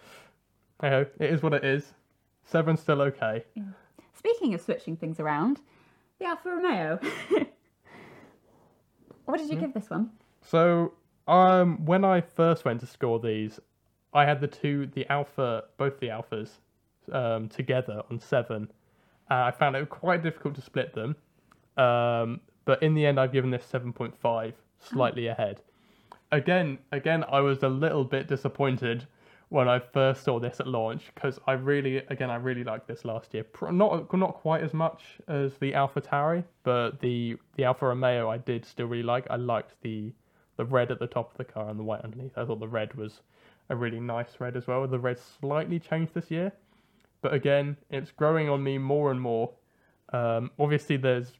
you 0.83 0.91
know, 0.91 1.07
it 1.19 1.33
is 1.33 1.43
what 1.43 1.55
it 1.55 1.65
is. 1.65 1.95
Seven's 2.45 2.81
still 2.81 3.01
okay. 3.03 3.45
Speaking 4.15 4.55
of 4.55 4.61
switching 4.61 4.97
things 4.97 5.21
around, 5.21 5.61
the 6.19 6.27
Alfa 6.27 6.51
Romeo. 6.51 6.99
what 9.25 9.39
did 9.39 9.49
you 9.49 9.57
give 9.57 9.73
this 9.73 9.89
one? 9.89 10.11
So, 10.43 10.95
um, 11.29 11.85
when 11.85 12.05
I 12.05 12.21
first 12.21 12.65
went 12.65 12.81
to 12.81 12.87
score 12.87 13.21
these, 13.21 13.61
I 14.13 14.25
had 14.25 14.41
the 14.41 14.49
two, 14.49 14.87
the 14.87 15.07
alpha, 15.13 15.65
both 15.77 16.01
the 16.01 16.09
alphas, 16.09 16.51
um, 17.13 17.49
together 17.49 18.03
on 18.11 18.19
seven. 18.19 18.71
Uh, 19.31 19.45
I 19.45 19.51
found 19.53 19.77
it 19.77 19.89
quite 19.91 20.23
difficult 20.23 20.55
to 20.57 20.63
split 20.63 20.95
them, 20.95 21.15
um, 21.79 22.41
but 22.65 22.83
in 22.83 22.95
the 22.95 23.07
end, 23.07 23.19
I've 23.19 23.33
given 23.33 23.51
this 23.51 23.65
seven 23.65 23.93
point 23.93 24.15
five, 24.19 24.55
slightly 24.81 25.29
ahead. 25.29 25.61
Again, 26.31 26.79
again, 26.93 27.25
I 27.31 27.41
was 27.41 27.63
a 27.63 27.69
little 27.69 28.05
bit 28.05 28.29
disappointed 28.29 29.07
when 29.51 29.67
I 29.67 29.79
first 29.79 30.25
saw 30.25 30.39
this 30.39 30.61
at 30.61 30.67
launch 30.67 31.05
because 31.15 31.39
I 31.47 31.53
really, 31.53 31.97
again, 32.09 32.29
I 32.29 32.37
really 32.37 32.65
liked 32.65 32.87
this 32.87 33.05
last 33.05 33.33
year. 33.33 33.47
Not 33.71 34.13
not 34.13 34.35
quite 34.35 34.63
as 34.63 34.75
much 34.75 35.03
as 35.29 35.55
the 35.57 35.73
Alpha 35.75 36.01
Tauri, 36.03 36.45
but 36.65 37.01
the 37.01 37.39
the 37.57 37.65
Alfa 37.65 37.87
Romeo 37.87 38.29
I 38.29 38.39
did 38.39 38.65
still 38.67 38.87
really 38.87 39.03
like. 39.03 39.27
I 39.31 39.37
liked 39.37 39.75
the 39.83 40.13
the 40.57 40.65
red 40.65 40.91
at 40.91 40.99
the 40.99 41.07
top 41.07 41.31
of 41.31 41.39
the 41.39 41.45
car 41.45 41.71
and 41.71 41.79
the 41.79 41.85
white 41.85 42.03
underneath. 42.03 42.37
I 42.37 42.45
thought 42.45 42.61
the 42.61 42.69
red 42.69 42.95
was 42.95 43.23
a 43.71 43.77
really 43.77 44.01
nice 44.01 44.41
red 44.41 44.57
as 44.57 44.67
well. 44.67 44.87
The 44.87 44.99
red 44.99 45.19
slightly 45.19 45.79
changed 45.79 46.13
this 46.13 46.31
year, 46.31 46.53
but 47.23 47.33
again, 47.33 47.77
it's 47.91 48.11
growing 48.11 48.49
on 48.51 48.63
me 48.63 48.77
more 48.77 49.11
and 49.11 49.21
more. 49.21 49.51
Um, 50.13 50.51
obviously, 50.59 50.97
there's 50.97 51.33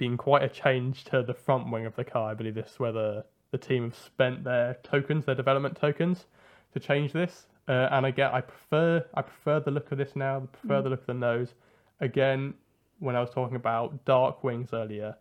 been 0.00 0.16
quite 0.16 0.42
a 0.42 0.48
change 0.48 1.04
to 1.04 1.22
the 1.22 1.34
front 1.34 1.70
wing 1.70 1.84
of 1.84 1.94
the 1.94 2.02
car. 2.02 2.30
I 2.30 2.34
believe 2.34 2.54
this 2.54 2.72
is 2.72 2.80
where 2.80 2.90
the, 2.90 3.24
the 3.52 3.58
team 3.58 3.84
have 3.84 3.94
spent 3.94 4.42
their 4.42 4.78
tokens, 4.82 5.26
their 5.26 5.34
development 5.34 5.76
tokens, 5.76 6.24
to 6.72 6.80
change 6.80 7.12
this. 7.12 7.46
Uh, 7.68 7.88
and 7.92 8.06
again, 8.06 8.30
I 8.32 8.40
prefer 8.40 9.04
I 9.14 9.22
prefer 9.22 9.60
the 9.60 9.70
look 9.70 9.92
of 9.92 9.98
this 9.98 10.16
now. 10.16 10.38
I 10.38 10.46
prefer 10.46 10.82
the 10.82 10.88
look 10.88 11.00
of 11.00 11.06
the 11.06 11.14
nose. 11.14 11.54
Again, 12.00 12.54
when 12.98 13.14
I 13.14 13.20
was 13.20 13.30
talking 13.30 13.56
about 13.56 14.04
dark 14.06 14.42
wings 14.42 14.70
earlier, 14.72 15.14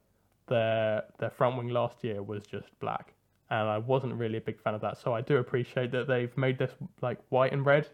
their 0.48 1.04
their 1.20 1.30
front 1.30 1.58
wing 1.58 1.70
last 1.70 2.02
year 2.02 2.24
was 2.24 2.48
just 2.48 2.68
black, 2.80 3.14
and 3.50 3.68
I 3.68 3.78
wasn't 3.78 4.14
really 4.14 4.38
a 4.38 4.42
big 4.42 4.62
fan 4.62 4.74
of 4.74 4.82
that. 4.82 4.98
So 4.98 5.14
I 5.14 5.22
do 5.22 5.38
appreciate 5.38 5.92
that 5.92 6.08
they've 6.08 6.36
made 6.38 6.58
this 6.58 6.72
like 7.02 7.20
white 7.28 7.52
and 7.52 7.66
red. 7.66 7.90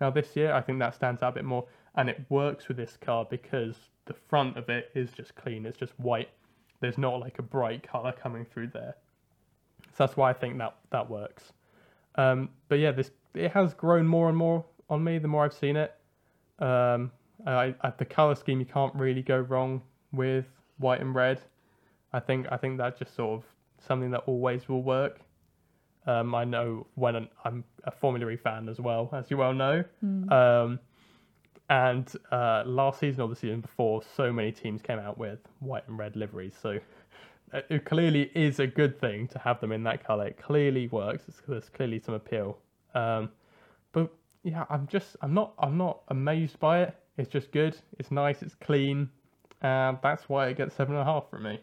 Now 0.00 0.10
this 0.10 0.34
year, 0.34 0.52
I 0.52 0.60
think 0.60 0.80
that 0.80 0.94
stands 0.94 1.22
out 1.22 1.34
a 1.34 1.36
bit 1.36 1.44
more, 1.44 1.64
and 1.94 2.10
it 2.10 2.26
works 2.28 2.66
with 2.66 2.76
this 2.76 2.98
car 3.00 3.24
because 3.30 3.76
the 4.06 4.14
front 4.28 4.56
of 4.56 4.68
it 4.68 4.90
is 4.94 5.10
just 5.10 5.34
clean. 5.34 5.66
It's 5.66 5.78
just 5.78 5.92
white. 5.98 6.28
There's 6.80 6.98
not 6.98 7.20
like 7.20 7.38
a 7.38 7.42
bright 7.42 7.86
color 7.86 8.12
coming 8.12 8.44
through 8.44 8.68
there. 8.68 8.94
So 9.96 10.06
that's 10.06 10.16
why 10.16 10.30
I 10.30 10.32
think 10.32 10.58
that 10.58 10.76
that 10.90 11.08
works. 11.08 11.52
Um, 12.16 12.50
but 12.68 12.78
yeah, 12.78 12.92
this 12.92 13.10
it 13.34 13.50
has 13.52 13.74
grown 13.74 14.06
more 14.06 14.28
and 14.28 14.36
more 14.36 14.64
on 14.88 15.02
me 15.02 15.18
the 15.18 15.28
more 15.28 15.44
I've 15.44 15.54
seen 15.54 15.76
it. 15.76 15.94
Um, 16.58 17.10
I, 17.46 17.74
I, 17.80 17.92
the 17.98 18.04
color 18.04 18.34
scheme 18.34 18.60
you 18.60 18.66
can't 18.66 18.94
really 18.94 19.22
go 19.22 19.38
wrong 19.38 19.82
with 20.12 20.46
white 20.78 21.00
and 21.00 21.14
red. 21.14 21.40
I 22.12 22.20
think 22.20 22.46
I 22.50 22.56
think 22.56 22.78
that's 22.78 22.98
just 22.98 23.14
sort 23.14 23.40
of 23.40 23.44
something 23.86 24.10
that 24.12 24.22
always 24.26 24.68
will 24.68 24.82
work. 24.82 25.20
Um, 26.06 26.34
I 26.34 26.44
know 26.44 26.86
when 26.96 27.16
an, 27.16 27.28
I'm 27.44 27.64
a 27.84 27.90
Formula 27.90 28.30
E 28.30 28.36
fan 28.36 28.68
as 28.68 28.78
well, 28.78 29.08
as 29.12 29.30
you 29.30 29.36
well 29.36 29.54
know. 29.54 29.82
Um, 30.30 30.78
and 31.70 32.12
uh, 32.30 32.62
last 32.66 33.00
season 33.00 33.22
or 33.22 33.28
the 33.28 33.36
season 33.36 33.60
before, 33.60 34.02
so 34.16 34.32
many 34.32 34.52
teams 34.52 34.82
came 34.82 34.98
out 34.98 35.16
with 35.18 35.38
white 35.60 35.86
and 35.88 35.98
red 35.98 36.14
liveries. 36.16 36.54
So 36.60 36.78
uh, 37.52 37.60
it 37.70 37.84
clearly 37.84 38.30
is 38.34 38.60
a 38.60 38.66
good 38.66 39.00
thing 39.00 39.28
to 39.28 39.38
have 39.38 39.60
them 39.60 39.72
in 39.72 39.82
that 39.84 40.04
color. 40.04 40.26
It 40.26 40.38
clearly 40.38 40.88
works. 40.88 41.24
There's 41.48 41.68
clearly 41.70 41.98
some 42.00 42.14
appeal. 42.14 42.58
Um, 42.94 43.30
but 43.92 44.12
yeah, 44.42 44.64
I'm 44.68 44.86
just 44.86 45.16
I'm 45.22 45.32
not 45.32 45.54
I'm 45.58 45.78
not 45.78 46.02
amazed 46.08 46.60
by 46.60 46.82
it. 46.82 46.94
It's 47.16 47.30
just 47.30 47.50
good. 47.52 47.76
It's 47.98 48.10
nice. 48.10 48.42
It's 48.42 48.54
clean. 48.54 49.08
And 49.62 49.98
that's 50.02 50.28
why 50.28 50.48
it 50.48 50.58
gets 50.58 50.74
seven 50.74 50.94
and 50.94 51.02
a 51.02 51.04
half 51.04 51.30
from 51.30 51.44
me. 51.44 51.60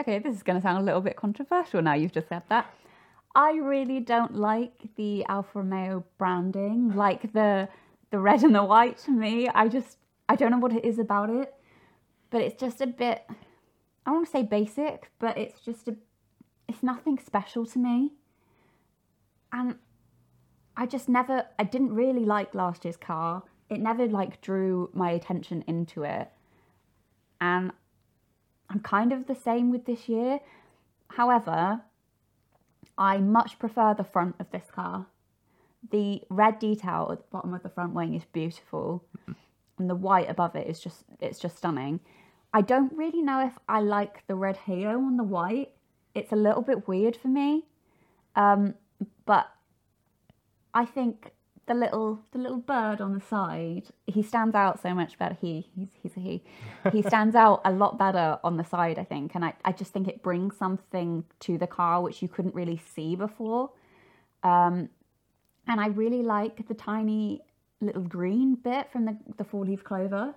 Okay, 0.00 0.18
this 0.18 0.34
is 0.34 0.42
going 0.42 0.56
to 0.56 0.62
sound 0.62 0.78
a 0.78 0.82
little 0.82 1.02
bit 1.02 1.16
controversial 1.16 1.82
now 1.82 1.92
you've 1.94 2.12
just 2.12 2.28
said 2.28 2.42
that. 2.48 2.72
I 3.34 3.52
really 3.52 4.00
don't 4.00 4.34
like 4.34 4.72
the 4.96 5.24
Alfa 5.26 5.58
Romeo 5.58 6.04
branding, 6.18 6.94
like 6.94 7.32
the 7.32 7.68
the 8.12 8.20
red 8.20 8.44
and 8.44 8.54
the 8.54 8.62
white 8.62 8.98
to 8.98 9.10
me. 9.10 9.48
I 9.48 9.66
just 9.66 9.96
I 10.28 10.36
don't 10.36 10.52
know 10.52 10.58
what 10.58 10.72
it 10.72 10.84
is 10.84 11.00
about 11.00 11.30
it, 11.30 11.52
but 12.30 12.42
it's 12.42 12.60
just 12.60 12.80
a 12.80 12.86
bit 12.86 13.26
I 14.06 14.12
want 14.12 14.26
to 14.26 14.30
say 14.30 14.42
basic, 14.42 15.10
but 15.18 15.36
it's 15.36 15.60
just 15.60 15.88
a 15.88 15.96
it's 16.68 16.82
nothing 16.82 17.18
special 17.18 17.66
to 17.66 17.78
me. 17.78 18.12
And 19.52 19.76
I 20.76 20.86
just 20.86 21.08
never 21.08 21.46
I 21.58 21.64
didn't 21.64 21.94
really 21.94 22.24
like 22.24 22.54
last 22.54 22.84
year's 22.84 22.96
car. 22.96 23.42
It 23.68 23.80
never 23.80 24.06
like 24.06 24.40
drew 24.42 24.90
my 24.92 25.10
attention 25.10 25.64
into 25.66 26.04
it. 26.04 26.30
And 27.40 27.72
I'm 28.68 28.80
kind 28.80 29.12
of 29.12 29.26
the 29.26 29.34
same 29.34 29.70
with 29.70 29.86
this 29.86 30.08
year. 30.08 30.40
However, 31.08 31.80
I 32.98 33.18
much 33.18 33.58
prefer 33.58 33.94
the 33.94 34.04
front 34.04 34.36
of 34.38 34.50
this 34.50 34.70
car. 34.70 35.06
The 35.90 36.22
red 36.30 36.58
detail 36.58 37.08
at 37.10 37.18
the 37.18 37.24
bottom 37.30 37.54
of 37.54 37.62
the 37.62 37.68
front 37.68 37.92
wing 37.92 38.14
is 38.14 38.24
beautiful, 38.32 39.04
and 39.78 39.90
the 39.90 39.94
white 39.94 40.30
above 40.30 40.54
it 40.54 40.66
is 40.66 40.80
just 40.80 41.04
it's 41.20 41.38
just 41.38 41.58
stunning. 41.58 42.00
I 42.54 42.60
don't 42.60 42.92
really 42.92 43.22
know 43.22 43.44
if 43.44 43.58
I 43.68 43.80
like 43.80 44.26
the 44.26 44.34
red 44.34 44.56
halo 44.58 44.98
on 44.98 45.16
the 45.16 45.24
white. 45.24 45.70
It's 46.14 46.32
a 46.32 46.36
little 46.36 46.62
bit 46.62 46.86
weird 46.86 47.16
for 47.16 47.28
me, 47.28 47.64
um, 48.36 48.74
but 49.24 49.50
I 50.74 50.84
think 50.84 51.32
the 51.66 51.74
little 51.74 52.20
the 52.32 52.38
little 52.38 52.58
bird 52.58 53.00
on 53.00 53.14
the 53.14 53.20
side 53.20 53.84
he 54.06 54.22
stands 54.22 54.54
out 54.54 54.82
so 54.82 54.94
much 54.94 55.18
better. 55.18 55.36
He 55.40 55.68
he's 55.74 55.88
he's 56.02 56.16
a 56.16 56.20
he. 56.20 56.42
He 56.90 57.02
stands 57.12 57.34
out 57.34 57.60
a 57.64 57.72
lot 57.72 57.98
better 57.98 58.38
on 58.42 58.56
the 58.56 58.64
side, 58.64 58.98
I 58.98 59.04
think, 59.04 59.34
and 59.34 59.44
I, 59.44 59.54
I 59.64 59.72
just 59.72 59.92
think 59.92 60.08
it 60.08 60.22
brings 60.22 60.56
something 60.56 61.24
to 61.40 61.58
the 61.58 61.66
car 61.66 62.02
which 62.02 62.20
you 62.22 62.28
couldn't 62.28 62.54
really 62.54 62.80
see 62.94 63.16
before. 63.16 63.70
Um, 64.42 64.88
and 65.66 65.80
I 65.80 65.86
really 65.88 66.22
like 66.22 66.66
the 66.68 66.74
tiny 66.74 67.40
little 67.80 68.02
green 68.02 68.54
bit 68.54 68.90
from 68.92 69.04
the 69.06 69.16
the 69.36 69.44
four 69.44 69.64
leaf 69.64 69.84
clover. 69.84 70.34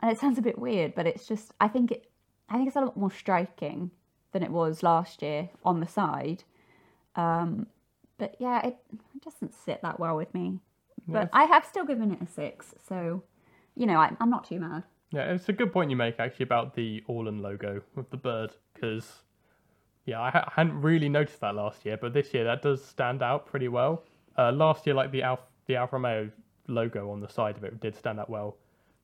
And 0.00 0.10
it 0.12 0.18
sounds 0.18 0.38
a 0.38 0.42
bit 0.42 0.58
weird, 0.58 0.94
but 0.94 1.06
it's 1.06 1.26
just 1.26 1.52
I 1.60 1.68
think 1.68 1.90
it 1.92 2.10
I 2.48 2.54
think 2.56 2.66
it's 2.68 2.76
a 2.76 2.80
lot 2.80 2.96
more 2.96 3.10
striking 3.10 3.90
than 4.32 4.42
it 4.42 4.50
was 4.50 4.82
last 4.82 5.22
year 5.22 5.48
on 5.64 5.80
the 5.80 5.86
side. 5.86 6.44
Um, 7.16 7.66
but 8.18 8.36
yeah, 8.38 8.66
it, 8.66 8.76
it 9.14 9.22
doesn't 9.24 9.54
sit 9.54 9.80
that 9.82 9.98
well 10.00 10.16
with 10.16 10.32
me. 10.34 10.58
But 11.06 11.24
it's- 11.24 11.30
I 11.32 11.44
have 11.44 11.64
still 11.64 11.84
given 11.84 12.10
it 12.12 12.20
a 12.20 12.26
six, 12.26 12.74
so 12.88 13.22
you 13.76 13.86
know 13.86 13.98
I, 13.98 14.12
I'm 14.20 14.30
not 14.30 14.44
too 14.48 14.60
mad. 14.60 14.82
Yeah, 15.10 15.32
it's 15.32 15.48
a 15.48 15.52
good 15.52 15.72
point 15.72 15.90
you 15.90 15.96
make 15.96 16.18
actually 16.18 16.44
about 16.44 16.74
the 16.74 17.02
Orlen 17.08 17.40
logo 17.40 17.82
with 17.94 18.10
the 18.10 18.16
bird 18.16 18.52
because 18.74 19.22
yeah, 20.06 20.20
I, 20.20 20.30
ha- 20.30 20.52
hadn't 20.54 20.80
really 20.82 21.08
noticed 21.08 21.40
that 21.40 21.54
last 21.54 21.84
year, 21.86 21.96
but 21.96 22.12
this 22.12 22.34
year 22.34 22.44
that 22.44 22.62
does 22.62 22.84
stand 22.84 23.22
out 23.22 23.46
pretty 23.46 23.68
well. 23.68 24.02
Uh, 24.38 24.52
last 24.52 24.86
year, 24.86 24.94
like 24.94 25.10
the 25.12 25.22
Alfa 25.22 25.42
the 25.66 25.76
Alfa 25.76 25.96
Romeo 25.96 26.30
logo 26.68 27.10
on 27.10 27.20
the 27.20 27.28
side 27.28 27.56
of 27.56 27.64
it 27.64 27.80
did 27.80 27.94
stand 27.96 28.18
out 28.20 28.28
well, 28.28 28.56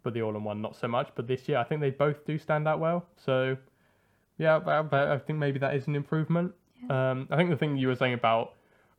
but 0.03 0.13
the 0.15 0.23
all-in-one 0.23 0.61
not 0.61 0.77
so 0.77 0.89
much. 0.89 1.09
But 1.15 1.27
this 1.27 1.49
year, 1.49 1.59
I 1.59 1.65
think 1.65 1.81
they 1.81 1.91
both 1.91 2.25
do 2.27 2.37
stand 2.39 2.67
out 2.69 2.81
well. 2.81 3.07
So 3.17 3.57
yeah, 4.39 4.59
that- 4.59 4.93
I 4.95 5.19
think 5.19 5.39
maybe 5.39 5.59
that 5.59 5.75
is 5.75 5.87
an 5.87 5.97
improvement. 5.97 6.53
Um, 6.89 7.29
I 7.31 7.37
think 7.37 7.51
the 7.51 7.57
thing 7.57 7.77
you 7.77 7.89
were 7.89 7.95
saying 7.97 8.15
about 8.15 8.55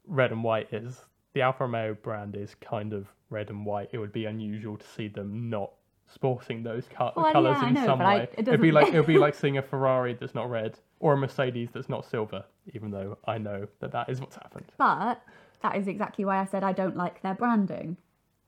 red 0.08 0.32
and 0.32 0.44
white 0.44 0.72
is 0.72 1.04
the 1.34 1.42
Alfa 1.42 1.64
Romeo 1.66 1.96
brand 1.96 2.36
is 2.36 2.54
kind 2.56 2.94
of 2.94 3.08
red 3.30 3.50
and 3.50 3.66
white. 3.66 3.90
It 3.92 3.98
would 3.98 4.12
be 4.14 4.26
unusual 4.26 4.78
to 4.78 4.88
see 4.88 5.08
them 5.08 5.50
not 5.50 5.72
sporting 6.08 6.62
those 6.62 6.88
co- 6.90 7.12
Well, 7.16 7.32
colors 7.32 7.58
yeah, 7.62 7.68
in 7.70 7.74
know, 7.74 7.86
some 7.86 8.00
but 8.00 8.06
I- 8.06 8.16
way. 8.18 8.30
it 8.38 8.48
It'd 8.48 8.62
be 8.62 8.72
like 8.72 8.88
it 8.94 8.98
would 8.98 9.08
be 9.08 9.18
like 9.18 9.34
seeing 9.34 9.58
a 9.58 9.62
Ferrari 9.62 10.14
that's 10.14 10.36
not 10.36 10.50
red 10.50 10.78
or 11.00 11.14
a 11.14 11.18
Mercedes 11.18 11.70
that's 11.74 11.90
not 11.90 12.06
silver. 12.06 12.44
Even 12.74 12.92
though 12.92 13.18
I 13.26 13.38
know 13.40 13.68
that 13.80 13.92
that 13.94 14.10
is 14.10 14.20
what's 14.22 14.36
happened. 14.36 14.66
But 14.78 15.20
that 15.62 15.76
is 15.76 15.88
exactly 15.88 16.26
why 16.26 16.40
I 16.40 16.46
said 16.46 16.64
I 16.64 16.74
don't 16.74 16.96
like 16.98 17.22
their 17.22 17.34
branding. 17.36 17.98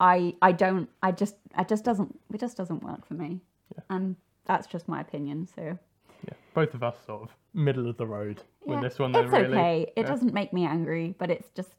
I 0.00 0.34
I 0.42 0.52
don't 0.52 0.88
I 1.02 1.12
just 1.12 1.36
it 1.58 1.68
just 1.68 1.84
doesn't 1.84 2.18
it 2.32 2.40
just 2.40 2.56
doesn't 2.56 2.82
work 2.82 3.06
for 3.06 3.14
me. 3.14 3.40
And 3.88 4.16
that's 4.44 4.66
just 4.66 4.88
my 4.88 5.00
opinion. 5.00 5.46
So 5.54 5.78
Yeah, 6.26 6.34
both 6.54 6.74
of 6.74 6.82
us 6.82 6.96
sort 7.06 7.22
of 7.22 7.30
middle 7.52 7.88
of 7.88 7.96
the 7.96 8.06
road 8.06 8.42
with 8.66 8.76
yeah, 8.78 8.88
this 8.88 8.98
one. 8.98 9.14
It's 9.14 9.32
really. 9.32 9.46
okay. 9.56 9.92
It 9.96 10.02
Yeah. 10.02 10.08
doesn't 10.08 10.34
make 10.34 10.52
me 10.52 10.64
angry, 10.64 11.14
but 11.18 11.30
it's 11.30 11.48
just 11.54 11.74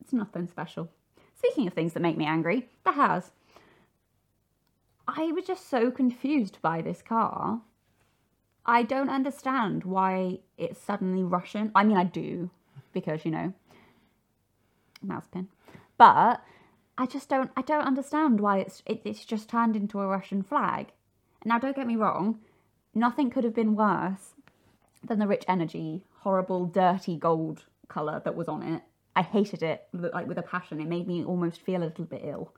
it's 0.00 0.12
nothing 0.12 0.48
special. 0.48 0.88
Speaking 1.36 1.66
of 1.66 1.72
things 1.72 1.92
that 1.92 2.00
make 2.00 2.16
me 2.16 2.24
angry, 2.26 2.68
the 2.84 2.92
Haas. 2.92 3.32
I 5.06 5.32
was 5.32 5.44
just 5.46 5.68
so 5.68 5.90
confused 5.90 6.58
by 6.60 6.82
this 6.82 7.00
car. 7.00 7.62
I 8.66 8.82
don't 8.82 9.08
understand 9.08 9.84
why 9.84 10.40
it's 10.58 10.78
suddenly 10.80 11.22
Russian. 11.22 11.70
I 11.74 11.84
mean, 11.84 11.96
I 11.96 12.04
do 12.04 12.50
because 12.92 13.24
you 13.24 13.30
know, 13.30 13.54
Mazepin, 15.06 15.46
but 15.96 16.42
I 16.96 17.06
just 17.06 17.28
don't. 17.28 17.50
I 17.56 17.62
don't 17.62 17.86
understand 17.86 18.40
why 18.40 18.58
it's 18.58 18.82
it, 18.86 19.02
it's 19.04 19.24
just 19.24 19.48
turned 19.48 19.76
into 19.76 20.00
a 20.00 20.06
Russian 20.06 20.42
flag. 20.42 20.88
Now, 21.44 21.58
don't 21.58 21.76
get 21.76 21.86
me 21.86 21.96
wrong. 21.96 22.40
Nothing 22.94 23.30
could 23.30 23.44
have 23.44 23.54
been 23.54 23.76
worse 23.76 24.34
than 25.04 25.20
the 25.20 25.26
rich 25.26 25.44
energy, 25.46 26.04
horrible, 26.20 26.66
dirty 26.66 27.16
gold 27.16 27.64
color 27.86 28.20
that 28.24 28.34
was 28.34 28.48
on 28.48 28.62
it. 28.62 28.82
I 29.14 29.22
hated 29.22 29.62
it 29.62 29.86
like 29.92 30.26
with 30.26 30.38
a 30.38 30.42
passion. 30.42 30.80
It 30.80 30.88
made 30.88 31.06
me 31.06 31.24
almost 31.24 31.60
feel 31.60 31.82
a 31.82 31.84
little 31.84 32.04
bit 32.04 32.22
ill, 32.24 32.52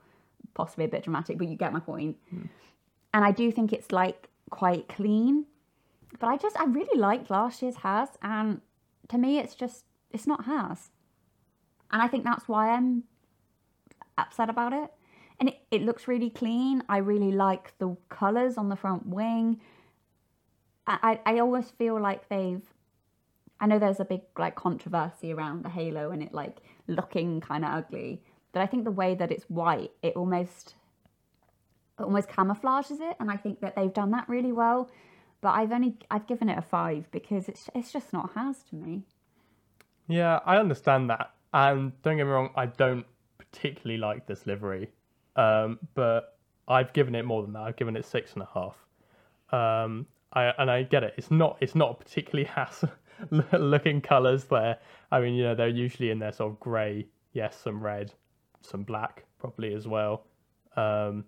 possibly 0.53 0.85
a 0.85 0.87
bit 0.87 1.03
dramatic, 1.03 1.37
but 1.37 1.47
you 1.47 1.55
get 1.55 1.73
my 1.73 1.79
point. 1.79 2.17
Hmm. 2.29 2.45
And 3.13 3.25
I 3.25 3.31
do 3.31 3.51
think 3.51 3.73
it's 3.73 3.91
like 3.91 4.29
quite 4.49 4.87
clean, 4.87 5.45
but 6.19 6.27
I 6.27 6.37
just 6.37 6.59
I 6.59 6.65
really 6.65 6.99
liked 6.99 7.29
last 7.29 7.61
year's 7.61 7.77
Haas, 7.77 8.09
and 8.21 8.61
to 9.09 9.17
me 9.17 9.37
it's 9.39 9.55
just 9.55 9.85
it's 10.11 10.27
not 10.27 10.45
Haas, 10.45 10.91
and 11.91 12.01
I 12.01 12.07
think 12.07 12.23
that's 12.23 12.47
why 12.47 12.71
I'm 12.71 13.03
upset 14.17 14.49
about 14.49 14.73
it. 14.73 14.91
And 15.39 15.49
it, 15.49 15.59
it 15.71 15.81
looks 15.81 16.07
really 16.07 16.29
clean. 16.29 16.83
I 16.87 16.97
really 16.97 17.31
like 17.31 17.77
the 17.79 17.97
colours 18.09 18.57
on 18.57 18.69
the 18.69 18.75
front 18.75 19.07
wing. 19.07 19.59
I, 20.87 21.19
I 21.25 21.39
always 21.39 21.69
feel 21.71 21.99
like 21.99 22.27
they've 22.29 22.61
I 23.61 23.67
know 23.67 23.77
there's 23.77 23.99
a 23.99 24.05
big 24.05 24.21
like 24.37 24.55
controversy 24.55 25.31
around 25.31 25.63
the 25.63 25.69
halo 25.69 26.09
and 26.09 26.23
it 26.23 26.33
like 26.33 26.57
looking 26.87 27.41
kind 27.41 27.63
of 27.63 27.71
ugly, 27.71 28.23
but 28.51 28.61
I 28.61 28.65
think 28.65 28.85
the 28.85 28.91
way 28.91 29.13
that 29.13 29.31
it's 29.31 29.43
white, 29.43 29.91
it 30.01 30.15
almost 30.15 30.75
it 31.99 32.03
almost 32.03 32.27
camouflages 32.27 32.99
it, 32.99 33.15
and 33.19 33.29
I 33.29 33.37
think 33.37 33.61
that 33.61 33.75
they've 33.75 33.93
done 33.93 34.09
that 34.11 34.27
really 34.27 34.51
well. 34.51 34.89
But 35.41 35.49
I've 35.49 35.71
only 35.71 35.95
I've 36.09 36.25
given 36.25 36.49
it 36.49 36.57
a 36.57 36.61
five 36.63 37.09
because 37.11 37.47
it's 37.47 37.69
it's 37.75 37.93
just 37.93 38.11
not 38.11 38.31
Haas 38.31 38.63
to 38.69 38.75
me. 38.75 39.03
Yeah, 40.07 40.39
I 40.43 40.57
understand 40.57 41.11
that, 41.11 41.31
and 41.53 41.91
don't 42.03 42.17
get 42.17 42.23
me 42.25 42.31
wrong, 42.31 42.49
I 42.55 42.65
don't 42.67 43.05
particularly 43.37 43.97
like 43.97 44.25
this 44.27 44.45
livery, 44.45 44.89
um, 45.35 45.79
but 45.93 46.37
I've 46.67 46.93
given 46.93 47.15
it 47.15 47.25
more 47.25 47.41
than 47.41 47.53
that. 47.53 47.61
I've 47.61 47.75
given 47.75 47.95
it 47.95 48.05
six 48.05 48.33
and 48.33 48.43
a 48.43 48.49
half. 48.53 48.75
Um, 49.51 50.05
I 50.33 50.53
and 50.57 50.71
I 50.71 50.83
get 50.83 51.03
it. 51.03 51.13
It's 51.17 51.31
not 51.31 51.57
it's 51.59 51.75
not 51.75 51.99
particularly 51.99 52.45
Haas 52.45 52.83
looking 53.51 54.01
colours 54.01 54.45
there. 54.45 54.77
I 55.11 55.19
mean, 55.19 55.33
you 55.33 55.43
know, 55.43 55.55
they're 55.55 55.67
usually 55.67 56.09
in 56.09 56.19
their 56.19 56.31
sort 56.31 56.53
of 56.53 56.59
grey, 56.59 57.07
yes, 57.33 57.57
some 57.61 57.81
red, 57.81 58.13
some 58.61 58.83
black, 58.83 59.25
probably 59.39 59.73
as 59.73 59.87
well. 59.87 60.25
Um, 60.77 61.25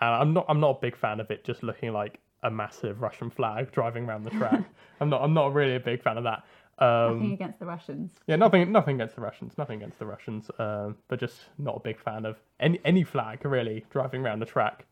and 0.00 0.10
I'm 0.10 0.32
not 0.32 0.46
I'm 0.48 0.60
not 0.60 0.76
a 0.76 0.80
big 0.80 0.96
fan 0.96 1.20
of 1.20 1.30
it 1.30 1.44
just 1.44 1.62
looking 1.62 1.92
like 1.92 2.20
a 2.42 2.50
massive 2.50 3.00
Russian 3.00 3.30
flag 3.30 3.72
driving 3.72 4.04
around 4.04 4.24
the 4.24 4.30
track. 4.30 4.62
I'm 5.00 5.08
not 5.08 5.22
I'm 5.22 5.34
not 5.34 5.52
really 5.54 5.74
a 5.74 5.80
big 5.80 6.02
fan 6.02 6.18
of 6.18 6.24
that. 6.24 6.44
Um, 6.78 7.14
Nothing 7.18 7.32
against 7.32 7.58
the 7.60 7.66
Russians. 7.66 8.10
yeah, 8.26 8.36
nothing, 8.36 8.72
nothing 8.72 8.96
against 8.96 9.14
the 9.14 9.20
Russians, 9.22 9.56
nothing 9.56 9.76
against 9.76 9.98
the 9.98 10.06
Russians, 10.06 10.50
um, 10.58 10.96
but 11.08 11.20
just 11.20 11.36
not 11.58 11.76
a 11.76 11.80
big 11.80 12.00
fan 12.00 12.24
of 12.24 12.36
any 12.58 12.80
any 12.84 13.04
flag 13.04 13.44
really 13.44 13.84
driving 13.90 14.22
around 14.22 14.40
the 14.40 14.46
track. 14.46 14.86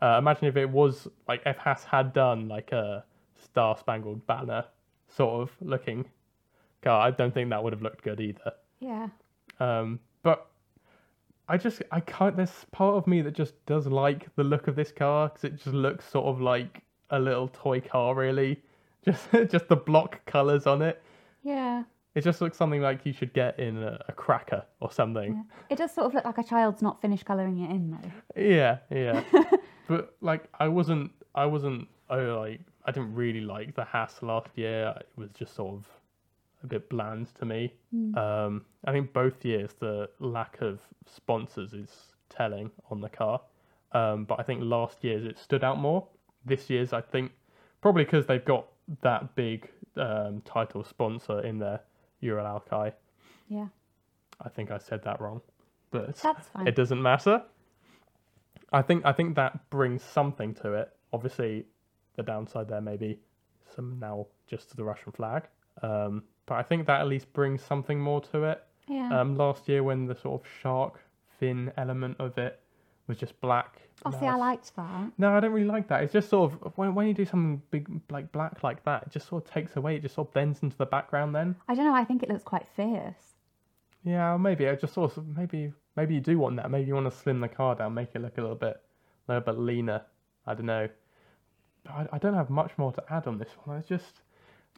Uh, 0.00 0.16
imagine 0.18 0.46
if 0.46 0.56
it 0.56 0.68
was 0.70 1.08
like 1.28 1.42
if 1.46 1.56
Haas 1.56 1.84
had 1.84 2.12
done 2.12 2.48
like 2.48 2.70
a 2.72 3.04
Star 3.42 3.76
Spangled 3.76 4.26
Banner 4.26 4.64
sort 5.08 5.42
of 5.42 5.50
looking 5.60 6.04
car. 6.82 7.00
I 7.06 7.10
don't 7.10 7.32
think 7.34 7.50
that 7.50 7.62
would 7.64 7.72
have 7.72 7.82
looked 7.82 8.02
good 8.04 8.20
either. 8.20 8.52
Yeah. 8.80 9.08
Um, 9.60 9.98
but 10.22 10.46
I 11.48 11.56
just 11.56 11.82
I 11.90 12.00
can't. 12.00 12.36
There's 12.36 12.64
part 12.72 12.96
of 12.96 13.06
me 13.06 13.22
that 13.22 13.34
just 13.34 13.54
does 13.66 13.86
like 13.86 14.28
the 14.36 14.44
look 14.44 14.68
of 14.68 14.76
this 14.76 14.92
car 14.92 15.28
because 15.28 15.44
it 15.44 15.54
just 15.56 15.66
looks 15.74 16.08
sort 16.08 16.26
of 16.26 16.40
like 16.40 16.82
a 17.10 17.18
little 17.18 17.48
toy 17.48 17.80
car, 17.80 18.14
really. 18.14 18.62
Just 19.04 19.30
just 19.50 19.68
the 19.68 19.76
block 19.76 20.24
colours 20.24 20.66
on 20.66 20.80
it. 20.80 21.02
Yeah. 21.44 21.84
It 22.14 22.22
just 22.22 22.40
looks 22.40 22.56
something 22.56 22.80
like 22.80 23.04
you 23.04 23.12
should 23.12 23.32
get 23.32 23.58
in 23.58 23.82
a, 23.82 23.98
a 24.08 24.12
cracker 24.12 24.64
or 24.80 24.90
something. 24.90 25.34
yeah. 25.34 25.42
It 25.70 25.78
does 25.78 25.92
sort 25.92 26.06
of 26.06 26.14
look 26.14 26.24
like 26.24 26.38
a 26.38 26.44
child's 26.44 26.80
not 26.82 27.00
finished 27.00 27.24
colouring 27.24 27.60
it 27.60 27.70
in 27.70 27.90
though. 27.90 28.40
Yeah, 28.40 28.78
yeah. 28.90 29.22
but 29.88 30.14
like, 30.20 30.48
I 30.58 30.68
wasn't, 30.68 31.10
I 31.34 31.46
wasn't, 31.46 31.88
I 32.08 32.16
like, 32.16 32.60
I 32.84 32.92
didn't 32.92 33.14
really 33.14 33.40
like 33.40 33.74
the 33.74 33.84
Haas 33.84 34.22
last 34.22 34.50
year. 34.56 34.94
It 34.98 35.08
was 35.16 35.30
just 35.30 35.54
sort 35.54 35.74
of 35.74 35.86
a 36.62 36.66
bit 36.66 36.88
bland 36.88 37.34
to 37.36 37.44
me. 37.44 37.72
Um, 38.16 38.64
I 38.84 38.92
think 38.92 39.12
both 39.12 39.44
years 39.44 39.74
the 39.78 40.08
lack 40.20 40.60
of 40.60 40.80
sponsors 41.06 41.72
is 41.72 41.90
telling 42.28 42.70
on 42.90 43.00
the 43.00 43.08
car. 43.08 43.40
Um, 43.92 44.24
but 44.24 44.40
I 44.40 44.42
think 44.42 44.60
last 44.62 45.04
year's 45.04 45.24
it 45.24 45.38
stood 45.38 45.62
out 45.62 45.78
more. 45.78 46.06
This 46.44 46.68
year's, 46.68 46.92
I 46.92 47.00
think, 47.00 47.32
probably 47.80 48.04
because 48.04 48.26
they've 48.26 48.44
got 48.44 48.66
that 49.02 49.34
big 49.34 49.70
um, 49.96 50.42
title 50.44 50.84
sponsor 50.84 51.40
in 51.40 51.58
there, 51.58 51.80
Ural 52.20 52.46
Alki. 52.46 52.94
Yeah. 53.48 53.66
I 54.40 54.48
think 54.48 54.70
I 54.70 54.78
said 54.78 55.02
that 55.04 55.20
wrong, 55.20 55.40
but 55.90 56.16
That's 56.16 56.48
fine. 56.48 56.66
it 56.66 56.74
doesn't 56.74 57.00
matter. 57.00 57.42
I 58.72 58.82
think 58.82 59.04
I 59.04 59.12
think 59.12 59.36
that 59.36 59.70
brings 59.70 60.02
something 60.02 60.54
to 60.56 60.72
it. 60.72 60.90
Obviously, 61.12 61.66
the 62.16 62.22
downside 62.22 62.68
there 62.68 62.80
may 62.80 62.96
be 62.96 63.18
some 63.74 63.98
now 64.00 64.26
just 64.48 64.70
to 64.70 64.76
the 64.76 64.84
Russian 64.84 65.12
flag, 65.12 65.44
um, 65.82 66.24
but 66.46 66.56
I 66.56 66.62
think 66.62 66.86
that 66.88 67.00
at 67.00 67.06
least 67.06 67.32
brings 67.32 67.62
something 67.62 68.00
more 68.00 68.20
to 68.32 68.44
it. 68.44 68.64
Yeah. 68.88 69.18
Um, 69.20 69.36
last 69.36 69.68
year, 69.68 69.82
when 69.84 70.06
the 70.06 70.14
sort 70.16 70.40
of 70.42 70.48
shark 70.60 71.00
fin 71.38 71.72
element 71.76 72.16
of 72.18 72.36
it 72.38 72.60
was 73.06 73.18
just 73.18 73.38
black. 73.40 73.80
oh, 74.06 74.10
see, 74.10 74.26
I 74.26 74.36
liked 74.36 74.74
that. 74.76 75.12
no, 75.18 75.34
I 75.36 75.40
don't 75.40 75.52
really 75.52 75.66
like 75.66 75.88
that. 75.88 76.02
It's 76.02 76.12
just 76.12 76.28
sort 76.28 76.52
of 76.52 76.72
when 76.76 76.94
when 76.94 77.06
you 77.06 77.14
do 77.14 77.24
something 77.24 77.62
big 77.70 77.88
like 78.10 78.32
black 78.32 78.62
like 78.62 78.82
that, 78.84 79.04
it 79.04 79.10
just 79.12 79.28
sort 79.28 79.44
of 79.44 79.50
takes 79.50 79.76
away. 79.76 79.96
It 79.96 80.02
just 80.02 80.14
sort 80.14 80.28
of 80.28 80.34
bends 80.34 80.62
into 80.62 80.76
the 80.76 80.86
background 80.86 81.34
then. 81.34 81.56
I 81.68 81.74
don't 81.74 81.84
know. 81.84 81.94
I 81.94 82.04
think 82.04 82.22
it 82.22 82.28
looks 82.28 82.42
quite 82.44 82.66
fierce. 82.76 83.34
Yeah, 84.04 84.36
maybe 84.36 84.68
I 84.68 84.74
just 84.74 84.94
sort 84.94 85.16
of 85.16 85.26
maybe 85.36 85.72
maybe 85.96 86.14
you 86.14 86.20
do 86.20 86.38
want 86.38 86.56
that. 86.56 86.70
Maybe 86.70 86.88
you 86.88 86.94
want 86.94 87.10
to 87.10 87.16
slim 87.16 87.40
the 87.40 87.48
car 87.48 87.74
down, 87.74 87.94
make 87.94 88.10
it 88.14 88.22
look 88.22 88.36
a 88.38 88.40
little 88.40 88.56
bit 88.56 88.80
a 89.28 89.32
little 89.32 89.52
bit 89.54 89.58
leaner. 89.60 90.02
I 90.46 90.54
don't 90.54 90.66
know. 90.66 90.88
I, 91.88 92.06
I 92.12 92.18
don't 92.18 92.34
have 92.34 92.50
much 92.50 92.72
more 92.78 92.92
to 92.92 93.02
add 93.10 93.26
on 93.26 93.38
this 93.38 93.50
one. 93.64 93.78
It's 93.78 93.88
just 93.88 94.20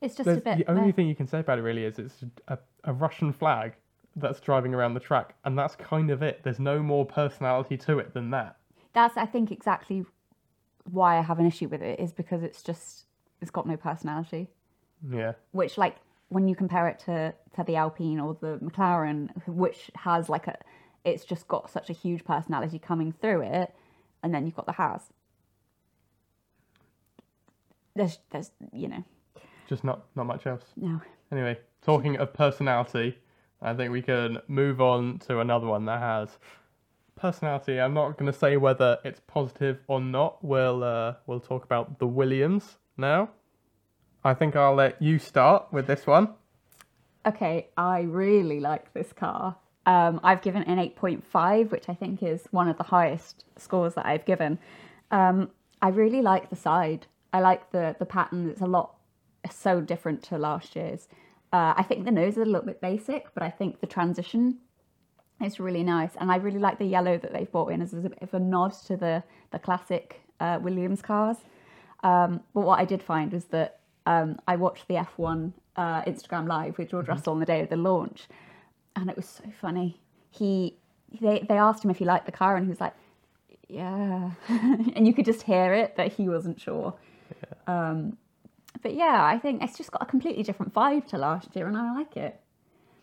It's 0.03 0.15
just 0.17 0.29
a 0.29 0.37
bit. 0.37 0.59
the 0.59 0.71
only 0.71 0.93
thing 0.93 1.09
you 1.09 1.15
can 1.17 1.27
say 1.27 1.41
about 1.41 1.59
it 1.59 1.63
really 1.63 1.85
is 1.85 1.99
it's 1.99 2.25
a, 2.49 2.59
a 2.85 2.93
Russian 2.93 3.33
flag 3.33 3.75
that's 4.17 4.41
driving 4.41 4.75
around 4.75 4.95
the 4.95 5.01
track, 5.01 5.35
and 5.45 5.59
that's 5.59 5.77
kind 5.77 6.11
of 6.11 6.23
it. 6.23 6.41
There's 6.43 6.59
no 6.59 6.83
more 6.83 7.05
personality 7.05 7.77
to 7.79 7.99
it 7.99 8.15
than 8.15 8.31
that. 8.31 8.57
That's 8.95 9.17
I 9.17 9.27
think 9.27 9.53
exactly 9.53 10.07
why 10.91 11.19
I 11.19 11.23
have 11.23 11.39
an 11.39 11.47
issue 11.47 11.69
with 11.69 11.83
it 11.83 12.01
is 12.01 12.13
because 12.13 12.43
it's 12.43 12.63
just 12.63 13.05
it's 13.41 13.51
got 13.51 13.67
no 13.67 13.77
personality. 13.77 14.49
Yeah, 15.09 15.33
Which 15.53 15.77
like 15.77 15.97
when 16.31 16.49
you 16.49 16.57
compare 16.57 16.89
it 16.89 16.99
to 17.01 17.35
to 17.55 17.65
the 17.65 17.77
Alpine 17.77 18.19
or 18.19 18.37
the 18.41 18.59
McLaren, 18.59 19.31
which 19.47 19.91
has 19.95 20.29
like 20.29 20.47
a 20.47 20.57
it's 21.05 21.25
just 21.25 21.47
got 21.47 21.71
such 21.71 21.91
a 21.91 21.93
huge 21.93 22.25
personality 22.25 22.79
coming 22.79 23.13
through 23.13 23.43
it, 23.43 23.75
and 24.23 24.35
then 24.35 24.47
you've 24.47 24.57
got 24.57 24.67
the 24.67 24.73
Haas. 24.73 25.13
There's 27.95 28.19
there's 28.31 28.51
you 28.73 28.89
know 28.89 29.05
just 29.69 29.85
not 29.85 30.07
not 30.17 30.27
much 30.27 30.47
else. 30.47 30.65
no 30.77 31.01
Anyway, 31.33 31.59
talking 31.83 32.17
of 32.19 32.33
personality, 32.33 33.19
I 33.61 33.75
think 33.75 33.93
we 33.93 34.03
can 34.03 34.39
move 34.49 34.81
on 34.81 35.19
to 35.21 35.41
another 35.41 35.67
one 35.67 35.87
that 35.87 36.01
has 36.01 36.39
personality. 37.17 37.81
I'm 37.81 37.95
not 37.95 38.19
going 38.19 38.31
to 38.31 38.39
say 38.39 38.57
whether 38.57 38.99
it's 39.05 39.21
positive 39.27 39.79
or 39.89 40.01
not. 40.01 40.45
We'll 40.45 40.85
uh, 40.85 41.15
we'll 41.27 41.41
talk 41.41 41.65
about 41.65 41.99
the 41.99 42.07
Williams 42.07 42.79
now. 42.97 43.31
I 44.25 44.35
think 44.35 44.57
I'll 44.57 44.75
let 44.75 45.01
you 45.01 45.19
start 45.19 45.73
with 45.73 45.87
this 45.87 46.07
one. 46.07 46.35
Okay, 47.25 47.69
I 47.77 48.01
really 48.03 48.61
like 48.61 48.93
this 48.93 49.13
car. 49.13 49.57
Um, 49.85 50.21
I've 50.23 50.43
given 50.43 50.65
an 50.65 50.79
8.5, 50.79 51.71
which 51.71 51.89
I 51.89 51.95
think 51.95 52.23
is 52.23 52.47
one 52.51 52.69
of 52.69 52.77
the 52.77 52.85
highest 52.85 53.45
scores 53.57 53.95
that 53.95 54.05
I've 54.05 54.25
given. 54.25 54.59
Um, 55.13 55.51
I 55.81 55.89
really 55.89 56.23
like 56.23 56.51
the 56.51 56.57
side. 56.57 57.07
I 57.33 57.41
like 57.41 57.71
the 57.71 57.95
the 57.99 58.07
pattern. 58.07 58.49
It's 58.49 58.61
a 58.61 58.67
lot 58.67 58.97
so 59.51 59.81
different 59.81 60.23
to 60.25 60.39
last 60.39 60.75
year's. 60.75 61.09
Uh, 61.53 61.75
I 61.77 61.83
think 61.83 62.05
the 62.05 62.11
nose 62.11 62.35
is 62.35 62.43
a 62.43 62.45
little 62.45 62.67
bit 62.67 62.81
basic, 62.81 63.33
but 63.35 63.43
I 63.43 63.51
think 63.51 63.81
the 63.81 63.87
transition 63.87 64.59
is 65.43 65.61
really 65.61 65.83
nice, 65.83 66.17
and 66.19 66.31
I 66.31 66.37
really 66.37 66.59
like 66.59 66.79
the 66.79 66.87
yellow 66.87 67.19
that 67.19 67.33
they've 67.33 67.51
brought 67.51 67.69
in 67.69 67.83
as 67.83 67.93
a 67.93 67.97
bit 67.97 68.19
of 68.21 68.35
a 68.35 68.41
nod 68.41 68.73
to 68.87 68.97
the 68.97 69.23
the 69.53 69.59
classic 69.59 70.23
uh, 70.41 70.59
Williams 70.63 71.03
cars. 71.03 71.37
Um, 72.03 72.41
but 72.55 72.61
what 72.61 72.79
I 72.79 72.85
did 72.85 73.03
find 73.03 73.33
was 73.33 73.45
that 73.47 73.81
um, 74.07 74.39
I 74.47 74.57
watched 74.57 74.89
the 74.89 74.95
F1 74.95 75.53
uh, 75.77 76.03
Instagram 76.03 76.47
live 76.49 76.79
with 76.79 76.91
George 76.91 77.05
mm-hmm. 77.05 77.13
Russell 77.13 77.33
on 77.35 77.41
the 77.41 77.47
day 77.47 77.61
of 77.61 77.69
the 77.69 77.77
launch, 77.77 78.29
and 78.95 79.11
it 79.11 79.17
was 79.17 79.29
so 79.29 79.45
funny. 79.61 80.01
He 80.31 80.77
they 81.21 81.45
they 81.49 81.59
asked 81.59 81.85
him 81.85 81.91
if 81.91 81.99
he 81.99 82.05
liked 82.05 82.27
the 82.27 82.33
car, 82.33 82.57
and 82.57 82.65
he 82.65 82.71
was 82.71 82.81
like, 82.81 82.95
"Yeah," 83.69 84.31
and 84.49 85.07
you 85.07 85.13
could 85.13 85.25
just 85.25 85.43
hear 85.43 85.73
it 85.75 85.97
that 85.97 86.13
he 86.13 86.29
wasn't 86.29 86.61
sure. 86.61 86.95
Yeah. 87.31 87.91
Um, 87.91 88.17
but 88.83 88.95
yeah, 88.95 89.25
I 89.25 89.39
think 89.39 89.63
it's 89.63 89.77
just 89.77 89.93
got 89.93 90.03
a 90.03 90.07
completely 90.07 90.43
different 90.43 90.75
vibe 90.75 91.07
to 91.09 91.19
last 91.19 91.55
year, 91.55 91.67
and 91.67 91.77
I 91.77 91.95
like 91.95 92.17
it. 92.17 92.41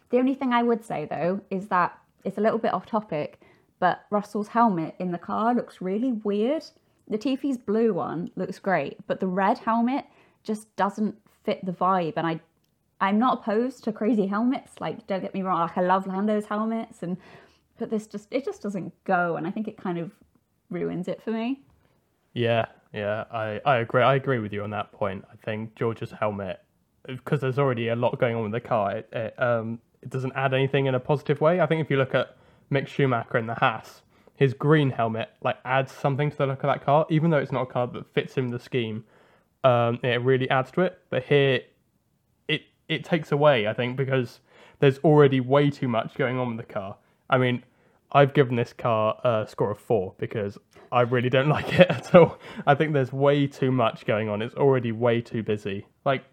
The 0.09 0.19
only 0.19 0.36
thing 0.36 0.53
I 0.53 0.63
would 0.63 0.86
say 0.86 1.07
though 1.09 1.41
is 1.49 1.67
that 1.69 1.97
it's 2.24 2.38
a 2.38 2.41
little 2.41 2.59
bit 2.59 2.74
off 2.74 2.86
topic, 2.86 3.39
but 3.80 4.05
Russell's 4.09 4.49
helmet 4.49 4.95
in 4.99 5.11
the 5.11 5.17
car 5.17 5.53
looks 5.53 5.82
really 5.82 6.11
weird. 6.11 6.63
The 7.07 7.17
Latifi's 7.17 7.57
blue 7.57 7.93
one 7.93 8.32
looks 8.36 8.59
great, 8.59 8.97
but 9.07 9.19
the 9.19 9.28
red 9.28 9.57
helmet 9.57 10.05
just 10.43 10.74
doesn't 10.76 11.15
fit 11.43 11.65
the 11.65 11.71
vibe. 11.71 12.13
And 12.15 12.26
I, 12.26 12.39
I'm 13.01 13.19
not 13.19 13.39
opposed 13.39 13.84
to 13.84 13.91
crazy 13.91 14.28
helmets. 14.28 14.80
Like, 14.80 15.05
don't 15.07 15.21
get 15.21 15.34
me 15.34 15.41
wrong, 15.41 15.59
like 15.59 15.78
I 15.78 15.82
love 15.82 16.07
Lando's 16.07 16.45
helmets, 16.45 17.03
and 17.03 17.17
but 17.78 17.89
this 17.89 18.07
just 18.07 18.28
it 18.32 18.45
just 18.45 18.61
doesn't 18.61 18.93
go, 19.03 19.36
and 19.36 19.47
I 19.47 19.51
think 19.51 19.67
it 19.67 19.78
kind 19.78 19.97
of 19.97 20.11
ruins 20.69 21.07
it 21.07 21.21
for 21.21 21.32
me. 21.32 21.61
Yeah, 22.34 22.65
yeah, 22.94 23.26
I, 23.32 23.60
I 23.66 23.78
agree. 23.78 24.04
I 24.04 24.16
agree 24.16 24.39
with 24.39 24.54
you 24.54 24.64
on 24.64 24.70
that 24.70 24.91
point. 24.91 25.26
I 25.32 25.36
think 25.44 25.76
George's 25.76 26.12
helmet, 26.12 26.62
because 27.08 27.41
there's 27.41 27.58
already 27.60 27.88
a 27.89 27.96
lot 27.96 28.20
going 28.20 28.36
on 28.36 28.44
with 28.44 28.52
the 28.52 28.62
car, 28.62 28.98
it, 28.98 29.10
it, 29.12 29.41
um, 29.41 29.80
it 30.02 30.10
doesn't 30.10 30.34
add 30.36 30.54
anything 30.54 30.86
in 30.86 30.96
a 30.96 31.00
positive 31.00 31.41
way. 31.41 31.60
I 31.60 31.66
think 31.66 31.82
if 31.82 31.89
you 31.89 31.98
look 31.98 32.14
at 32.14 32.38
Mick 32.72 32.88
Schumacher 32.88 33.38
in 33.38 33.48
the 33.48 33.56
Haas, 33.56 34.04
his 34.36 34.54
green 34.54 34.89
helmet 34.89 35.30
like 35.41 35.58
adds 35.66 35.91
something 35.91 36.30
to 36.32 36.38
the 36.38 36.46
look 36.46 36.64
of 36.64 36.68
that 36.68 36.84
car, 36.84 37.06
even 37.10 37.30
though 37.30 37.38
it's 37.38 37.52
not 37.52 37.64
a 37.64 37.66
car 37.66 37.88
that 37.88 38.14
fits 38.14 38.38
in 38.38 38.50
the 38.50 38.60
scheme. 38.60 39.06
Um, 39.64 40.00
it 40.04 40.22
really 40.22 40.50
adds 40.50 40.72
to 40.72 40.82
it. 40.82 41.00
But 41.10 41.24
here, 41.24 41.62
it 42.48 42.64
it 42.89 43.04
takes 43.04 43.32
away. 43.32 43.68
I 43.68 43.74
think 43.74 43.96
because 43.96 44.39
there's 44.80 44.98
already 45.00 45.39
way 45.39 45.70
too 45.70 45.88
much 45.88 46.16
going 46.16 46.38
on 46.38 46.56
with 46.56 46.68
the 46.68 46.74
car. 46.74 46.98
I 47.30 47.38
mean, 47.38 47.64
I've 48.12 48.34
given 48.34 48.56
this 48.56 48.74
car 48.74 49.20
a 49.24 49.48
score 49.48 49.72
of 49.72 49.80
four 49.80 50.14
because 50.18 50.58
I 50.94 51.02
really 51.02 51.30
don't 51.30 51.50
like 51.58 51.74
it 51.80 51.89
at 51.89 52.14
all. 52.16 52.38
I 52.68 52.76
think 52.76 52.94
there's 52.94 53.12
way 53.12 53.48
too 53.48 53.72
much 53.72 54.06
going 54.06 54.30
on. 54.30 54.41
It's 54.41 54.56
already 54.56 54.91
way 54.91 55.22
too 55.22 55.44
busy. 55.44 55.88
Like, 56.06 56.24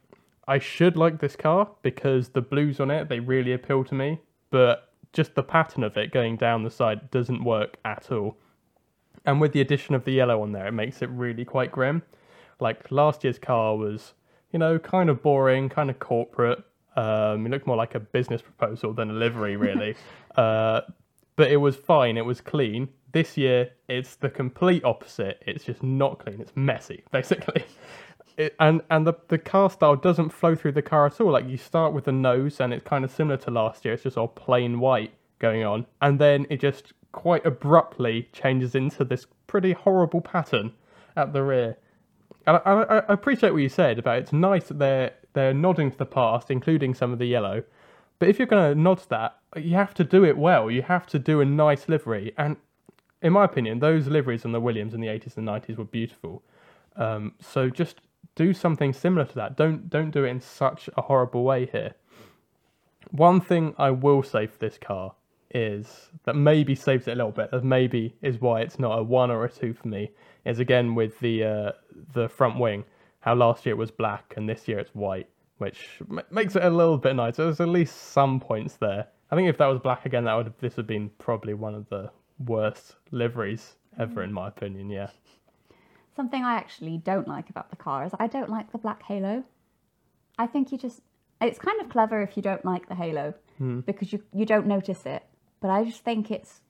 I 0.47 0.59
should 0.59 0.97
like 0.97 1.21
this 1.21 1.35
car 1.35 1.69
because 1.83 2.29
the 2.29 2.43
blues 2.43 2.79
on 2.79 2.91
it, 2.91 3.09
they 3.09 3.21
really 3.21 3.53
appeal 3.53 3.85
to 3.85 3.95
me, 3.95 4.21
but 4.51 4.93
just 5.13 5.35
the 5.35 5.43
pattern 5.43 5.83
of 5.83 5.97
it 5.97 6.13
going 6.13 6.37
down 6.37 6.63
the 6.63 6.71
side 6.71 7.11
doesn't 7.11 7.43
work 7.43 7.79
at 7.85 8.13
all. 8.13 8.37
And 9.25 9.41
with 9.41 9.53
the 9.53 9.61
addition 9.61 9.95
of 9.95 10.05
the 10.05 10.13
yellow 10.13 10.43
on 10.43 10.53
there, 10.53 10.67
it 10.67 10.73
makes 10.73 11.03
it 11.03 11.09
really 11.11 11.45
quite 11.45 11.73
grim. 11.73 12.03
Like, 12.59 12.91
last 12.91 13.25
year's 13.25 13.39
car 13.39 13.77
was, 13.77 14.13
you 14.53 14.59
know, 14.59 14.79
kind 14.79 15.09
of 15.09 15.23
boring, 15.23 15.69
kind 15.69 15.89
of 15.89 15.99
corporate. 15.99 16.63
Um, 16.97 17.47
it 17.47 17.51
looked 17.51 17.67
more 17.67 17.77
like 17.77 17.95
a 17.95 18.01
business 18.01 18.43
proposal 18.43 18.93
than 18.93 19.11
a 19.11 19.15
livery, 19.15 19.57
really. 19.57 19.95
uh, 20.37 20.83
but 21.37 21.51
it 21.51 21.57
was 21.57 21.77
fine. 21.77 22.19
It 22.19 22.25
was 22.25 22.43
clean. 22.43 22.89
This 23.13 23.37
year, 23.37 23.71
it's 23.89 24.17
the 24.17 24.31
complete 24.31 24.85
opposite. 24.85 25.43
It's 25.47 25.65
just 25.65 25.83
not 25.83 26.19
clean. 26.19 26.41
It's 26.41 26.53
messy, 26.55 27.03
basically. 27.13 27.65
It, 28.37 28.55
and 28.61 28.83
and 28.91 29.07
the 29.07 29.15
the 29.29 29.39
car 29.39 29.71
style 29.71 29.97
doesn't 29.97 30.31
flow 30.31 30.55
through 30.55 30.73
the 30.73 30.83
car 30.83 31.07
at 31.07 31.21
all. 31.21 31.33
Like 31.33 31.49
you 31.49 31.57
start 31.57 31.93
with 31.93 32.05
the 32.05 32.13
nose, 32.13 32.61
and 32.61 32.73
it's 32.73 32.85
kind 32.85 33.05
of 33.05 33.11
similar 33.11 33.37
to 33.39 33.51
last 33.51 33.85
year. 33.85 33.95
It's 33.95 34.05
just 34.05 34.17
all 34.17 34.29
plain 34.29 34.81
white 34.81 35.13
going 35.39 35.65
on, 35.65 35.87
and 36.01 36.19
then 36.19 36.47
it 36.51 36.61
just 36.61 36.93
quite 37.13 37.45
abruptly 37.45 38.29
changes 38.33 38.75
into 38.75 39.05
this 39.05 39.27
pretty 39.47 39.73
horrible 39.73 40.21
pattern 40.21 40.73
at 41.17 41.33
the 41.33 41.43
rear. 41.43 41.77
And 42.47 42.57
I, 42.57 42.61
I, 42.71 42.99
I 42.99 43.13
appreciate 43.13 43.53
what 43.53 43.63
you 43.63 43.69
said 43.69 43.99
about 43.99 44.19
it's 44.19 44.33
nice 44.33 44.69
that 44.69 44.79
they're 44.79 45.13
they're 45.33 45.55
nodding 45.55 45.91
to 45.91 45.99
the 45.99 46.07
past, 46.07 46.51
including 46.51 46.95
some 46.95 47.13
of 47.13 47.19
the 47.19 47.27
yellow. 47.27 47.63
But 48.19 48.29
if 48.29 48.39
you're 48.39 48.47
going 48.47 48.75
to 48.75 48.81
nod 48.81 48.99
to 48.99 49.09
that, 49.11 49.39
you 49.57 49.75
have 49.77 49.95
to 49.95 50.05
do 50.05 50.25
it 50.25 50.37
well. 50.37 50.71
You 50.71 50.83
have 50.83 51.07
to 51.09 51.19
do 51.19 51.41
a 51.41 51.45
nice 51.45 51.89
livery. 51.89 52.33
And 52.37 52.57
in 53.23 53.33
my 53.33 53.45
opinion, 53.45 53.79
those 53.79 54.07
liveries 54.07 54.45
on 54.45 54.53
the 54.53 54.61
Williams 54.61 54.95
in 54.95 55.01
the 55.01 55.09
80s 55.09 55.37
and 55.37 55.47
90s 55.47 55.77
were 55.77 55.85
beautiful. 55.85 56.43
Um, 56.97 57.35
so 57.41 57.69
just 57.69 58.01
do 58.35 58.53
something 58.53 58.93
similar 58.93 59.25
to 59.25 59.35
that. 59.35 59.57
Don't 59.57 59.89
don't 59.89 60.11
do 60.11 60.25
it 60.25 60.29
in 60.29 60.41
such 60.41 60.89
a 60.97 61.03
horrible 61.03 61.45
way 61.45 61.67
here. 61.67 61.95
One 63.11 63.41
thing 63.41 63.75
I 63.79 63.91
will 63.91 64.23
say 64.23 64.47
for 64.47 64.59
this 64.59 64.79
car 64.79 65.15
is 65.53 66.11
that 66.25 66.37
maybe 66.37 66.75
saves 66.75 67.09
it 67.09 67.13
a 67.13 67.17
little 67.17 67.33
bit. 67.33 67.51
That 67.51 67.65
maybe 67.65 68.15
is 68.23 68.41
why 68.41 68.61
it's 68.61 68.79
not 68.79 68.99
a 68.99 69.03
one 69.03 69.31
or 69.31 69.45
a 69.45 69.51
two 69.51 69.75
for 69.75 69.89
me. 69.89 70.11
Is 70.45 70.59
again 70.59 70.95
with 70.95 71.19
the 71.21 71.45
uh, 71.45 71.73
the 72.13 72.29
front 72.29 72.59
wing. 72.59 72.85
How 73.21 73.35
last 73.35 73.67
year 73.67 73.75
it 73.75 73.79
was 73.79 73.91
black 73.91 74.33
and 74.37 74.49
this 74.49 74.67
year 74.67 74.79
it's 74.79 74.95
white 74.95 75.29
which 75.61 76.01
m- 76.11 76.23
makes 76.31 76.57
it 76.57 76.65
a 76.65 76.71
little 76.71 76.97
bit 76.97 77.15
nicer. 77.15 77.45
There's 77.45 77.61
at 77.61 77.69
least 77.69 78.13
some 78.13 78.41
points 78.41 78.77
there. 78.77 79.07
I 79.31 79.37
think 79.37 79.49
if 79.49 79.59
that 79.59 79.67
was 79.67 79.79
black 79.79 80.07
again, 80.07 80.25
that 80.25 80.35
would 80.35 80.53
this 80.59 80.77
would 80.77 80.85
have 80.85 80.87
been 80.87 81.11
probably 81.19 81.55
one 81.55 81.75
of 81.75 81.89
the 81.91 82.11
worst 82.45 82.97
liveries 83.11 83.77
ever, 83.99 84.23
in 84.23 84.33
my 84.33 84.49
opinion. 84.49 84.91
Yeah. 84.91 85.11
Something 86.15 86.45
I 86.45 86.55
actually 86.55 86.99
don't 86.99 87.29
like 87.29 87.51
about 87.51 87.71
the 87.71 87.77
car 87.77 88.05
is 88.05 88.13
I 88.19 88.27
don't 88.27 88.51
like 88.51 88.73
the 88.73 88.79
black 88.79 89.03
halo. 89.03 89.45
I 90.39 90.47
think 90.47 90.73
you 90.73 90.79
just 90.79 91.01
it's 91.41 91.59
kind 91.59 91.81
of 91.81 91.89
clever 91.89 92.21
if 92.23 92.37
you 92.37 92.43
don't 92.43 92.65
like 92.65 92.89
the 92.89 92.95
halo 92.95 93.35
hmm. 93.59 93.81
because 93.81 94.13
you 94.13 94.23
you 94.33 94.45
don't 94.45 94.67
notice 94.67 95.07
it. 95.07 95.23
But 95.61 95.71
I 95.71 95.85
just 95.85 96.03
think 96.03 96.31
it's 96.31 96.61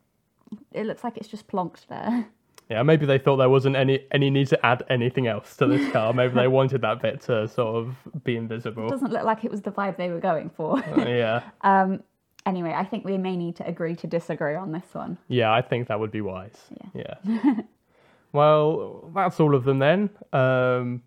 it 0.72 0.86
looks 0.86 1.04
like 1.04 1.16
it's 1.16 1.28
just 1.28 1.48
plonked 1.48 1.86
there. 1.88 2.28
Yeah, 2.70 2.84
maybe 2.84 3.04
they 3.04 3.18
thought 3.18 3.38
there 3.38 3.48
wasn't 3.48 3.74
any 3.74 4.06
any 4.12 4.30
need 4.30 4.46
to 4.46 4.64
add 4.64 4.84
anything 4.88 5.26
else 5.26 5.56
to 5.56 5.66
this 5.66 5.90
car. 5.90 6.12
maybe 6.12 6.34
they 6.34 6.46
wanted 6.58 6.82
that 6.82 7.02
bit 7.02 7.20
to 7.22 7.48
sort 7.48 7.74
of 7.74 7.96
be 8.22 8.36
invisible. 8.36 8.86
It 8.86 8.90
doesn't 8.90 9.12
look 9.12 9.24
like 9.24 9.44
it 9.44 9.50
was 9.50 9.62
the 9.62 9.72
vibe 9.72 9.96
they 9.96 10.08
were 10.08 10.20
going 10.20 10.50
for. 10.50 10.78
Uh, 10.78 11.04
yeah. 11.04 11.42
Um. 11.62 12.04
Anyway, 12.46 12.72
I 12.74 12.84
think 12.84 13.04
we 13.04 13.18
may 13.18 13.36
need 13.36 13.56
to 13.56 13.66
agree 13.66 13.94
to 13.96 14.06
disagree 14.06 14.54
on 14.54 14.72
this 14.72 14.86
one. 14.92 15.18
Yeah, 15.28 15.52
I 15.52 15.60
think 15.60 15.88
that 15.88 16.00
would 16.00 16.10
be 16.10 16.22
wise. 16.22 16.56
Yeah. 16.94 17.14
yeah. 17.24 17.54
well, 18.32 19.10
that's 19.14 19.38
all 19.40 19.54
of 19.54 19.64
them 19.64 19.78
then. 19.78 20.10
Um, 20.32 21.02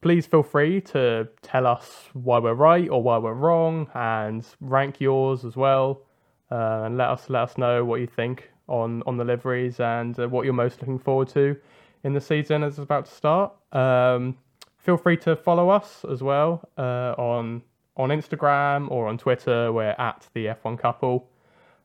please 0.00 0.26
feel 0.26 0.42
free 0.42 0.80
to 0.80 1.28
tell 1.42 1.66
us 1.66 2.08
why 2.12 2.38
we're 2.38 2.54
right 2.54 2.88
or 2.88 3.02
why 3.02 3.18
we're 3.18 3.34
wrong, 3.34 3.88
and 3.94 4.44
rank 4.60 5.00
yours 5.00 5.44
as 5.44 5.56
well. 5.56 6.02
Uh, 6.50 6.82
and 6.84 6.98
let 6.98 7.08
us 7.08 7.30
let 7.30 7.42
us 7.42 7.58
know 7.58 7.84
what 7.84 8.00
you 8.00 8.06
think 8.06 8.50
on 8.68 9.02
on 9.06 9.16
the 9.16 9.24
liveries 9.24 9.80
and 9.80 10.18
uh, 10.18 10.28
what 10.28 10.44
you're 10.44 10.54
most 10.54 10.80
looking 10.80 10.98
forward 10.98 11.28
to 11.28 11.56
in 12.04 12.12
the 12.12 12.20
season 12.20 12.62
as 12.62 12.74
it's 12.74 12.84
about 12.84 13.06
to 13.06 13.12
start. 13.12 13.52
Um, 13.72 14.36
feel 14.76 14.96
free 14.96 15.16
to 15.18 15.34
follow 15.34 15.70
us 15.70 16.04
as 16.10 16.22
well 16.22 16.68
uh, 16.76 17.14
on 17.16 17.62
on 18.02 18.10
Instagram 18.10 18.90
or 18.90 19.08
on 19.08 19.18
Twitter. 19.18 19.72
We're 19.72 19.96
at 19.98 20.28
the 20.34 20.46
F1 20.46 20.78
Couple. 20.78 21.28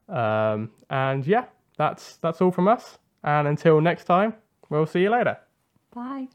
Um, 0.09 0.71
and 0.89 1.25
yeah, 1.25 1.45
that's 1.77 2.17
that's 2.17 2.41
all 2.41 2.51
from 2.51 2.67
us. 2.67 2.97
And 3.23 3.47
until 3.47 3.81
next 3.81 4.05
time, 4.05 4.33
we'll 4.69 4.85
see 4.85 5.01
you 5.01 5.09
later. 5.09 5.37
Bye. 5.93 6.27